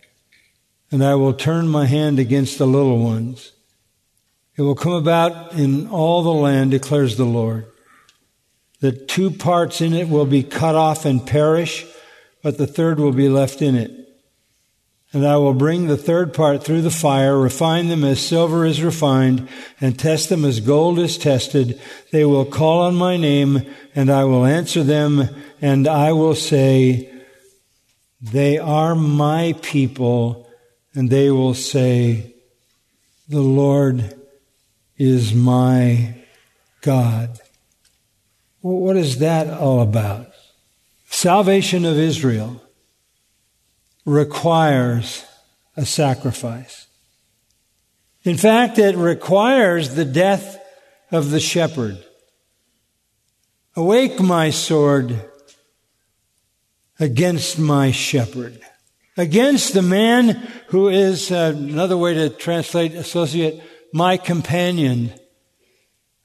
and 0.91 1.03
I 1.03 1.15
will 1.15 1.33
turn 1.33 1.69
my 1.69 1.87
hand 1.87 2.19
against 2.19 2.59
the 2.59 2.67
little 2.67 2.99
ones. 2.99 3.53
It 4.61 4.65
will 4.65 4.75
come 4.75 4.93
about 4.93 5.55
in 5.55 5.89
all 5.89 6.23
the 6.23 6.35
land, 6.35 6.73
declares 6.73 7.17
the 7.17 7.25
Lord, 7.25 7.65
that 8.81 9.09
two 9.09 9.31
parts 9.31 9.81
in 9.81 9.95
it 9.95 10.11
will 10.11 10.27
be 10.27 10.43
cut 10.43 10.75
off 10.75 11.07
and 11.07 11.27
perish, 11.27 11.87
but 12.43 12.59
the 12.59 12.67
third 12.67 13.01
will 13.01 13.15
be 13.15 13.31
left 13.31 13.63
in 13.63 13.75
it. 13.75 13.91
And 15.15 15.27
I 15.27 15.39
will 15.39 15.55
bring 15.55 15.87
the 15.87 15.97
third 15.97 16.35
part 16.35 16.63
through 16.63 16.83
the 16.83 16.91
fire, 16.91 17.39
refine 17.39 17.89
them 17.89 18.05
as 18.05 18.21
silver 18.21 18.67
is 18.67 18.83
refined, 18.83 19.49
and 19.81 19.99
test 19.99 20.29
them 20.29 20.45
as 20.45 20.61
gold 20.61 20.99
is 20.99 21.17
tested. 21.17 21.81
They 22.13 22.27
will 22.27 22.45
call 22.45 22.83
on 22.83 22.97
my 22.97 23.17
name, 23.17 23.63
and 23.95 24.11
I 24.11 24.25
will 24.25 24.45
answer 24.45 24.85
them, 24.85 25.27
and 25.63 25.89
I 25.89 26.13
will 26.13 26.35
say, 26.35 27.11
They 28.21 28.59
are 28.59 28.95
my 28.95 29.55
people, 29.63 30.51
and 30.93 31.09
they 31.09 31.31
will 31.31 31.55
say, 31.55 32.35
The 33.27 33.41
Lord 33.41 34.20
is 35.01 35.33
my 35.33 36.15
God. 36.83 37.41
what 38.61 38.99
is 38.99 39.21
that 39.21 39.49
all 39.49 39.81
about? 39.81 40.27
Salvation 41.09 41.87
of 41.87 41.99
Israel 41.99 42.63
requires 44.05 45.25
a 45.75 45.87
sacrifice. 45.87 46.87
In 48.25 48.37
fact, 48.37 48.79
it 48.79 48.95
requires 48.95 49.95
the 49.95 50.05
death 50.05 50.61
of 51.11 51.31
the 51.31 51.41
shepherd. 51.41 52.05
Awake, 53.77 54.21
my 54.21 54.51
sword, 54.51 55.19
against 56.99 57.59
my 57.59 57.91
shepherd, 57.91 58.61
against 59.17 59.73
the 59.73 59.81
man 59.81 60.47
who 60.67 60.89
is, 60.89 61.33
uh, 61.33 61.55
another 61.57 61.97
way 61.97 62.13
to 62.13 62.29
translate, 62.29 62.93
associate, 62.93 63.63
my 63.93 64.17
companion. 64.17 65.13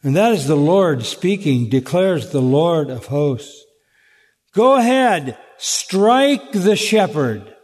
And 0.03 0.16
that 0.16 0.32
is 0.32 0.47
the 0.47 0.55
Lord 0.55 1.03
speaking, 1.03 1.70
declares 1.70 2.30
the 2.30 2.41
Lord 2.41 2.89
of 2.89 3.07
hosts. 3.07 3.63
Go 4.53 4.76
ahead, 4.76 5.38
strike 5.57 6.51
the 6.51 6.76
shepherd, 6.76 7.55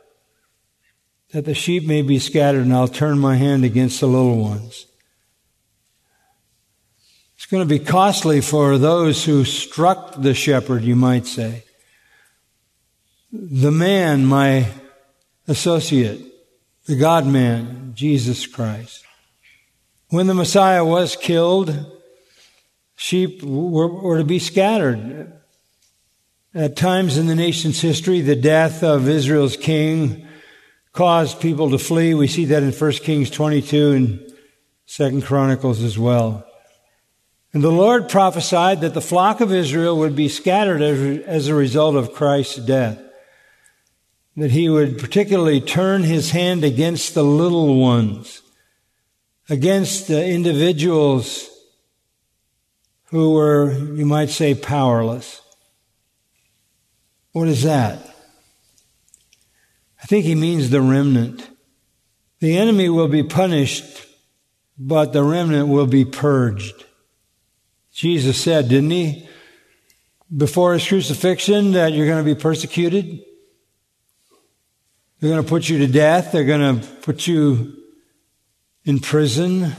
that 1.32 1.46
the 1.46 1.54
sheep 1.54 1.86
may 1.86 2.02
be 2.02 2.20
scattered, 2.20 2.64
and 2.64 2.74
I'll 2.74 2.88
turn 2.88 3.20
my 3.20 3.36
hand 3.36 3.64
against 3.64 4.00
the 4.00 4.08
little 4.08 4.38
ones. 4.38 4.88
It's 7.36 7.46
going 7.46 7.68
to 7.68 7.80
be 7.80 7.84
costly 7.84 8.42
for 8.42 8.78
those 8.78 9.24
who 9.26 9.46
struck 9.46 10.22
the 10.22 10.34
shepherd, 10.34 10.84
you 10.84 10.96
might 10.96 11.26
say. 11.26 11.64
The 13.32 13.72
man, 13.72 14.26
my 14.26 14.68
associate, 15.48 16.22
the 16.86 16.98
God 16.98 17.26
man, 17.26 17.94
Jesus 17.96 18.46
Christ. 18.46 19.06
When 20.12 20.28
the 20.28 20.34
Messiah 20.34 20.84
was 20.84 21.16
killed, 21.16 21.74
sheep 22.98 23.42
were, 23.42 23.88
were 23.88 24.18
to 24.18 24.26
be 24.26 24.40
scattered. 24.40 25.32
At 26.54 26.76
times 26.76 27.18
in 27.18 27.28
the 27.28 27.36
nation's 27.36 27.80
history, 27.80 28.20
the 28.20 28.36
death 28.36 28.84
of 28.84 29.08
Israel's 29.08 29.56
king 29.56 30.28
caused 30.92 31.40
people 31.40 31.70
to 31.70 31.78
flee. 31.78 32.14
We 32.14 32.28
see 32.28 32.44
that 32.44 32.62
in 32.62 32.74
1 32.74 32.92
Kings 32.92 33.30
22 33.30 33.92
and 33.92 34.34
2 34.88 35.22
Chronicles 35.22 35.82
as 35.82 35.98
well. 35.98 36.46
And 37.54 37.64
the 37.64 37.72
Lord 37.72 38.10
prophesied 38.10 38.82
that 38.82 38.94
the 38.94 39.00
flock 39.00 39.40
of 39.40 39.54
Israel 39.54 39.98
would 40.00 40.18
be 40.18 40.28
scattered 40.28 40.82
as 40.82 41.48
a 41.48 41.56
result 41.56 41.96
of 41.96 42.14
Christ's 42.14 42.58
death. 42.58 43.02
That 44.36 44.52
he 44.52 44.68
would 44.68 45.00
particularly 45.00 45.62
turn 45.62 46.04
his 46.04 46.32
hand 46.32 46.66
against 46.66 47.14
the 47.14 47.24
little 47.24 47.80
ones, 47.80 48.42
against 49.52 50.08
the 50.08 50.26
individuals 50.26 51.50
who 53.08 53.34
were, 53.34 53.74
you 53.74 54.06
might 54.06 54.30
say, 54.30 54.56
powerless. 54.56 55.42
What 57.34 57.50
is 57.50 57.64
that? 57.64 58.00
I 60.02 60.06
think 60.06 60.24
he 60.24 60.36
means 60.36 60.70
the 60.70 60.80
remnant. 60.80 61.50
The 62.40 62.58
enemy 62.58 62.88
will 62.88 63.10
be 63.10 63.24
punished, 63.24 64.08
but 64.78 65.12
the 65.12 65.22
remnant 65.22 65.68
will 65.68 65.86
be 65.86 66.06
purged. 66.06 66.86
Jesus 67.92 68.42
said, 68.42 68.70
didn't 68.70 68.92
he, 68.92 69.28
before 70.36 70.72
his 70.72 70.88
crucifixion, 70.88 71.74
that 71.74 71.92
you're 71.92 72.08
going 72.08 72.26
to 72.26 72.36
be 72.36 72.40
persecuted? 72.40 73.20
They're 75.20 75.30
going 75.30 75.44
to 75.44 75.50
put 75.50 75.68
you 75.68 75.80
to 75.80 75.88
death. 75.88 76.32
They're 76.32 76.46
going 76.46 76.80
to 76.80 76.88
put 77.02 77.28
you 77.28 77.81
in 78.86 79.00
prison. 79.00 79.74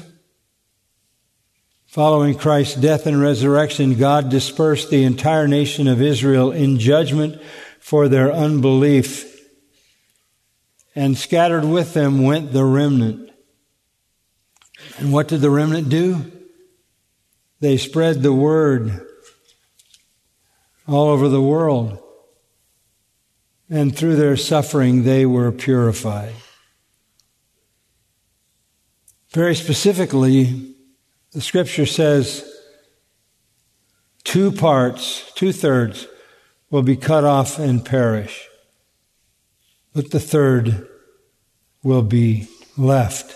Following 1.86 2.36
Christ's 2.36 2.76
death 2.76 3.06
and 3.06 3.20
resurrection, 3.20 3.98
God 3.98 4.30
dispersed 4.30 4.90
the 4.90 5.04
entire 5.04 5.46
nation 5.46 5.88
of 5.88 6.00
Israel 6.00 6.50
in 6.50 6.78
judgment 6.78 7.40
for 7.80 8.08
their 8.08 8.32
unbelief. 8.32 9.28
And 10.94 11.16
scattered 11.16 11.64
with 11.64 11.94
them 11.94 12.22
went 12.22 12.52
the 12.52 12.64
remnant. 12.64 13.30
And 14.98 15.12
what 15.12 15.28
did 15.28 15.40
the 15.40 15.50
remnant 15.50 15.88
do? 15.88 16.30
They 17.60 17.76
spread 17.76 18.22
the 18.22 18.32
word 18.32 19.06
all 20.86 21.08
over 21.08 21.28
the 21.28 21.42
world. 21.42 21.98
And 23.70 23.96
through 23.96 24.16
their 24.16 24.36
suffering, 24.36 25.04
they 25.04 25.24
were 25.24 25.52
purified. 25.52 26.34
Very 29.32 29.54
specifically, 29.54 30.74
the 31.32 31.40
scripture 31.40 31.86
says 31.86 32.44
two 34.24 34.52
parts, 34.52 35.32
two 35.34 35.52
thirds, 35.52 36.06
will 36.70 36.82
be 36.82 36.96
cut 36.96 37.24
off 37.24 37.58
and 37.58 37.82
perish, 37.82 38.46
but 39.94 40.10
the 40.10 40.20
third 40.20 40.86
will 41.82 42.02
be 42.02 42.46
left. 42.76 43.34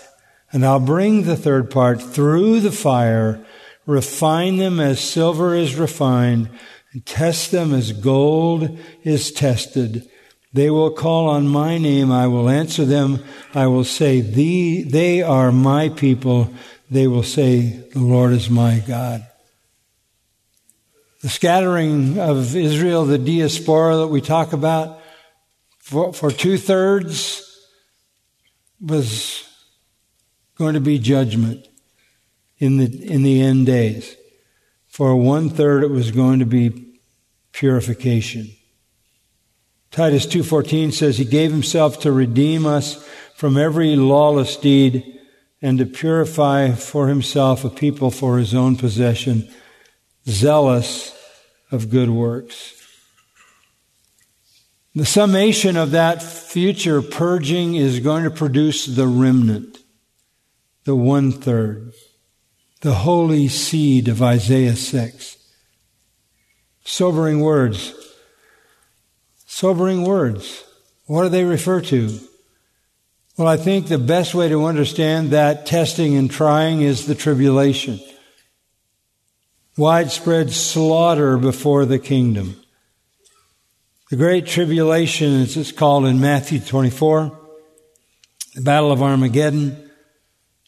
And 0.51 0.63
I'll 0.63 0.79
bring 0.79 1.23
the 1.23 1.35
third 1.35 1.71
part 1.71 1.99
through 1.99 2.59
the 2.59 2.71
fire, 2.71 3.43
refine 3.87 4.57
them 4.57 4.79
as 4.79 4.99
silver 4.99 5.55
is 5.55 5.75
refined, 5.75 6.49
and 6.93 7.05
test 7.07 7.51
them 7.51 7.73
as 7.73 7.91
gold 7.91 8.77
is 9.03 9.31
tested. 9.31 10.07
They 10.57 10.69
will 10.69 10.91
call 10.91 11.29
on 11.29 11.47
my 11.47 11.77
name. 11.77 12.11
I 12.11 12.27
will 12.27 12.49
answer 12.49 12.83
them. 12.83 13.23
I 13.53 13.67
will 13.67 13.83
say, 13.83 14.21
they 14.21 15.21
are 15.21 15.51
my 15.51 15.89
people 15.89 16.51
they 16.89 17.07
will 17.07 17.23
say, 17.23 17.83
The 17.93 17.99
Lord 17.99 18.31
is 18.31 18.49
my 18.49 18.79
God. 18.79 19.25
The 21.21 21.29
scattering 21.29 22.19
of 22.19 22.55
Israel, 22.55 23.05
the 23.05 23.17
diaspora 23.17 23.97
that 23.97 24.07
we 24.07 24.21
talk 24.21 24.53
about, 24.53 25.01
for, 25.79 26.13
for 26.13 26.31
two 26.31 26.57
thirds 26.57 27.43
was 28.79 29.43
going 30.55 30.75
to 30.75 30.79
be 30.79 30.99
judgment 30.99 31.67
in 32.59 32.77
the, 32.77 33.11
in 33.11 33.23
the 33.23 33.41
end 33.41 33.65
days. 33.65 34.15
For 34.87 35.15
one 35.15 35.49
third, 35.49 35.83
it 35.83 35.91
was 35.91 36.11
going 36.11 36.39
to 36.39 36.45
be 36.45 36.99
purification. 37.51 38.49
Titus 39.91 40.25
2.14 40.25 40.93
says, 40.93 41.17
He 41.17 41.25
gave 41.25 41.51
Himself 41.51 41.99
to 42.01 42.11
redeem 42.11 42.65
us 42.65 43.03
from 43.35 43.57
every 43.57 43.95
lawless 43.95 44.57
deed 44.57 45.17
and 45.61 45.77
to 45.79 45.85
purify 45.85 46.71
for 46.71 47.07
himself 47.07 47.63
a 47.63 47.69
people 47.69 48.11
for 48.11 48.37
his 48.37 48.53
own 48.53 48.75
possession, 48.75 49.47
zealous 50.27 51.15
of 51.71 51.89
good 51.89 52.09
works. 52.09 52.73
The 54.93 55.05
summation 55.05 55.77
of 55.77 55.91
that 55.91 56.23
future 56.23 57.01
purging 57.01 57.75
is 57.75 57.99
going 57.99 58.23
to 58.23 58.31
produce 58.31 58.85
the 58.87 59.07
remnant, 59.07 59.77
the 60.85 60.95
one 60.95 61.31
third, 61.31 61.93
the 62.81 62.95
holy 62.95 63.47
seed 63.47 64.07
of 64.07 64.23
Isaiah 64.23 64.75
6. 64.75 65.37
Sobering 66.83 67.41
words. 67.41 67.93
Sobering 69.57 70.03
words. 70.03 70.63
What 71.07 71.23
do 71.23 71.29
they 71.29 71.43
refer 71.43 71.81
to? 71.81 72.19
Well, 73.37 73.47
I 73.47 73.57
think 73.57 73.87
the 73.87 73.97
best 73.97 74.35
way 74.35 74.49
to 74.49 74.65
understand 74.65 75.31
that 75.31 75.65
testing 75.65 76.15
and 76.15 76.29
trying 76.29 76.83
is 76.83 77.07
the 77.07 77.15
tribulation. 77.15 77.99
Widespread 79.75 80.51
slaughter 80.51 81.39
before 81.39 81.85
the 81.85 81.97
kingdom. 81.97 82.61
The 84.11 84.17
Great 84.17 84.45
Tribulation, 84.45 85.41
as 85.41 85.57
it's 85.57 85.71
called 85.71 86.05
in 86.05 86.21
Matthew 86.21 86.59
24, 86.59 87.39
the 88.53 88.61
Battle 88.61 88.91
of 88.91 89.01
Armageddon. 89.01 89.89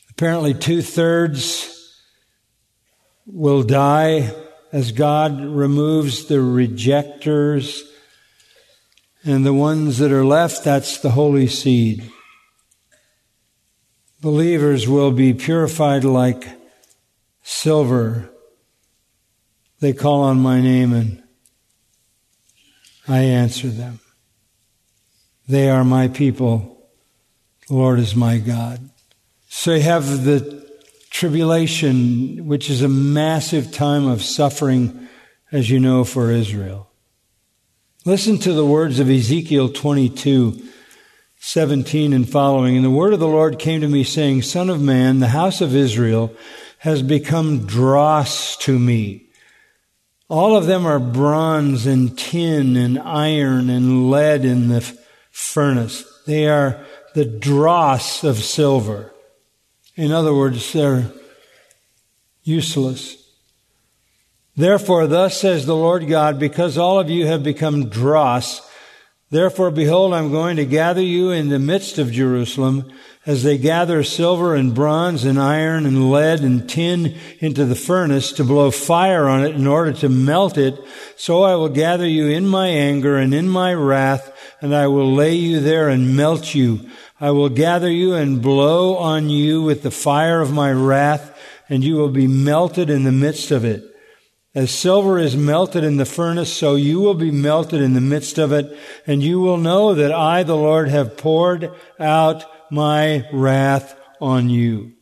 Apparently, 0.09 0.55
two 0.55 0.81
thirds 0.81 1.95
will 3.27 3.61
die 3.61 4.33
as 4.71 4.91
God 4.91 5.39
removes 5.41 6.25
the 6.25 6.41
rejectors, 6.41 7.83
and 9.24 9.45
the 9.45 9.53
ones 9.53 9.97
that 9.97 10.11
are 10.11 10.26
left, 10.26 10.63
that's 10.63 10.99
the 10.99 11.11
holy 11.11 11.47
seed 11.47 12.09
believers 14.22 14.88
will 14.88 15.11
be 15.11 15.34
purified 15.34 16.03
like 16.03 16.47
silver. 17.41 18.30
They 19.80 19.93
call 19.93 20.22
on 20.24 20.39
my 20.39 20.61
name 20.61 20.93
and 20.93 21.24
I 23.07 23.20
answer 23.20 23.70
them. 23.70 23.99
They 25.47 25.70
are 25.70 25.84
my 25.84 26.09
people. 26.09 26.89
The 27.67 27.76
Lord 27.76 27.99
is 27.99 28.15
my 28.15 28.38
God. 28.38 28.89
So 29.47 29.74
you 29.74 29.82
have 29.82 30.26
the 30.26 30.67
tribulation, 31.09 32.45
which 32.45 32.70
is 32.70 32.82
a 32.82 32.89
massive 32.89 33.72
time 33.72 34.05
of 34.05 34.22
suffering, 34.22 35.07
as 35.51 35.70
you 35.70 35.80
know, 35.80 36.03
for 36.03 36.30
Israel. 36.30 36.88
Listen 38.06 38.38
to 38.39 38.54
the 38.54 38.66
words 38.66 39.00
of 39.00 39.10
Ezekiel 39.10 39.70
22. 39.70 40.70
17 41.41 42.12
and 42.12 42.30
following. 42.30 42.76
And 42.76 42.86
the 42.86 42.89
word 42.89 43.14
of 43.14 43.20
the 43.20 43.28
Lord 43.28 43.60
came 43.60 43.82
to 43.82 43.88
me 43.88 44.04
saying, 44.04 44.41
Son 44.41 44.70
of 44.70 44.82
man, 44.82 45.20
the 45.20 45.30
house 45.30 45.62
of 45.62 45.74
Israel 45.74 46.34
has 46.80 47.02
become 47.02 47.66
dross 47.66 48.58
to 48.58 48.78
me. 48.78 49.30
All 50.28 50.56
of 50.56 50.66
them 50.66 50.86
are 50.86 51.00
bronze 51.00 51.86
and 51.86 52.18
tin 52.18 52.76
and 52.76 53.00
iron 53.00 53.70
and 53.70 54.12
lead 54.12 54.43
in 54.45 54.68
the 54.68 54.82
furnace. 55.32 56.04
They 56.26 56.47
are 56.47 56.86
the 57.16 57.26
dross 57.26 58.24
of 58.24 58.38
silver. 58.38 59.14
In 59.95 60.12
other 60.12 60.34
words, 60.34 60.74
they're 60.74 61.12
useless. 62.43 63.28
Therefore, 64.60 65.07
thus 65.07 65.39
says 65.39 65.66
the 65.66 65.76
Lord 65.76 66.07
God, 66.07 66.38
because 66.38 66.78
all 66.78 66.99
of 66.99 67.10
you 67.10 67.26
have 67.28 67.43
become 67.43 67.89
dross, 67.89 68.62
Therefore, 69.32 69.70
behold, 69.70 70.16
I'm 70.16 70.32
going 70.32 70.55
to 70.55 70.66
gather 70.66 71.03
you 71.03 71.30
in 71.30 71.49
the 71.49 71.60
midst 71.60 71.99
of 71.99 72.12
Jerusalem 72.12 72.91
as 73.28 73.43
they 73.43 73.60
gather 73.60 74.03
silver 74.03 74.55
and 74.55 74.74
bronze 74.74 75.24
and 75.24 75.39
iron 75.39 75.86
and 75.86 76.10
lead 76.10 76.39
and 76.39 76.68
tin 76.68 77.16
into 77.38 77.64
the 77.66 77.76
furnace 77.76 78.32
to 78.34 78.43
blow 78.43 78.72
fire 78.72 79.28
on 79.28 79.45
it 79.45 79.53
in 79.53 79.68
order 79.68 79.93
to 79.93 80.10
melt 80.10 80.57
it. 80.57 80.84
So 81.16 81.43
I 81.43 81.53
will 81.53 81.70
gather 81.70 82.07
you 82.07 82.26
in 82.26 82.47
my 82.47 82.70
anger 82.70 83.18
and 83.18 83.32
in 83.32 83.47
my 83.47 83.72
wrath, 83.76 84.36
and 84.62 84.76
I 84.76 84.88
will 84.88 85.14
lay 85.14 85.36
you 85.36 85.60
there 85.60 85.89
and 85.89 86.16
melt 86.16 86.55
you. 86.55 86.89
I 87.22 87.30
will 87.30 87.49
gather 87.49 87.91
you 87.91 88.16
and 88.16 88.41
blow 88.41 88.97
on 88.97 89.30
you 89.30 89.62
with 89.62 89.84
the 89.84 89.91
fire 89.91 90.41
of 90.41 90.51
my 90.51 90.72
wrath, 90.72 91.39
and 91.70 91.84
you 91.84 91.97
will 91.97 92.10
be 92.10 92.26
melted 92.26 92.89
in 92.89 93.03
the 93.03 93.12
midst 93.12 93.51
of 93.51 93.64
it. 93.64 93.88
As 94.56 94.72
silver 94.72 95.20
is 95.20 95.38
melted 95.38 95.84
in 95.84 95.97
the 95.97 96.06
furnace, 96.06 96.52
so 96.52 96.76
you 96.76 97.00
will 97.00 97.14
be 97.14 97.32
melted 97.32 97.82
in 97.82 97.93
the 97.93 98.02
midst 98.02 98.39
of 98.39 98.52
it, 98.52 98.76
and 99.06 99.22
you 99.22 99.39
will 99.39 99.58
know 99.58 99.93
that 99.93 100.12
I, 100.12 100.43
the 100.43 100.56
Lord, 100.56 100.89
have 100.89 101.18
poured 101.18 101.72
out 102.00 102.45
my 102.72 103.28
wrath 103.32 103.95
on 104.20 104.50
you. 104.50 104.93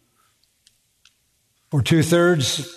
For 1.71 1.81
two 1.81 2.03
thirds, 2.03 2.73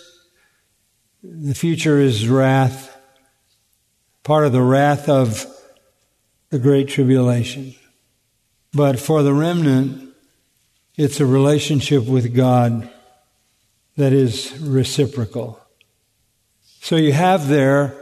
the 1.22 1.54
future 1.54 1.98
is 1.98 2.28
wrath, 2.28 2.96
part 4.22 4.46
of 4.46 4.52
the 4.52 4.62
wrath 4.62 5.08
of 5.08 5.46
the 6.50 6.58
Great 6.58 6.88
Tribulation. 6.88 7.74
But 8.72 8.98
for 8.98 9.22
the 9.22 9.34
remnant, 9.34 10.14
it's 10.96 11.20
a 11.20 11.26
relationship 11.26 12.04
with 12.04 12.34
God 12.34 12.90
that 13.96 14.12
is 14.12 14.58
reciprocal. 14.60 15.59
So 16.80 16.96
you 16.96 17.12
have 17.12 17.46
there 17.46 17.94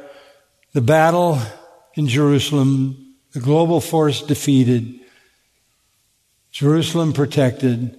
the 0.72 0.80
battle 0.80 1.38
in 1.94 2.06
Jerusalem, 2.06 3.16
the 3.32 3.40
global 3.40 3.80
force 3.80 4.22
defeated, 4.22 5.00
Jerusalem 6.52 7.12
protected, 7.12 7.98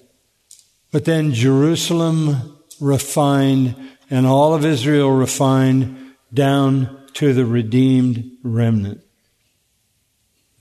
but 0.91 1.05
then 1.05 1.33
Jerusalem 1.33 2.57
refined 2.79 3.75
and 4.09 4.25
all 4.25 4.53
of 4.53 4.65
Israel 4.65 5.11
refined 5.11 6.15
down 6.33 7.07
to 7.13 7.33
the 7.33 7.45
redeemed 7.45 8.31
remnant. 8.43 9.01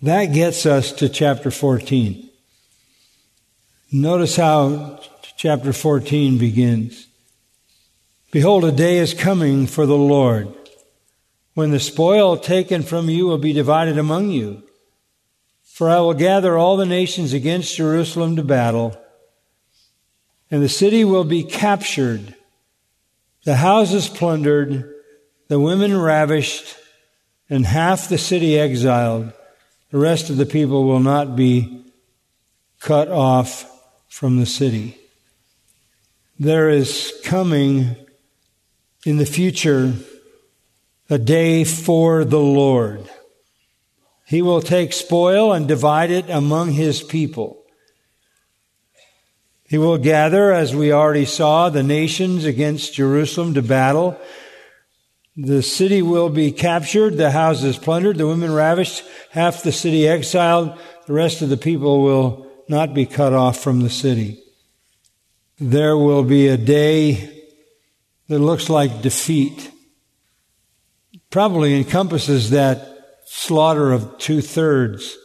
That 0.02 0.26
gets 0.26 0.66
us 0.66 0.92
to 0.92 1.08
chapter 1.08 1.50
14. 1.50 2.28
Notice 3.90 4.36
how 4.36 5.00
chapter 5.36 5.72
14 5.72 6.38
begins. 6.38 7.07
Behold, 8.30 8.64
a 8.64 8.72
day 8.72 8.98
is 8.98 9.14
coming 9.14 9.66
for 9.66 9.86
the 9.86 9.96
Lord 9.96 10.52
when 11.54 11.70
the 11.70 11.80
spoil 11.80 12.36
taken 12.36 12.82
from 12.82 13.08
you 13.08 13.26
will 13.26 13.38
be 13.38 13.52
divided 13.52 13.96
among 13.96 14.30
you. 14.30 14.62
For 15.64 15.88
I 15.88 16.00
will 16.00 16.14
gather 16.14 16.58
all 16.58 16.76
the 16.76 16.84
nations 16.86 17.32
against 17.32 17.76
Jerusalem 17.76 18.36
to 18.36 18.44
battle, 18.44 19.00
and 20.50 20.62
the 20.62 20.68
city 20.68 21.04
will 21.04 21.24
be 21.24 21.42
captured, 21.42 22.34
the 23.44 23.56
houses 23.56 24.08
plundered, 24.08 24.92
the 25.48 25.58
women 25.58 25.96
ravished, 25.96 26.76
and 27.48 27.64
half 27.64 28.08
the 28.08 28.18
city 28.18 28.58
exiled. 28.58 29.32
The 29.90 29.98
rest 29.98 30.28
of 30.28 30.36
the 30.36 30.46
people 30.46 30.84
will 30.84 31.00
not 31.00 31.34
be 31.34 31.86
cut 32.78 33.08
off 33.08 33.64
from 34.08 34.36
the 34.36 34.46
city. 34.46 34.98
There 36.38 36.68
is 36.68 37.12
coming 37.24 37.96
in 39.04 39.16
the 39.16 39.26
future 39.26 39.94
a 41.10 41.18
day 41.18 41.64
for 41.64 42.24
the 42.24 42.40
Lord. 42.40 43.08
He 44.26 44.42
will 44.42 44.60
take 44.60 44.92
spoil 44.92 45.52
and 45.52 45.66
divide 45.66 46.10
it 46.10 46.28
among 46.28 46.72
his 46.72 47.02
people. 47.02 47.64
He 49.64 49.78
will 49.78 49.98
gather, 49.98 50.52
as 50.52 50.74
we 50.74 50.92
already 50.92 51.24
saw, 51.24 51.68
the 51.68 51.82
nations 51.82 52.44
against 52.44 52.94
Jerusalem 52.94 53.54
to 53.54 53.62
battle. 53.62 54.18
The 55.36 55.62
city 55.62 56.02
will 56.02 56.30
be 56.30 56.52
captured, 56.52 57.16
the 57.16 57.30
houses 57.30 57.78
plundered, 57.78 58.18
the 58.18 58.26
women 58.26 58.52
ravished, 58.52 59.04
half 59.30 59.62
the 59.62 59.72
city 59.72 60.08
exiled, 60.08 60.78
the 61.06 61.12
rest 61.12 61.42
of 61.42 61.48
the 61.48 61.56
people 61.56 62.02
will 62.02 62.50
not 62.68 62.92
be 62.92 63.06
cut 63.06 63.32
off 63.32 63.58
from 63.58 63.80
the 63.80 63.90
city. 63.90 64.42
There 65.58 65.96
will 65.96 66.22
be 66.22 66.48
a 66.48 66.56
day 66.56 67.37
that 68.28 68.38
looks 68.38 68.68
like 68.68 69.02
defeat 69.02 69.70
probably 71.30 71.74
encompasses 71.74 72.50
that 72.50 73.20
slaughter 73.26 73.92
of 73.92 74.18
two 74.18 74.40
thirds. 74.40 75.16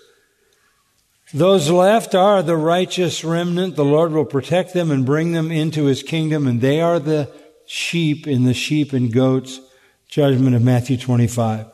Those 1.33 1.69
left 1.69 2.13
are 2.13 2.43
the 2.43 2.57
righteous 2.57 3.23
remnant. 3.23 3.75
The 3.75 3.85
Lord 3.85 4.11
will 4.11 4.25
protect 4.25 4.73
them 4.73 4.91
and 4.91 5.05
bring 5.05 5.31
them 5.31 5.51
into 5.51 5.85
his 5.85 6.03
kingdom, 6.03 6.45
and 6.45 6.61
they 6.61 6.81
are 6.81 6.99
the 6.99 7.31
sheep 7.65 8.27
in 8.27 8.43
the 8.43 8.53
sheep 8.53 8.93
and 8.93 9.11
goats 9.11 9.59
judgment 10.07 10.55
of 10.55 10.61
Matthew 10.61 10.97
25. 10.97 11.65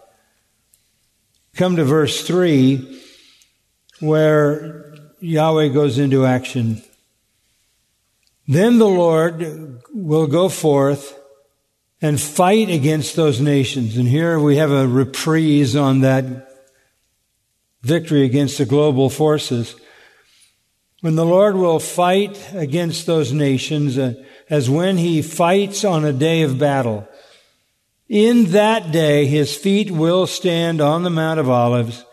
Come 1.55 1.75
to 1.75 1.83
verse 1.83 2.25
3, 2.25 3.01
where 3.99 4.95
Yahweh 5.19 5.69
goes 5.69 5.97
into 5.97 6.25
action. 6.25 6.81
Then 8.47 8.77
the 8.77 8.87
Lord 8.87 9.81
will 9.93 10.27
go 10.27 10.47
forth 10.47 11.18
and 12.01 12.19
fight 12.19 12.69
against 12.69 13.15
those 13.15 13.41
nations. 13.41 13.97
And 13.97 14.07
here 14.07 14.39
we 14.39 14.57
have 14.57 14.71
a 14.71 14.87
reprise 14.87 15.75
on 15.75 16.01
that 16.01 16.25
victory 17.81 18.23
against 18.23 18.57
the 18.57 18.65
global 18.65 19.09
forces. 19.09 19.75
When 21.01 21.15
the 21.15 21.25
Lord 21.25 21.55
will 21.55 21.79
fight 21.79 22.53
against 22.53 23.05
those 23.05 23.31
nations 23.31 23.97
uh, 23.97 24.13
as 24.49 24.69
when 24.69 24.97
he 24.97 25.21
fights 25.21 25.83
on 25.83 26.03
a 26.03 26.13
day 26.13 26.41
of 26.41 26.57
battle. 26.57 27.07
In 28.07 28.45
that 28.51 28.91
day, 28.91 29.27
his 29.27 29.55
feet 29.55 29.91
will 29.91 30.25
stand 30.25 30.81
on 30.81 31.03
the 31.03 31.11
Mount 31.11 31.39
of 31.39 31.49
Olives, 31.49 32.03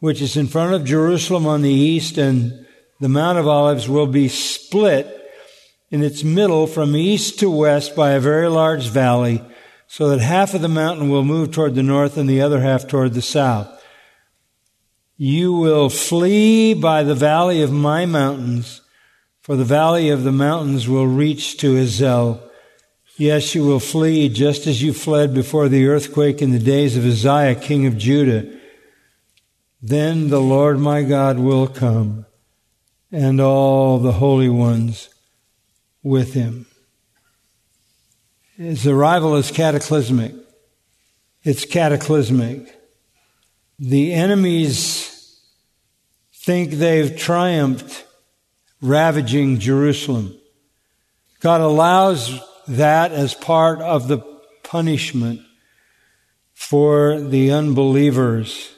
which 0.00 0.20
is 0.20 0.36
in 0.36 0.48
front 0.48 0.74
of 0.74 0.84
Jerusalem 0.84 1.46
on 1.46 1.62
the 1.62 1.70
east, 1.70 2.18
and 2.18 2.66
the 3.00 3.08
Mount 3.08 3.38
of 3.38 3.46
Olives 3.46 3.88
will 3.88 4.08
be 4.08 4.28
split 4.28 5.25
in 5.90 6.02
its 6.02 6.24
middle 6.24 6.66
from 6.66 6.96
east 6.96 7.38
to 7.38 7.50
west 7.50 7.94
by 7.94 8.10
a 8.12 8.20
very 8.20 8.48
large 8.48 8.88
valley, 8.88 9.42
so 9.86 10.08
that 10.08 10.20
half 10.20 10.52
of 10.54 10.60
the 10.60 10.68
mountain 10.68 11.08
will 11.08 11.24
move 11.24 11.52
toward 11.52 11.74
the 11.74 11.82
north 11.82 12.16
and 12.16 12.28
the 12.28 12.40
other 12.40 12.60
half 12.60 12.88
toward 12.88 13.14
the 13.14 13.22
south. 13.22 13.68
You 15.16 15.52
will 15.52 15.88
flee 15.88 16.74
by 16.74 17.02
the 17.04 17.14
valley 17.14 17.62
of 17.62 17.72
my 17.72 18.04
mountains, 18.04 18.82
for 19.40 19.56
the 19.56 19.64
valley 19.64 20.10
of 20.10 20.24
the 20.24 20.32
mountains 20.32 20.88
will 20.88 21.06
reach 21.06 21.56
to 21.58 21.78
Azel. 21.78 22.42
Yes, 23.16 23.54
you 23.54 23.64
will 23.64 23.80
flee 23.80 24.28
just 24.28 24.66
as 24.66 24.82
you 24.82 24.92
fled 24.92 25.32
before 25.32 25.68
the 25.68 25.86
earthquake 25.86 26.42
in 26.42 26.50
the 26.50 26.58
days 26.58 26.96
of 26.96 27.06
Uzziah, 27.06 27.54
king 27.54 27.86
of 27.86 27.96
Judah. 27.96 28.52
Then 29.80 30.28
the 30.28 30.40
Lord 30.40 30.80
my 30.80 31.02
God 31.02 31.38
will 31.38 31.68
come, 31.68 32.26
and 33.12 33.40
all 33.40 33.98
the 33.98 34.12
holy 34.12 34.48
ones 34.48 35.08
with 36.06 36.34
him. 36.34 36.66
His 38.56 38.86
arrival 38.86 39.34
is 39.34 39.50
cataclysmic. 39.50 40.32
It's 41.42 41.64
cataclysmic. 41.64 42.72
The 43.80 44.12
enemies 44.12 45.42
think 46.32 46.70
they've 46.70 47.16
triumphed, 47.16 48.06
ravaging 48.80 49.58
Jerusalem. 49.58 50.38
God 51.40 51.60
allows 51.60 52.40
that 52.68 53.10
as 53.10 53.34
part 53.34 53.80
of 53.80 54.06
the 54.06 54.18
punishment 54.62 55.40
for 56.54 57.20
the 57.20 57.50
unbelievers 57.50 58.72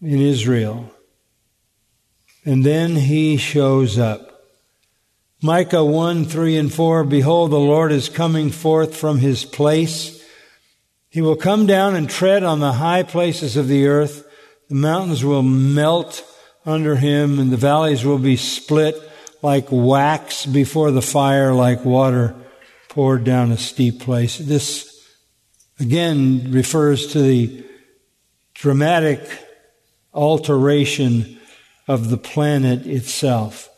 in 0.00 0.20
Israel. 0.20 0.90
And 2.44 2.64
then 2.64 2.96
he 2.96 3.36
shows 3.36 3.96
up. 3.96 4.31
Micah 5.44 5.84
1, 5.84 6.26
3 6.26 6.56
and 6.56 6.72
4, 6.72 7.02
Behold, 7.02 7.50
the 7.50 7.58
Lord 7.58 7.90
is 7.90 8.08
coming 8.08 8.52
forth 8.52 8.94
from 8.96 9.18
his 9.18 9.44
place. 9.44 10.24
He 11.10 11.20
will 11.20 11.34
come 11.34 11.66
down 11.66 11.96
and 11.96 12.08
tread 12.08 12.44
on 12.44 12.60
the 12.60 12.74
high 12.74 13.02
places 13.02 13.56
of 13.56 13.66
the 13.66 13.88
earth. 13.88 14.24
The 14.68 14.76
mountains 14.76 15.24
will 15.24 15.42
melt 15.42 16.24
under 16.64 16.94
him 16.94 17.40
and 17.40 17.50
the 17.50 17.56
valleys 17.56 18.04
will 18.04 18.18
be 18.18 18.36
split 18.36 18.96
like 19.42 19.66
wax 19.72 20.46
before 20.46 20.92
the 20.92 21.02
fire, 21.02 21.52
like 21.52 21.84
water 21.84 22.36
poured 22.88 23.24
down 23.24 23.50
a 23.50 23.56
steep 23.56 23.98
place. 23.98 24.38
This 24.38 25.04
again 25.80 26.52
refers 26.52 27.08
to 27.14 27.18
the 27.20 27.64
dramatic 28.54 29.20
alteration 30.14 31.40
of 31.88 32.10
the 32.10 32.16
planet 32.16 32.86
itself 32.86 33.68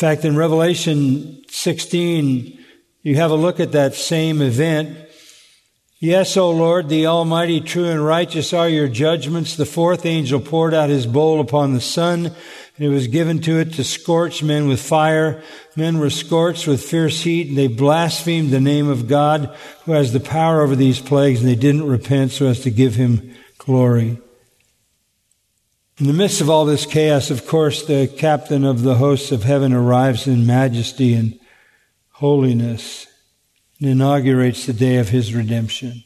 fact, 0.00 0.24
in 0.24 0.34
Revelation 0.34 1.44
16, 1.48 2.58
you 3.02 3.16
have 3.16 3.30
a 3.30 3.34
look 3.34 3.60
at 3.60 3.72
that 3.72 3.92
same 3.92 4.40
event. 4.40 4.96
Yes, 5.98 6.38
O 6.38 6.50
Lord, 6.52 6.88
the 6.88 7.04
Almighty, 7.04 7.60
true 7.60 7.84
and 7.84 8.02
righteous 8.02 8.54
are 8.54 8.66
your 8.66 8.88
judgments. 8.88 9.56
The 9.56 9.66
fourth 9.66 10.06
angel 10.06 10.40
poured 10.40 10.72
out 10.72 10.88
his 10.88 11.06
bowl 11.06 11.38
upon 11.38 11.74
the 11.74 11.82
sun, 11.82 12.24
and 12.24 12.34
it 12.78 12.88
was 12.88 13.08
given 13.08 13.42
to 13.42 13.58
it 13.58 13.74
to 13.74 13.84
scorch 13.84 14.42
men 14.42 14.68
with 14.68 14.80
fire. 14.80 15.42
Men 15.76 15.98
were 15.98 16.08
scorched 16.08 16.66
with 16.66 16.82
fierce 16.82 17.20
heat, 17.20 17.48
and 17.48 17.58
they 17.58 17.66
blasphemed 17.68 18.52
the 18.52 18.58
name 18.58 18.88
of 18.88 19.06
God, 19.06 19.54
who 19.84 19.92
has 19.92 20.14
the 20.14 20.20
power 20.20 20.62
over 20.62 20.74
these 20.74 20.98
plagues, 20.98 21.40
and 21.40 21.48
they 21.50 21.54
didn't 21.56 21.86
repent 21.86 22.32
so 22.32 22.46
as 22.46 22.60
to 22.60 22.70
give 22.70 22.94
him 22.94 23.34
glory. 23.58 24.16
In 26.00 26.06
the 26.06 26.14
midst 26.14 26.40
of 26.40 26.48
all 26.48 26.64
this 26.64 26.86
chaos, 26.86 27.30
of 27.30 27.46
course, 27.46 27.84
the 27.84 28.08
captain 28.08 28.64
of 28.64 28.80
the 28.80 28.94
hosts 28.94 29.32
of 29.32 29.42
heaven 29.42 29.74
arrives 29.74 30.26
in 30.26 30.46
majesty 30.46 31.12
and 31.12 31.38
holiness 32.08 33.06
and 33.78 33.90
inaugurates 33.90 34.64
the 34.64 34.72
day 34.72 34.96
of 34.96 35.10
his 35.10 35.34
redemption. 35.34 36.02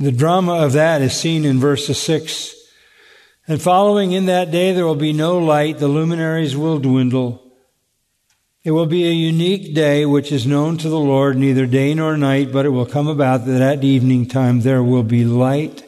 The 0.00 0.10
drama 0.10 0.54
of 0.54 0.72
that 0.72 1.02
is 1.02 1.12
seen 1.12 1.44
in 1.44 1.60
verses 1.60 2.02
6. 2.02 2.52
And 3.46 3.62
following 3.62 4.10
in 4.10 4.26
that 4.26 4.50
day 4.50 4.72
there 4.72 4.86
will 4.86 4.96
be 4.96 5.12
no 5.12 5.38
light, 5.38 5.78
the 5.78 5.86
luminaries 5.86 6.56
will 6.56 6.80
dwindle. 6.80 7.52
It 8.64 8.72
will 8.72 8.86
be 8.86 9.06
a 9.06 9.12
unique 9.12 9.72
day 9.72 10.04
which 10.04 10.32
is 10.32 10.48
known 10.48 10.78
to 10.78 10.88
the 10.88 10.98
Lord, 10.98 11.36
neither 11.36 11.66
day 11.66 11.94
nor 11.94 12.16
night, 12.16 12.50
but 12.50 12.66
it 12.66 12.70
will 12.70 12.86
come 12.86 13.06
about 13.06 13.46
that 13.46 13.62
at 13.62 13.84
evening 13.84 14.26
time 14.26 14.62
there 14.62 14.82
will 14.82 15.04
be 15.04 15.24
light. 15.24 15.87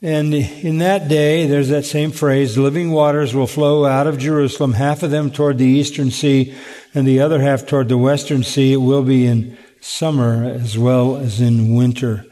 And 0.00 0.32
in 0.32 0.78
that 0.78 1.08
day, 1.08 1.46
there's 1.46 1.70
that 1.70 1.84
same 1.84 2.12
phrase, 2.12 2.56
living 2.56 2.92
waters 2.92 3.34
will 3.34 3.48
flow 3.48 3.84
out 3.84 4.06
of 4.06 4.16
Jerusalem, 4.16 4.74
half 4.74 5.02
of 5.02 5.10
them 5.10 5.32
toward 5.32 5.58
the 5.58 5.66
eastern 5.66 6.12
sea 6.12 6.54
and 6.94 7.06
the 7.06 7.20
other 7.20 7.40
half 7.40 7.66
toward 7.66 7.88
the 7.88 7.98
western 7.98 8.44
sea. 8.44 8.72
It 8.74 8.76
will 8.76 9.02
be 9.02 9.26
in 9.26 9.58
summer 9.80 10.44
as 10.44 10.78
well 10.78 11.16
as 11.16 11.40
in 11.40 11.74
winter. 11.74 12.24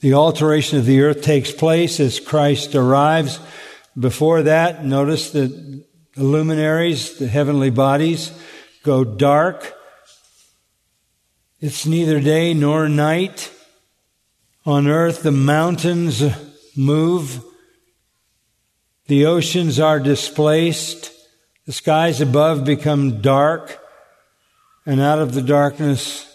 The 0.00 0.14
alteration 0.14 0.78
of 0.78 0.86
the 0.86 1.02
earth 1.02 1.20
takes 1.20 1.52
place 1.52 2.00
as 2.00 2.20
Christ 2.20 2.74
arrives. 2.74 3.38
Before 3.98 4.42
that, 4.44 4.82
notice 4.82 5.30
that 5.32 5.84
the 6.14 6.24
luminaries, 6.24 7.18
the 7.18 7.28
heavenly 7.28 7.68
bodies, 7.68 8.32
go 8.82 9.04
dark. 9.04 9.74
It's 11.60 11.84
neither 11.84 12.18
day 12.18 12.54
nor 12.54 12.88
night. 12.88 13.52
On 14.64 14.86
earth, 14.86 15.22
the 15.22 15.32
mountains 15.32 16.22
move. 16.76 17.44
The 19.06 19.26
oceans 19.26 19.80
are 19.80 20.00
displaced. 20.00 21.12
The 21.66 21.72
skies 21.72 22.20
above 22.20 22.64
become 22.64 23.20
dark. 23.20 23.78
And 24.86 25.00
out 25.00 25.18
of 25.18 25.34
the 25.34 25.42
darkness 25.42 26.26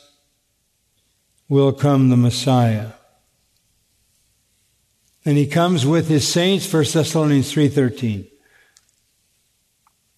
will 1.49 1.73
come 1.73 2.09
the 2.09 2.17
Messiah. 2.17 2.91
And 5.25 5.37
he 5.37 5.47
comes 5.47 5.85
with 5.85 6.07
his 6.07 6.27
saints, 6.27 6.71
1 6.71 6.83
Thessalonians 6.83 7.51
3.13. 7.51 8.29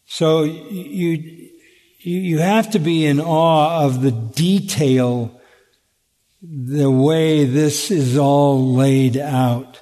So 0.06 0.44
you, 0.44 1.50
you 2.00 2.40
have 2.40 2.72
to 2.72 2.80
be 2.80 3.06
in 3.06 3.20
awe 3.20 3.86
of 3.86 4.02
the 4.02 4.12
detail, 4.12 5.40
the 6.42 6.92
way 6.92 7.46
this 7.46 7.92
is 7.92 8.18
all 8.18 8.74
laid 8.74 9.18
out. 9.18 9.82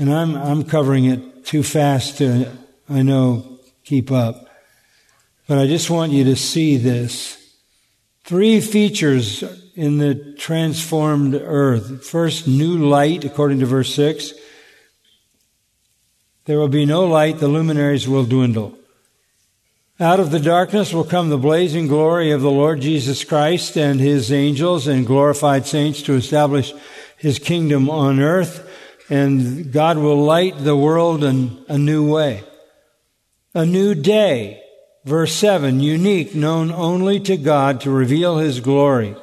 And 0.00 0.10
I'm, 0.10 0.34
I'm 0.34 0.64
covering 0.64 1.04
it 1.04 1.44
too 1.44 1.62
fast 1.62 2.16
to, 2.18 2.50
I 2.88 3.02
know, 3.02 3.58
keep 3.84 4.10
up. 4.10 4.48
But 5.46 5.58
I 5.58 5.66
just 5.66 5.90
want 5.90 6.10
you 6.10 6.24
to 6.24 6.36
see 6.36 6.78
this. 6.78 7.36
Three 8.24 8.62
features 8.62 9.44
in 9.74 9.98
the 9.98 10.34
transformed 10.38 11.34
earth. 11.34 12.06
First, 12.06 12.48
new 12.48 12.78
light, 12.78 13.26
according 13.26 13.58
to 13.58 13.66
verse 13.66 13.94
6. 13.94 14.32
There 16.46 16.58
will 16.58 16.68
be 16.68 16.86
no 16.86 17.04
light, 17.04 17.36
the 17.36 17.48
luminaries 17.48 18.08
will 18.08 18.24
dwindle. 18.24 18.78
Out 20.00 20.18
of 20.18 20.30
the 20.30 20.40
darkness 20.40 20.94
will 20.94 21.04
come 21.04 21.28
the 21.28 21.36
blazing 21.36 21.88
glory 21.88 22.30
of 22.30 22.40
the 22.40 22.50
Lord 22.50 22.80
Jesus 22.80 23.22
Christ 23.22 23.76
and 23.76 24.00
his 24.00 24.32
angels 24.32 24.86
and 24.86 25.06
glorified 25.06 25.66
saints 25.66 26.00
to 26.04 26.14
establish 26.14 26.72
his 27.18 27.38
kingdom 27.38 27.90
on 27.90 28.18
earth 28.18 28.66
and 29.10 29.72
God 29.72 29.98
will 29.98 30.22
light 30.22 30.54
the 30.58 30.76
world 30.76 31.24
in 31.24 31.64
a 31.68 31.76
new 31.76 32.08
way. 32.08 32.44
A 33.52 33.66
new 33.66 33.94
day. 33.94 34.62
Verse 35.04 35.34
7, 35.34 35.80
unique, 35.80 36.34
known 36.34 36.70
only 36.70 37.18
to 37.20 37.36
God 37.36 37.80
to 37.80 37.90
reveal 37.90 38.38
His 38.38 38.60
glory. 38.60 39.16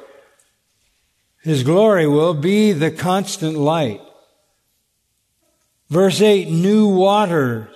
His 1.42 1.62
glory 1.62 2.06
will 2.06 2.34
be 2.34 2.72
the 2.72 2.90
constant 2.90 3.56
light. 3.56 4.02
Verse 5.88 6.20
8, 6.20 6.50
new 6.50 6.88
waters, 6.88 7.74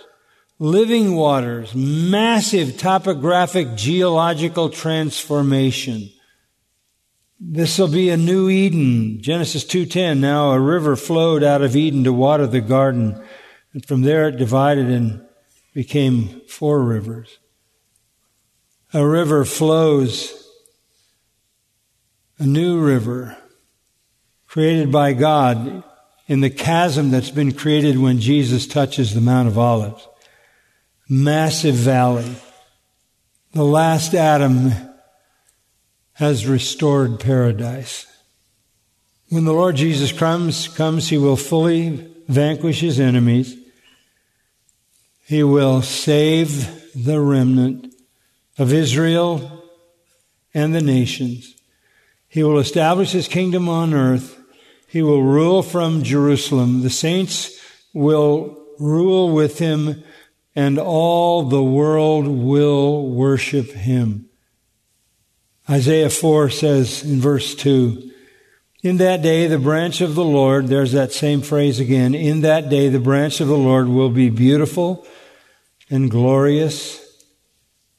living 0.58 1.14
waters, 1.14 1.74
massive 1.74 2.76
topographic 2.76 3.74
geological 3.74 4.68
transformation. 4.68 6.10
This 7.44 7.76
will 7.76 7.88
be 7.88 8.08
a 8.08 8.16
new 8.16 8.48
Eden. 8.48 9.20
Genesis 9.20 9.64
2:10. 9.64 10.20
Now 10.20 10.52
a 10.52 10.60
river 10.60 10.94
flowed 10.94 11.42
out 11.42 11.60
of 11.60 11.74
Eden 11.74 12.04
to 12.04 12.12
water 12.12 12.46
the 12.46 12.60
garden, 12.60 13.20
and 13.72 13.84
from 13.84 14.02
there 14.02 14.28
it 14.28 14.36
divided 14.36 14.86
and 14.86 15.22
became 15.74 16.40
four 16.46 16.84
rivers. 16.84 17.38
A 18.94 19.04
river 19.04 19.44
flows, 19.44 20.32
a 22.38 22.46
new 22.46 22.78
river 22.78 23.36
created 24.46 24.92
by 24.92 25.12
God 25.12 25.82
in 26.28 26.42
the 26.42 26.50
chasm 26.50 27.10
that's 27.10 27.30
been 27.30 27.52
created 27.52 27.98
when 27.98 28.20
Jesus 28.20 28.68
touches 28.68 29.14
the 29.14 29.20
Mount 29.20 29.48
of 29.48 29.58
Olives. 29.58 30.06
Massive 31.08 31.74
valley. 31.74 32.36
The 33.52 33.64
last 33.64 34.14
Adam 34.14 34.91
has 36.22 36.46
restored 36.46 37.18
paradise. 37.18 38.06
When 39.28 39.44
the 39.44 39.52
Lord 39.52 39.74
Jesus 39.74 40.12
comes, 40.12 40.68
comes, 40.68 41.08
he 41.08 41.18
will 41.18 41.34
fully 41.34 42.14
vanquish 42.28 42.78
his 42.78 43.00
enemies. 43.00 43.56
He 45.26 45.42
will 45.42 45.82
save 45.82 46.94
the 46.94 47.20
remnant 47.20 47.92
of 48.56 48.72
Israel 48.72 49.64
and 50.54 50.72
the 50.72 50.80
nations. 50.80 51.56
He 52.28 52.44
will 52.44 52.60
establish 52.60 53.10
his 53.10 53.26
kingdom 53.26 53.68
on 53.68 53.92
earth. 53.92 54.38
He 54.86 55.02
will 55.02 55.24
rule 55.24 55.60
from 55.60 56.04
Jerusalem. 56.04 56.82
The 56.82 56.90
saints 56.90 57.60
will 57.92 58.64
rule 58.78 59.32
with 59.32 59.58
him 59.58 60.04
and 60.54 60.78
all 60.78 61.42
the 61.42 61.64
world 61.64 62.28
will 62.28 63.10
worship 63.10 63.72
him. 63.72 64.28
Isaiah 65.72 66.10
4 66.10 66.50
says 66.50 67.02
in 67.02 67.18
verse 67.18 67.54
2, 67.54 68.10
in 68.82 68.98
that 68.98 69.22
day, 69.22 69.46
the 69.46 69.58
branch 69.58 70.02
of 70.02 70.14
the 70.14 70.24
Lord, 70.24 70.66
there's 70.66 70.92
that 70.92 71.12
same 71.12 71.40
phrase 71.40 71.80
again. 71.80 72.14
In 72.14 72.42
that 72.42 72.68
day, 72.68 72.90
the 72.90 73.00
branch 73.00 73.40
of 73.40 73.48
the 73.48 73.56
Lord 73.56 73.88
will 73.88 74.10
be 74.10 74.28
beautiful 74.28 75.06
and 75.88 76.10
glorious, 76.10 77.00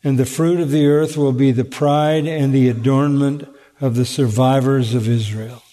and 0.03 0.19
the 0.19 0.25
fruit 0.25 0.59
of 0.59 0.69
the 0.69 0.85
earth 0.85 1.17
will 1.17 1.31
be 1.31 1.51
the 1.51 1.65
pride 1.65 2.27
and 2.27 2.53
the 2.53 2.69
adornment 2.69 3.47
of 3.81 3.95
the 3.95 4.05
survivors 4.05 4.93
of 4.93 5.07
Israel. 5.07 5.63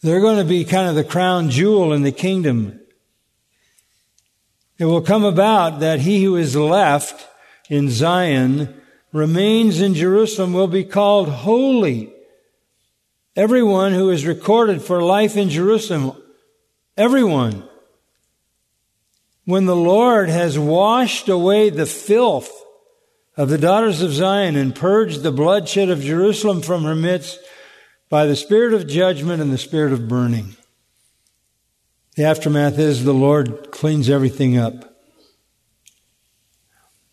They're 0.00 0.20
going 0.20 0.38
to 0.38 0.44
be 0.44 0.64
kind 0.64 0.88
of 0.88 0.94
the 0.94 1.04
crown 1.04 1.50
jewel 1.50 1.92
in 1.92 2.04
the 2.04 2.12
kingdom. 2.12 2.80
It 4.78 4.86
will 4.86 5.02
come 5.02 5.24
about 5.24 5.80
that 5.80 6.00
he 6.00 6.24
who 6.24 6.36
is 6.36 6.56
left 6.56 7.28
in 7.68 7.90
Zion 7.90 8.80
remains 9.14 9.80
in 9.80 9.94
Jerusalem 9.94 10.52
will 10.52 10.66
be 10.66 10.82
called 10.82 11.28
holy. 11.28 12.12
Everyone 13.36 13.92
who 13.92 14.10
is 14.10 14.26
recorded 14.26 14.82
for 14.82 15.00
life 15.00 15.36
in 15.36 15.50
Jerusalem, 15.50 16.20
everyone. 16.96 17.62
When 19.44 19.66
the 19.66 19.76
Lord 19.76 20.28
has 20.28 20.58
washed 20.58 21.28
away 21.28 21.70
the 21.70 21.86
filth 21.86 22.50
of 23.36 23.48
the 23.48 23.58
daughters 23.58 24.02
of 24.02 24.12
Zion 24.12 24.56
and 24.56 24.74
purged 24.74 25.22
the 25.22 25.30
bloodshed 25.30 25.90
of 25.90 26.00
Jerusalem 26.00 26.60
from 26.60 26.82
her 26.82 26.96
midst 26.96 27.38
by 28.08 28.26
the 28.26 28.36
spirit 28.36 28.74
of 28.74 28.88
judgment 28.88 29.40
and 29.40 29.52
the 29.52 29.58
spirit 29.58 29.92
of 29.92 30.08
burning. 30.08 30.56
The 32.16 32.24
aftermath 32.24 32.80
is 32.80 33.04
the 33.04 33.14
Lord 33.14 33.70
cleans 33.70 34.10
everything 34.10 34.56
up. 34.58 34.96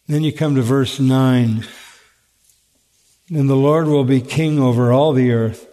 Then 0.08 0.24
you 0.24 0.34
come 0.34 0.56
to 0.56 0.64
verse 0.64 1.00
9. 1.00 1.64
And 3.32 3.50
the 3.50 3.56
Lord 3.56 3.88
will 3.88 4.04
be 4.04 4.20
king 4.20 4.60
over 4.60 4.92
all 4.92 5.14
the 5.14 5.32
earth. 5.32 5.66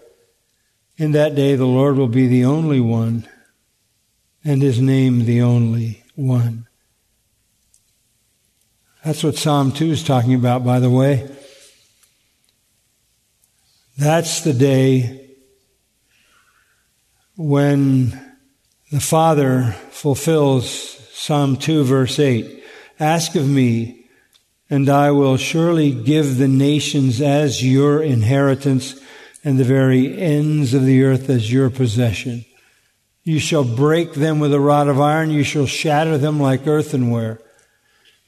In 0.97 1.13
that 1.13 1.35
day, 1.35 1.57
the 1.57 1.67
Lord 1.67 1.97
will 1.97 2.09
be 2.09 2.29
the 2.29 2.45
only 2.45 2.81
one, 2.81 3.29
and 4.45 4.63
his 4.63 4.81
name 4.81 5.25
the 5.25 5.43
only 5.43 6.05
one. 6.15 6.69
That's 9.05 9.25
what 9.25 9.37
Psalm 9.37 9.73
2 9.73 9.87
is 9.87 10.05
talking 10.05 10.35
about, 10.35 10.65
by 10.65 10.79
the 10.79 10.91
way. 10.91 11.29
That's 13.97 14.43
the 14.43 14.53
day 14.53 15.35
when 17.37 18.11
the 18.93 19.01
Father 19.01 19.73
fulfills 19.91 20.71
Psalm 21.13 21.57
2 21.57 21.83
verse 21.83 22.19
8. 22.19 22.63
Ask 23.01 23.35
of 23.35 23.49
me, 23.49 23.98
and 24.71 24.89
I 24.89 25.11
will 25.11 25.37
surely 25.37 25.93
give 25.93 26.37
the 26.37 26.49
nations 26.49 27.21
as 27.21 27.65
your 27.65 28.03
inheritance 28.03 29.01
and 29.43 29.59
the 29.59 29.65
very 29.65 30.21
ends 30.21 30.75
of 30.75 30.85
the 30.85 31.03
earth 31.05 31.31
as 31.31 31.53
your 31.53 31.71
possession. 31.71 32.45
You 33.25 33.39
shall 33.39 33.65
break 33.65 34.15
them 34.15 34.41
with 34.41 34.53
a 34.53 34.61
rod 34.61 34.89
of 34.89 35.01
iron. 35.01 35.31
You 35.31 35.43
shall 35.43 35.67
shatter 35.67 36.19
them 36.19 36.41
like 36.41 36.67
earthenware. 36.67 37.41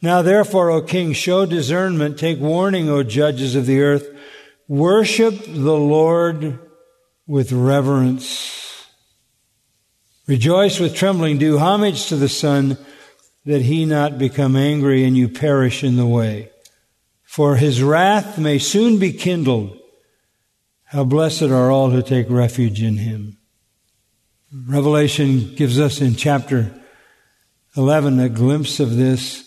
Now 0.02 0.22
therefore, 0.22 0.70
O 0.70 0.82
king, 0.82 1.12
show 1.12 1.46
discernment. 1.46 2.18
Take 2.18 2.38
warning, 2.38 2.88
O 2.88 3.02
judges 3.02 3.54
of 3.54 3.66
the 3.66 3.80
earth. 3.80 4.08
Worship 4.68 5.44
the 5.46 5.76
Lord 5.76 6.58
with 7.26 7.52
reverence. 7.52 8.86
Rejoice 10.26 10.78
with 10.78 10.94
trembling. 10.94 11.38
Do 11.38 11.58
homage 11.58 12.06
to 12.06 12.16
the 12.16 12.28
Son 12.28 12.78
that 13.44 13.62
he 13.62 13.84
not 13.84 14.18
become 14.18 14.56
angry 14.56 15.04
and 15.04 15.16
you 15.16 15.28
perish 15.28 15.82
in 15.82 15.96
the 15.96 16.06
way. 16.06 16.50
For 17.22 17.56
his 17.56 17.82
wrath 17.82 18.38
may 18.38 18.58
soon 18.58 18.98
be 18.98 19.12
kindled. 19.12 19.78
How 20.84 21.04
blessed 21.04 21.42
are 21.42 21.70
all 21.70 21.90
who 21.90 22.02
take 22.02 22.28
refuge 22.28 22.82
in 22.82 22.96
him. 22.96 23.38
Revelation 24.52 25.54
gives 25.54 25.78
us 25.78 26.00
in 26.00 26.16
chapter 26.16 26.74
11 27.76 28.18
a 28.18 28.28
glimpse 28.28 28.80
of 28.80 28.96
this. 28.96 29.46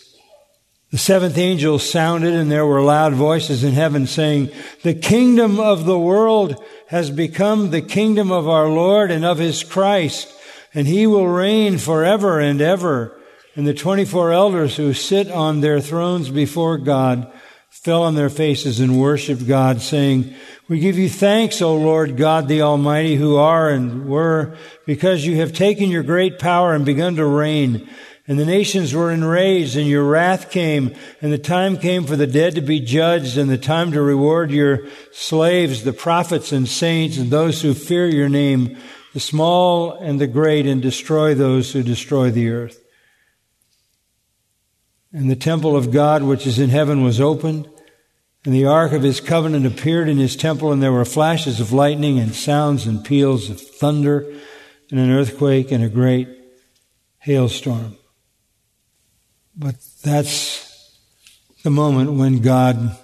The 0.90 0.98
seventh 0.98 1.36
angel 1.36 1.78
sounded 1.78 2.32
and 2.32 2.50
there 2.50 2.64
were 2.64 2.80
loud 2.80 3.12
voices 3.12 3.62
in 3.64 3.74
heaven 3.74 4.06
saying, 4.06 4.50
the 4.82 4.94
kingdom 4.94 5.60
of 5.60 5.84
the 5.84 5.98
world 5.98 6.62
has 6.86 7.10
become 7.10 7.70
the 7.70 7.82
kingdom 7.82 8.30
of 8.30 8.48
our 8.48 8.68
Lord 8.68 9.10
and 9.10 9.24
of 9.24 9.38
his 9.38 9.62
Christ, 9.62 10.32
and 10.72 10.86
he 10.86 11.06
will 11.06 11.28
reign 11.28 11.76
forever 11.76 12.40
and 12.40 12.62
ever. 12.62 13.20
And 13.56 13.66
the 13.66 13.74
24 13.74 14.32
elders 14.32 14.76
who 14.76 14.92
sit 14.92 15.30
on 15.30 15.60
their 15.60 15.80
thrones 15.80 16.28
before 16.28 16.76
God 16.76 17.32
fell 17.70 18.02
on 18.02 18.14
their 18.14 18.30
faces 18.30 18.80
and 18.80 19.00
worshiped 19.00 19.46
God, 19.46 19.80
saying, 19.80 20.34
We 20.68 20.78
give 20.78 20.96
you 20.96 21.08
thanks, 21.08 21.60
O 21.60 21.76
Lord 21.76 22.16
God 22.16 22.48
the 22.48 22.62
Almighty, 22.62 23.16
who 23.16 23.36
are 23.36 23.68
and 23.68 24.08
were, 24.08 24.56
because 24.86 25.26
you 25.26 25.36
have 25.36 25.52
taken 25.52 25.90
your 25.90 26.02
great 26.02 26.38
power 26.38 26.74
and 26.74 26.84
begun 26.84 27.16
to 27.16 27.26
reign. 27.26 27.88
And 28.26 28.38
the 28.38 28.46
nations 28.46 28.94
were 28.94 29.12
enraged, 29.12 29.76
and 29.76 29.86
your 29.86 30.04
wrath 30.04 30.50
came, 30.50 30.94
and 31.20 31.30
the 31.30 31.36
time 31.36 31.76
came 31.76 32.04
for 32.04 32.16
the 32.16 32.26
dead 32.26 32.54
to 32.54 32.62
be 32.62 32.80
judged, 32.80 33.36
and 33.36 33.50
the 33.50 33.58
time 33.58 33.92
to 33.92 34.00
reward 34.00 34.50
your 34.50 34.86
slaves, 35.12 35.84
the 35.84 35.92
prophets 35.92 36.50
and 36.50 36.66
saints, 36.66 37.18
and 37.18 37.30
those 37.30 37.60
who 37.60 37.74
fear 37.74 38.08
your 38.08 38.30
name, 38.30 38.78
the 39.12 39.20
small 39.20 39.92
and 39.92 40.20
the 40.20 40.26
great, 40.26 40.64
and 40.66 40.80
destroy 40.80 41.34
those 41.34 41.72
who 41.72 41.82
destroy 41.82 42.30
the 42.30 42.48
earth. 42.50 42.83
And 45.14 45.30
the 45.30 45.36
temple 45.36 45.76
of 45.76 45.92
God 45.92 46.24
which 46.24 46.44
is 46.44 46.58
in 46.58 46.70
heaven 46.70 47.04
was 47.04 47.20
opened, 47.20 47.68
and 48.44 48.52
the 48.52 48.66
ark 48.66 48.90
of 48.92 49.04
his 49.04 49.20
covenant 49.20 49.64
appeared 49.64 50.08
in 50.08 50.18
his 50.18 50.34
temple, 50.34 50.72
and 50.72 50.82
there 50.82 50.92
were 50.92 51.04
flashes 51.04 51.60
of 51.60 51.72
lightning 51.72 52.18
and 52.18 52.34
sounds 52.34 52.84
and 52.84 53.04
peals 53.04 53.48
of 53.48 53.60
thunder, 53.60 54.28
and 54.90 54.98
an 54.98 55.12
earthquake 55.12 55.70
and 55.70 55.84
a 55.84 55.88
great 55.88 56.28
hailstorm. 57.18 57.96
But 59.56 59.76
that's 60.02 60.98
the 61.62 61.70
moment 61.70 62.14
when 62.14 62.40
God 62.40 62.98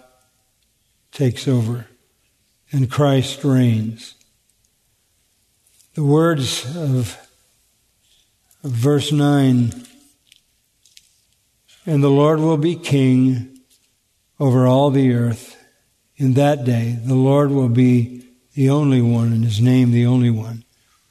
takes 1.13 1.47
over 1.47 1.87
and 2.73 2.91
Christ 2.91 3.45
reigns. 3.45 4.15
The 5.95 6.05
words 6.05 6.77
of, 6.77 7.17
verse 8.65 9.13
9 9.13 9.87
and 11.91 12.05
the 12.05 12.09
Lord 12.09 12.39
will 12.39 12.57
be 12.57 12.77
king 12.77 13.59
over 14.39 14.65
all 14.65 14.93
the 14.93 15.13
earth. 15.13 15.57
In 16.15 16.35
that 16.35 16.65
day, 16.65 16.97
the 17.05 17.17
Lord 17.17 17.51
will 17.51 17.69
be 17.69 18.29
the 18.55 18.71
only 18.71 19.03
one, 19.03 19.33
and 19.33 19.45
his 19.45 19.61
name 19.61 19.91
the 19.91 20.07
only 20.07 20.31
one. 20.31 20.63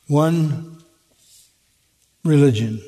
One 0.08 0.82
religion. 2.24 2.82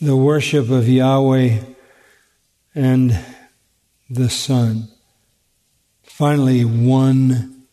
The 0.00 0.16
worship 0.16 0.70
of 0.70 0.88
Yahweh 0.88 1.58
and 2.74 3.18
the 4.08 4.30
Son. 4.30 4.88
Finally, 6.02 6.64
one, 6.64 7.66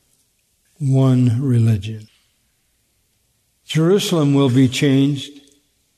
one 0.80 1.42
religion. 1.42 2.10
Jerusalem 3.64 4.34
will 4.34 4.50
be 4.50 4.68
changed. 4.68 5.43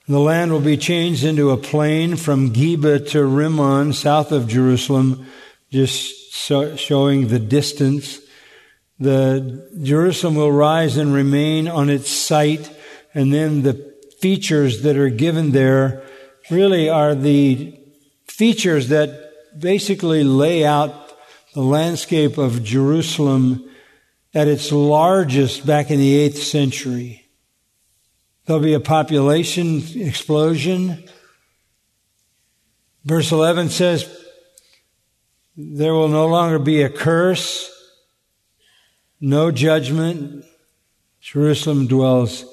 The 0.08 0.20
land 0.20 0.52
will 0.52 0.60
be 0.60 0.78
changed 0.78 1.24
into 1.24 1.50
a 1.50 1.58
plain 1.58 2.16
from 2.16 2.54
Geba 2.54 3.10
to 3.10 3.26
Rimmon, 3.26 3.92
south 3.94 4.32
of 4.32 4.48
Jerusalem, 4.48 5.26
just 5.72 6.32
so, 6.32 6.76
showing 6.76 7.28
the 7.28 7.40
distance. 7.40 8.20
The 9.00 9.68
Jerusalem 9.82 10.36
will 10.36 10.52
rise 10.52 10.98
and 10.98 11.12
remain 11.12 11.68
on 11.68 11.90
its 11.90 12.12
site, 12.12 12.70
and 13.16 13.34
then 13.34 13.64
the 13.64 13.96
features 14.20 14.84
that 14.84 14.96
are 14.96 15.10
given 15.10 15.52
there 15.52 16.04
really 16.52 16.88
are 16.88 17.16
the 17.16 17.76
features 18.28 18.90
that 18.90 19.32
basically 19.60 20.24
lay 20.24 20.64
out 20.64 21.14
the 21.56 21.64
landscape 21.64 22.38
of 22.38 22.64
Jerusalem 22.64 23.68
at 24.36 24.48
its 24.48 24.72
largest 24.72 25.66
back 25.66 25.90
in 25.90 25.98
the 25.98 26.30
8th 26.30 26.38
century. 26.38 27.25
There'll 28.46 28.62
be 28.62 28.74
a 28.74 28.80
population 28.80 29.84
explosion. 29.96 31.10
Verse 33.04 33.32
11 33.32 33.70
says, 33.70 34.24
there 35.58 35.94
will 35.94 36.10
no 36.10 36.28
longer 36.28 36.60
be 36.60 36.82
a 36.82 36.90
curse, 36.90 37.72
no 39.22 39.52
judgment. 39.52 40.46
Jerusalem 41.22 41.88
dwells 41.88 42.46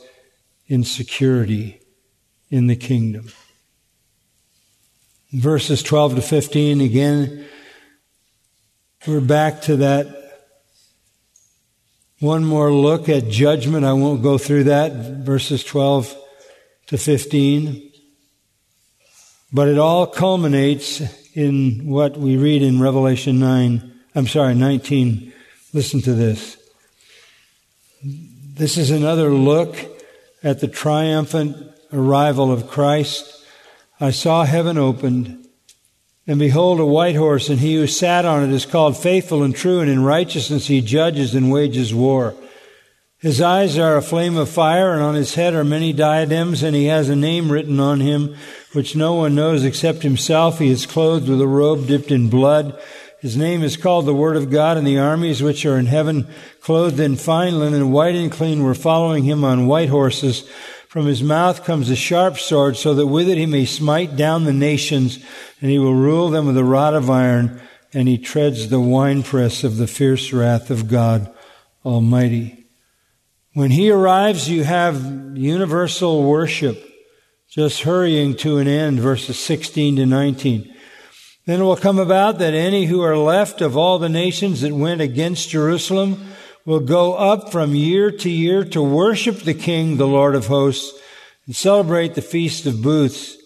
in 0.66 0.84
security 0.84 1.80
in 2.48 2.68
the 2.68 2.76
kingdom. 2.76 3.30
Verses 5.32 5.82
12 5.82 6.16
to 6.16 6.22
15, 6.22 6.80
again, 6.80 7.44
we're 9.06 9.20
back 9.20 9.62
to 9.62 9.76
that 9.76 10.21
one 12.22 12.44
more 12.44 12.72
look 12.72 13.08
at 13.08 13.28
judgment. 13.28 13.84
I 13.84 13.94
won't 13.94 14.22
go 14.22 14.38
through 14.38 14.64
that, 14.64 14.92
verses 14.92 15.64
12 15.64 16.16
to 16.86 16.96
15. 16.96 17.92
But 19.52 19.66
it 19.66 19.76
all 19.76 20.06
culminates 20.06 21.02
in 21.34 21.88
what 21.88 22.16
we 22.16 22.36
read 22.36 22.62
in 22.62 22.80
Revelation 22.80 23.40
9, 23.40 23.92
I'm 24.14 24.28
sorry, 24.28 24.54
19. 24.54 25.32
Listen 25.72 26.00
to 26.02 26.12
this. 26.12 26.56
This 28.04 28.78
is 28.78 28.92
another 28.92 29.30
look 29.30 29.76
at 30.44 30.60
the 30.60 30.68
triumphant 30.68 31.56
arrival 31.92 32.52
of 32.52 32.68
Christ. 32.68 33.44
I 33.98 34.12
saw 34.12 34.44
heaven 34.44 34.78
opened 34.78 35.41
and 36.26 36.38
behold, 36.38 36.78
a 36.78 36.86
white 36.86 37.16
horse, 37.16 37.48
and 37.48 37.58
he 37.60 37.74
who 37.74 37.86
sat 37.86 38.24
on 38.24 38.44
it 38.44 38.54
is 38.54 38.64
called 38.64 38.96
faithful 38.96 39.42
and 39.42 39.54
true, 39.54 39.80
and 39.80 39.90
in 39.90 40.04
righteousness 40.04 40.68
he 40.68 40.80
judges 40.80 41.34
and 41.34 41.50
wages 41.50 41.94
war. 41.94 42.34
His 43.18 43.40
eyes 43.40 43.78
are 43.78 43.96
a 43.96 44.02
flame 44.02 44.36
of 44.36 44.48
fire, 44.48 44.92
and 44.92 45.02
on 45.02 45.14
his 45.14 45.34
head 45.34 45.54
are 45.54 45.64
many 45.64 45.92
diadems, 45.92 46.62
and 46.62 46.74
he 46.74 46.86
has 46.86 47.08
a 47.08 47.16
name 47.16 47.52
written 47.52 47.78
on 47.78 48.00
him, 48.00 48.36
which 48.72 48.96
no 48.96 49.14
one 49.14 49.34
knows 49.34 49.64
except 49.64 50.02
himself. 50.02 50.58
He 50.58 50.70
is 50.70 50.86
clothed 50.86 51.28
with 51.28 51.40
a 51.40 51.46
robe 51.46 51.86
dipped 51.86 52.10
in 52.10 52.28
blood. 52.28 52.80
His 53.20 53.36
name 53.36 53.62
is 53.62 53.76
called 53.76 54.06
the 54.06 54.14
Word 54.14 54.36
of 54.36 54.50
God, 54.50 54.76
and 54.76 54.84
the 54.84 54.98
armies 54.98 55.40
which 55.40 55.64
are 55.64 55.78
in 55.78 55.86
heaven, 55.86 56.26
clothed 56.60 56.98
in 56.98 57.14
fine 57.14 57.60
linen, 57.60 57.92
white 57.92 58.16
and 58.16 58.32
clean, 58.32 58.64
were 58.64 58.74
following 58.74 59.22
him 59.22 59.44
on 59.44 59.68
white 59.68 59.88
horses. 59.88 60.48
From 60.92 61.06
his 61.06 61.22
mouth 61.22 61.64
comes 61.64 61.88
a 61.88 61.96
sharp 61.96 62.36
sword, 62.36 62.76
so 62.76 62.92
that 62.92 63.06
with 63.06 63.26
it 63.26 63.38
he 63.38 63.46
may 63.46 63.64
smite 63.64 64.14
down 64.14 64.44
the 64.44 64.52
nations, 64.52 65.18
and 65.62 65.70
he 65.70 65.78
will 65.78 65.94
rule 65.94 66.28
them 66.28 66.44
with 66.44 66.58
a 66.58 66.64
rod 66.64 66.92
of 66.92 67.08
iron, 67.08 67.62
and 67.94 68.08
he 68.08 68.18
treads 68.18 68.68
the 68.68 68.78
winepress 68.78 69.64
of 69.64 69.78
the 69.78 69.86
fierce 69.86 70.34
wrath 70.34 70.70
of 70.70 70.88
God 70.88 71.32
Almighty. 71.82 72.66
When 73.54 73.70
he 73.70 73.90
arrives, 73.90 74.50
you 74.50 74.64
have 74.64 75.32
universal 75.34 76.24
worship, 76.24 76.86
just 77.48 77.84
hurrying 77.84 78.36
to 78.36 78.58
an 78.58 78.68
end, 78.68 79.00
verses 79.00 79.38
16 79.38 79.96
to 79.96 80.04
19. 80.04 80.74
Then 81.46 81.60
it 81.62 81.64
will 81.64 81.74
come 81.74 81.98
about 81.98 82.38
that 82.40 82.52
any 82.52 82.84
who 82.84 83.00
are 83.00 83.16
left 83.16 83.62
of 83.62 83.78
all 83.78 83.98
the 83.98 84.10
nations 84.10 84.60
that 84.60 84.74
went 84.74 85.00
against 85.00 85.48
Jerusalem 85.48 86.31
will 86.64 86.80
go 86.80 87.14
up 87.14 87.50
from 87.50 87.74
year 87.74 88.10
to 88.10 88.30
year 88.30 88.64
to 88.64 88.82
worship 88.82 89.40
the 89.40 89.54
King, 89.54 89.96
the 89.96 90.06
Lord 90.06 90.34
of 90.34 90.46
hosts, 90.46 90.98
and 91.46 91.56
celebrate 91.56 92.14
the 92.14 92.22
Feast 92.22 92.66
of 92.66 92.82
Booths. 92.82 93.36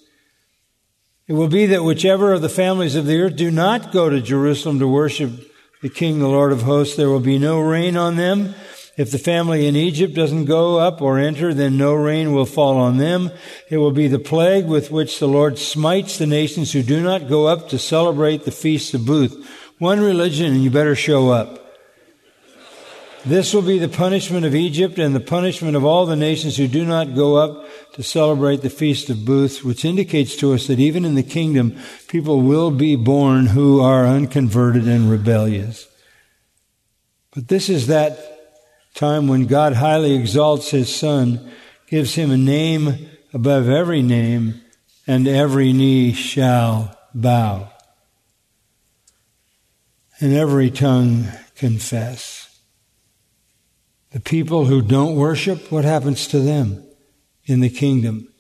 It 1.27 1.33
will 1.33 1.49
be 1.49 1.67
that 1.67 1.85
whichever 1.85 2.33
of 2.33 2.43
the 2.43 2.49
families 2.49 2.95
of 2.95 3.07
the 3.07 3.21
earth 3.21 3.37
do 3.37 3.51
not 3.51 3.91
go 3.91 4.11
to 4.11 4.21
Jerusalem 4.21 4.79
to 4.79 4.89
worship 4.89 5.51
the 5.83 5.89
King, 5.89 6.19
the 6.19 6.29
Lord 6.29 6.53
of 6.53 6.63
hosts, 6.63 6.97
there 6.97 7.09
will 7.09 7.21
be 7.21 7.39
no 7.39 7.61
rain 7.61 7.97
on 7.97 8.17
them, 8.17 8.55
If 8.97 9.11
the 9.11 9.19
family 9.19 9.67
in 9.67 9.77
Egypt 9.77 10.15
doesn't 10.15 10.47
go 10.47 10.79
up 10.79 11.03
or 11.03 11.19
enter, 11.19 11.53
then 11.53 11.77
no 11.77 11.93
rain 11.93 12.33
will 12.33 12.47
fall 12.47 12.79
on 12.79 12.97
them. 12.97 13.31
It 13.69 13.77
will 13.77 13.91
be 13.91 14.09
the 14.09 14.19
plague 14.19 14.65
with 14.67 14.91
which 14.91 15.19
the 15.19 15.29
Lord 15.29 15.59
smites 15.59 16.17
the 16.17 16.27
nations 16.27 16.73
who 16.73 16.83
do 16.83 17.03
not 17.03 17.29
go 17.29 17.47
up 17.47 17.69
to 17.69 17.79
celebrate 17.79 18.45
the 18.45 18.51
feast 18.51 18.95
of 18.95 19.05
Booth. 19.05 19.47
One 19.79 20.01
religion 20.01 20.55
and 20.55 20.65
you 20.65 20.71
better 20.71 20.97
show 20.97 21.29
up. 21.29 21.66
This 23.27 23.53
will 23.53 23.63
be 23.63 23.81
the 23.81 23.89
punishment 23.89 24.47
of 24.47 24.55
Egypt 24.55 25.01
and 25.01 25.13
the 25.13 25.19
punishment 25.19 25.75
of 25.75 25.85
all 25.85 26.07
the 26.07 26.15
nations 26.15 26.57
who 26.57 26.69
do 26.69 26.85
not 26.85 27.17
go 27.17 27.35
up 27.35 27.67
to 27.95 28.05
celebrate 28.05 28.63
the 28.63 28.71
Feast 28.71 29.11
of 29.11 29.25
Booths, 29.25 29.65
which 29.65 29.85
indicates 29.85 30.37
to 30.37 30.55
us 30.55 30.69
that 30.69 30.79
even 30.79 31.05
in 31.05 31.17
the 31.17 31.25
kingdom, 31.25 31.77
people 32.07 32.41
will 32.41 32.71
be 32.71 32.95
born 32.95 33.47
who 33.47 33.81
are 33.81 34.07
unconverted 34.07 34.87
and 34.87 35.11
rebellious. 35.11 35.89
But 37.35 37.49
this 37.49 37.69
is 37.69 37.89
that 37.89 38.17
time 38.95 39.27
when 39.27 39.47
God 39.47 39.73
highly 39.73 40.15
exalts 40.15 40.71
his 40.71 40.95
son, 40.95 41.51
gives 41.89 42.15
him 42.15 42.31
a 42.31 42.37
name 42.37 43.09
above 43.35 43.69
every 43.69 44.03
name, 44.03 44.61
and 45.05 45.27
every 45.27 45.73
knee 45.73 46.13
shall 46.13 46.97
bow, 47.13 47.73
and 50.21 50.33
every 50.33 50.71
tongue 50.71 51.27
confess. 51.57 52.46
The 54.17 54.23
people 54.23 54.65
who 54.65 54.81
don't 54.81 55.15
worship, 55.15 55.71
what 55.71 55.85
happens 55.85 56.27
to 56.29 56.39
them 56.39 56.83
in 57.45 57.61
the 57.61 57.69
kingdom? 57.69 58.33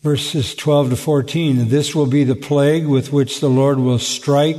Verses 0.00 0.54
12 0.54 0.88
to 0.88 0.96
14, 0.96 1.68
this 1.68 1.94
will 1.94 2.06
be 2.06 2.24
the 2.24 2.34
plague 2.34 2.86
with 2.86 3.12
which 3.12 3.38
the 3.40 3.50
Lord 3.50 3.78
will 3.78 3.98
strike 3.98 4.56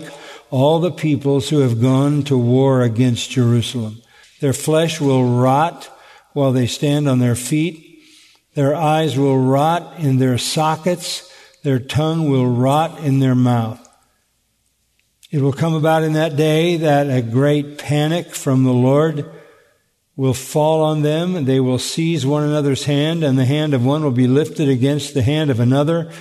all 0.52 0.80
the 0.80 0.91
peoples 0.91 1.50
who 1.50 1.62
have 1.62 1.82
gone 1.82 2.22
to 2.26 2.38
war 2.38 2.84
against 2.84 3.32
Jerusalem. 3.32 4.04
Their 4.39 4.54
flesh 4.54 5.02
will 5.02 5.26
rot 5.26 5.89
while 6.34 6.52
they 6.52 6.68
stand 6.68 7.10
on 7.10 7.18
their 7.18 7.34
feet. 7.34 8.04
Their 8.54 8.76
eyes 8.76 9.18
will 9.18 9.39
rot 9.39 9.98
in 9.98 10.20
their 10.20 10.38
sockets. 10.38 11.28
Their 11.64 11.80
tongue 11.80 12.30
will 12.30 12.46
rot 12.46 13.00
in 13.00 13.18
their 13.18 13.34
mouth. 13.34 13.82
It 15.32 15.41
will 15.41 15.54
come 15.54 15.74
about 15.74 16.04
in 16.04 16.14
that 16.14 16.36
day 16.36 16.78
that 16.78 17.10
a 17.10 17.24
great 17.24 17.80
panic 17.80 18.36
from 18.36 18.64
the 18.64 18.74
Lord 18.74 19.32
will 20.16 20.34
fall 20.34 20.82
on 20.82 21.01
them. 21.01 21.36
and 21.36 21.47
They 21.47 21.59
will 21.59 21.80
seize 21.80 22.26
one 22.26 22.43
another's 22.43 22.86
hand, 22.86 23.24
and 23.24 23.38
the 23.38 23.45
hand 23.45 23.74
of 23.74 23.86
one 23.86 24.03
will 24.03 24.11
be 24.11 24.28
lifted 24.28 24.70
against 24.70 25.13
the 25.13 25.22
hand 25.22 25.49
of 25.49 25.59
another. 25.59 26.11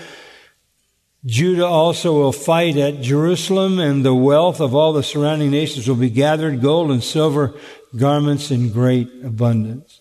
Judah 1.25 1.67
also 1.67 2.13
will 2.13 2.33
fight 2.33 2.77
at 2.77 3.01
Jerusalem, 3.01 3.79
and 3.79 4.05
the 4.05 4.15
wealth 4.15 4.61
of 4.61 4.75
all 4.75 4.93
the 4.93 5.03
surrounding 5.03 5.51
nations 5.51 5.89
will 5.89 5.97
be 5.97 6.11
gathered, 6.11 6.61
gold 6.61 6.91
and 6.91 7.03
silver, 7.03 7.55
garments 7.97 8.51
in 8.51 8.71
great 8.71 9.09
abundance. 9.25 10.01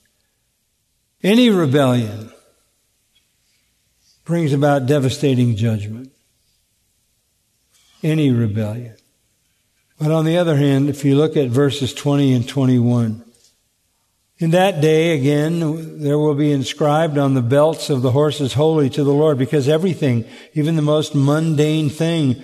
Any 1.22 1.50
rebellion 1.50 2.32
brings 4.26 4.52
about 4.52 4.86
devastating 4.86 5.56
judgment. 5.56 6.12
Any 8.02 8.32
rebellion. 8.32 8.98
But 9.98 10.12
on 10.12 10.26
the 10.26 10.38
other 10.38 10.58
hand, 10.58 10.90
if 10.90 11.06
you 11.06 11.16
look 11.16 11.38
at 11.38 11.48
verses 11.48 11.94
20 11.94 12.34
and 12.34 12.48
21, 12.48 13.24
in 14.40 14.52
that 14.52 14.82
day, 14.82 15.16
again, 15.18 16.02
there 16.02 16.18
will 16.18 16.34
be 16.34 16.52
inscribed 16.52 17.18
on 17.18 17.34
the 17.34 17.42
belts 17.42 17.90
of 17.90 18.02
the 18.02 18.12
horses, 18.12 18.54
holy 18.54 18.90
to 18.90 19.04
the 19.04 19.14
Lord, 19.14 19.38
because 19.38 19.70
everything, 19.70 20.26
even 20.54 20.76
the 20.76 20.82
most 20.82 21.14
mundane 21.14 21.90
thing, 21.90 22.42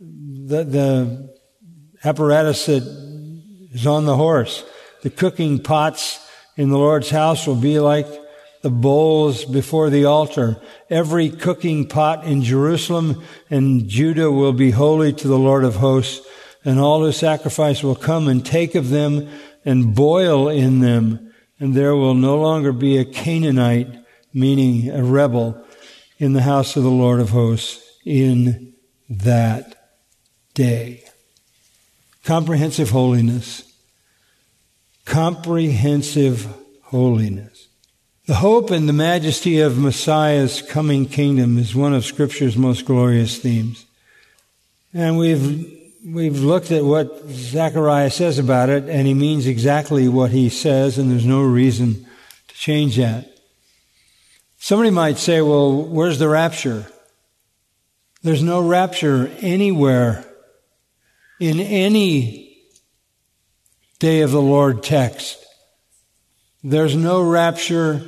the, 0.00 0.64
the 0.64 1.30
apparatus 2.02 2.66
that 2.66 2.82
is 3.72 3.86
on 3.86 4.06
the 4.06 4.16
horse, 4.16 4.64
the 5.02 5.10
cooking 5.10 5.62
pots 5.62 6.26
in 6.56 6.70
the 6.70 6.78
Lord's 6.78 7.10
house 7.10 7.46
will 7.46 7.54
be 7.54 7.78
like 7.78 8.06
the 8.62 8.70
bowls 8.70 9.44
before 9.44 9.90
the 9.90 10.06
altar. 10.06 10.60
Every 10.88 11.28
cooking 11.30 11.86
pot 11.86 12.24
in 12.24 12.42
Jerusalem 12.42 13.22
and 13.50 13.88
Judah 13.88 14.30
will 14.30 14.52
be 14.52 14.70
holy 14.70 15.12
to 15.12 15.28
the 15.28 15.38
Lord 15.38 15.64
of 15.64 15.76
hosts, 15.76 16.26
and 16.64 16.78
all 16.78 17.02
who 17.02 17.12
sacrifice 17.12 17.82
will 17.82 17.94
come 17.94 18.26
and 18.26 18.44
take 18.44 18.74
of 18.74 18.88
them 18.88 19.28
and 19.64 19.94
boil 19.94 20.48
in 20.48 20.80
them, 20.80 21.32
and 21.58 21.74
there 21.74 21.94
will 21.94 22.14
no 22.14 22.36
longer 22.40 22.72
be 22.72 22.96
a 22.98 23.04
Canaanite, 23.04 23.88
meaning 24.32 24.90
a 24.90 25.02
rebel, 25.02 25.64
in 26.18 26.32
the 26.34 26.42
house 26.42 26.76
of 26.76 26.82
the 26.82 26.90
Lord 26.90 27.20
of 27.20 27.30
hosts 27.30 27.82
in 28.04 28.74
that 29.08 29.92
day. 30.54 31.02
Comprehensive 32.24 32.90
holiness. 32.90 33.72
Comprehensive 35.04 36.46
holiness. 36.84 37.68
The 38.26 38.34
hope 38.36 38.70
and 38.70 38.88
the 38.88 38.92
majesty 38.92 39.60
of 39.60 39.78
Messiah's 39.78 40.62
coming 40.62 41.06
kingdom 41.06 41.58
is 41.58 41.74
one 41.74 41.94
of 41.94 42.04
Scripture's 42.04 42.56
most 42.56 42.84
glorious 42.84 43.38
themes. 43.38 43.86
And 44.92 45.18
we've 45.18 45.79
we've 46.04 46.38
looked 46.38 46.70
at 46.70 46.84
what 46.84 47.28
Zechariah 47.28 48.10
says 48.10 48.38
about 48.38 48.68
it, 48.68 48.88
and 48.88 49.06
he 49.06 49.14
means 49.14 49.46
exactly 49.46 50.08
what 50.08 50.30
he 50.30 50.48
says, 50.48 50.98
and 50.98 51.10
there's 51.10 51.26
no 51.26 51.42
reason 51.42 52.06
to 52.48 52.54
change 52.54 52.96
that. 52.96 53.26
Somebody 54.58 54.90
might 54.90 55.18
say, 55.18 55.40
well, 55.40 55.82
where's 55.82 56.18
the 56.18 56.28
rapture? 56.28 56.86
There's 58.22 58.42
no 58.42 58.66
rapture 58.66 59.30
anywhere 59.40 60.24
in 61.38 61.58
any 61.60 62.58
day 63.98 64.20
of 64.20 64.30
the 64.30 64.42
Lord 64.42 64.82
text. 64.82 65.44
There's 66.62 66.94
no 66.94 67.22
rapture 67.22 68.06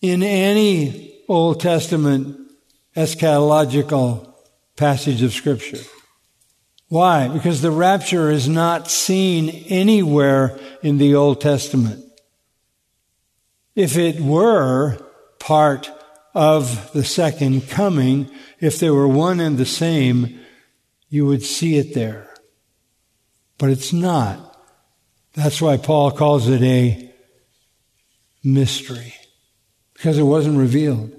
in 0.00 0.22
any 0.22 1.22
Old 1.28 1.60
Testament 1.60 2.38
eschatological 2.96 4.29
passage 4.80 5.20
of 5.20 5.34
Scripture. 5.34 5.84
Why? 6.88 7.28
Because 7.28 7.60
the 7.60 7.70
rapture 7.70 8.30
is 8.30 8.48
not 8.48 8.90
seen 8.90 9.50
anywhere 9.68 10.58
in 10.82 10.96
the 10.96 11.14
Old 11.14 11.42
Testament. 11.42 12.02
If 13.74 13.98
it 13.98 14.20
were 14.20 14.96
part 15.38 15.90
of 16.34 16.92
the 16.94 17.04
second 17.04 17.68
coming, 17.68 18.30
if 18.58 18.78
they 18.78 18.88
were 18.88 19.06
one 19.06 19.38
and 19.38 19.58
the 19.58 19.66
same, 19.66 20.40
you 21.10 21.26
would 21.26 21.42
see 21.42 21.76
it 21.76 21.92
there. 21.92 22.32
But 23.58 23.68
it's 23.68 23.92
not. 23.92 24.56
That's 25.34 25.60
why 25.60 25.76
Paul 25.76 26.10
calls 26.10 26.48
it 26.48 26.62
a 26.62 27.12
mystery, 28.42 29.12
because 29.92 30.16
it 30.16 30.22
wasn't 30.22 30.56
revealed, 30.56 31.12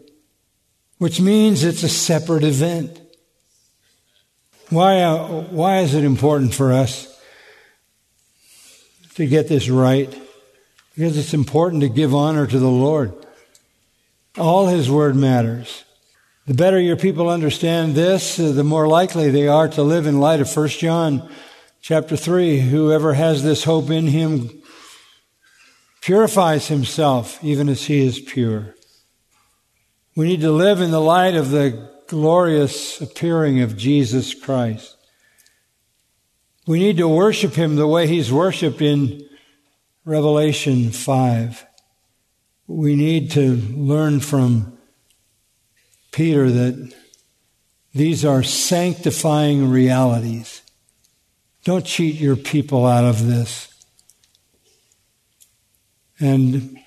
which 0.98 1.22
means 1.22 1.64
it's 1.64 1.84
a 1.84 1.90
separate 1.90 2.44
event. 2.44 3.01
Why, 4.72 5.02
uh, 5.02 5.28
why 5.28 5.80
is 5.80 5.94
it 5.96 6.06
important 6.06 6.54
for 6.54 6.72
us 6.72 7.14
to 9.16 9.28
get 9.28 9.50
this 9.50 9.68
right? 9.68 10.10
Because 10.96 11.18
it's 11.18 11.34
important 11.34 11.82
to 11.82 11.90
give 11.90 12.16
honor 12.16 12.48
to 12.48 12.58
the 12.58 12.70
Lord. 12.70 13.14
All 14.38 14.68
His 14.68 14.90
Word 14.90 15.18
matters. 15.18 15.84
The 16.48 16.54
better 16.54 16.80
your 16.80 16.96
people 16.96 17.30
understand 17.30 17.96
this, 17.96 18.40
uh, 18.40 18.54
the 18.54 18.64
more 18.64 18.88
likely 18.88 19.30
they 19.30 19.50
are 19.50 19.68
to 19.68 19.84
live 19.84 20.08
in 20.08 20.22
light 20.22 20.40
of 20.40 20.56
1 20.56 20.70
John 20.70 21.30
chapter 21.82 22.16
3. 22.16 22.62
Whoever 22.62 23.14
has 23.14 23.44
this 23.44 23.66
hope 23.66 23.90
in 23.90 24.08
him 24.08 24.64
purifies 26.00 26.70
himself 26.70 27.44
even 27.44 27.68
as 27.68 27.84
he 27.84 28.00
is 28.00 28.22
pure. 28.22 28.74
We 30.16 30.28
need 30.28 30.42
to 30.42 30.52
live 30.52 30.80
in 30.80 30.92
the 30.92 31.02
light 31.02 31.36
of 31.36 31.52
the 31.52 31.92
glorious 32.12 33.00
appearing 33.00 33.62
of 33.62 33.78
Jesus 33.78 34.34
Christ. 34.34 34.98
We 36.68 36.78
need 36.78 36.98
to 36.98 37.08
worship 37.08 37.54
him 37.54 37.78
the 37.78 37.88
way 37.88 38.06
he's 38.06 38.34
worshiped 38.34 38.82
in 38.82 39.26
Revelation 40.04 40.92
5. 40.92 41.66
We 42.68 42.98
need 42.98 43.32
to 43.32 43.56
learn 43.56 44.20
from 44.20 44.78
Peter 46.12 46.52
that 46.52 46.94
these 47.94 48.26
are 48.26 48.44
sanctifying 48.44 49.72
realities. 49.72 50.64
Don't 51.64 51.86
cheat 51.86 52.16
your 52.20 52.36
people 52.36 52.86
out 52.86 53.06
of 53.06 53.26
this. 53.26 53.74
And 56.20 56.78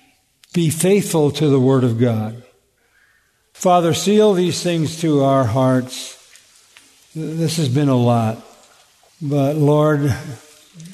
be 0.52 0.68
faithful 0.68 1.30
to 1.30 1.48
the 1.48 1.58
Word 1.58 1.82
of 1.82 1.98
God. 1.98 2.43
Father, 3.64 3.94
seal 3.94 4.34
these 4.34 4.62
things 4.62 5.00
to 5.00 5.24
our 5.24 5.44
hearts. 5.44 6.18
This 7.14 7.56
has 7.56 7.70
been 7.70 7.88
a 7.88 7.96
lot, 7.96 8.46
but 9.22 9.56
Lord, 9.56 10.14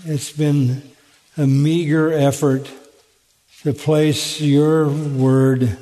it's 0.05 0.31
been 0.31 0.81
a 1.37 1.49
meager 1.49 2.13
effort 2.13 2.71
to 3.65 3.73
place 3.73 4.41
your 4.41 4.89
word 4.89 5.79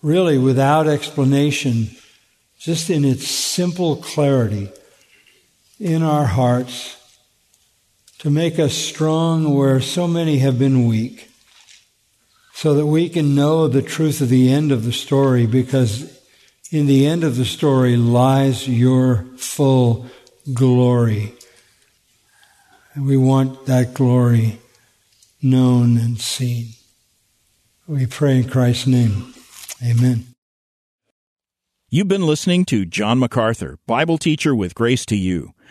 really 0.00 0.38
without 0.38 0.86
explanation, 0.86 1.90
just 2.56 2.88
in 2.88 3.04
its 3.04 3.26
simple 3.26 3.96
clarity 3.96 4.70
in 5.80 6.04
our 6.04 6.26
hearts 6.26 6.98
to 8.18 8.30
make 8.30 8.60
us 8.60 8.74
strong 8.74 9.56
where 9.56 9.80
so 9.80 10.06
many 10.06 10.38
have 10.38 10.56
been 10.56 10.86
weak, 10.86 11.31
so 12.54 12.74
that 12.74 12.86
we 12.86 13.08
can 13.08 13.34
know 13.34 13.66
the 13.66 13.82
truth 13.82 14.20
of 14.20 14.28
the 14.28 14.52
end 14.52 14.72
of 14.72 14.84
the 14.84 14.92
story, 14.92 15.46
because 15.46 16.20
in 16.70 16.86
the 16.86 17.06
end 17.06 17.24
of 17.24 17.36
the 17.36 17.44
story 17.44 17.96
lies 17.96 18.68
your 18.68 19.24
full 19.36 20.06
glory. 20.52 21.34
And 22.94 23.06
we 23.06 23.16
want 23.16 23.66
that 23.66 23.94
glory 23.94 24.58
known 25.42 25.96
and 25.96 26.20
seen. 26.20 26.68
We 27.86 28.06
pray 28.06 28.38
in 28.38 28.48
Christ's 28.48 28.86
name. 28.86 29.34
Amen. 29.84 30.26
You've 31.90 32.08
been 32.08 32.26
listening 32.26 32.64
to 32.66 32.86
John 32.86 33.18
MacArthur, 33.18 33.78
Bible 33.86 34.16
teacher 34.16 34.54
with 34.54 34.74
Grace 34.74 35.04
to 35.06 35.16
You. 35.16 35.52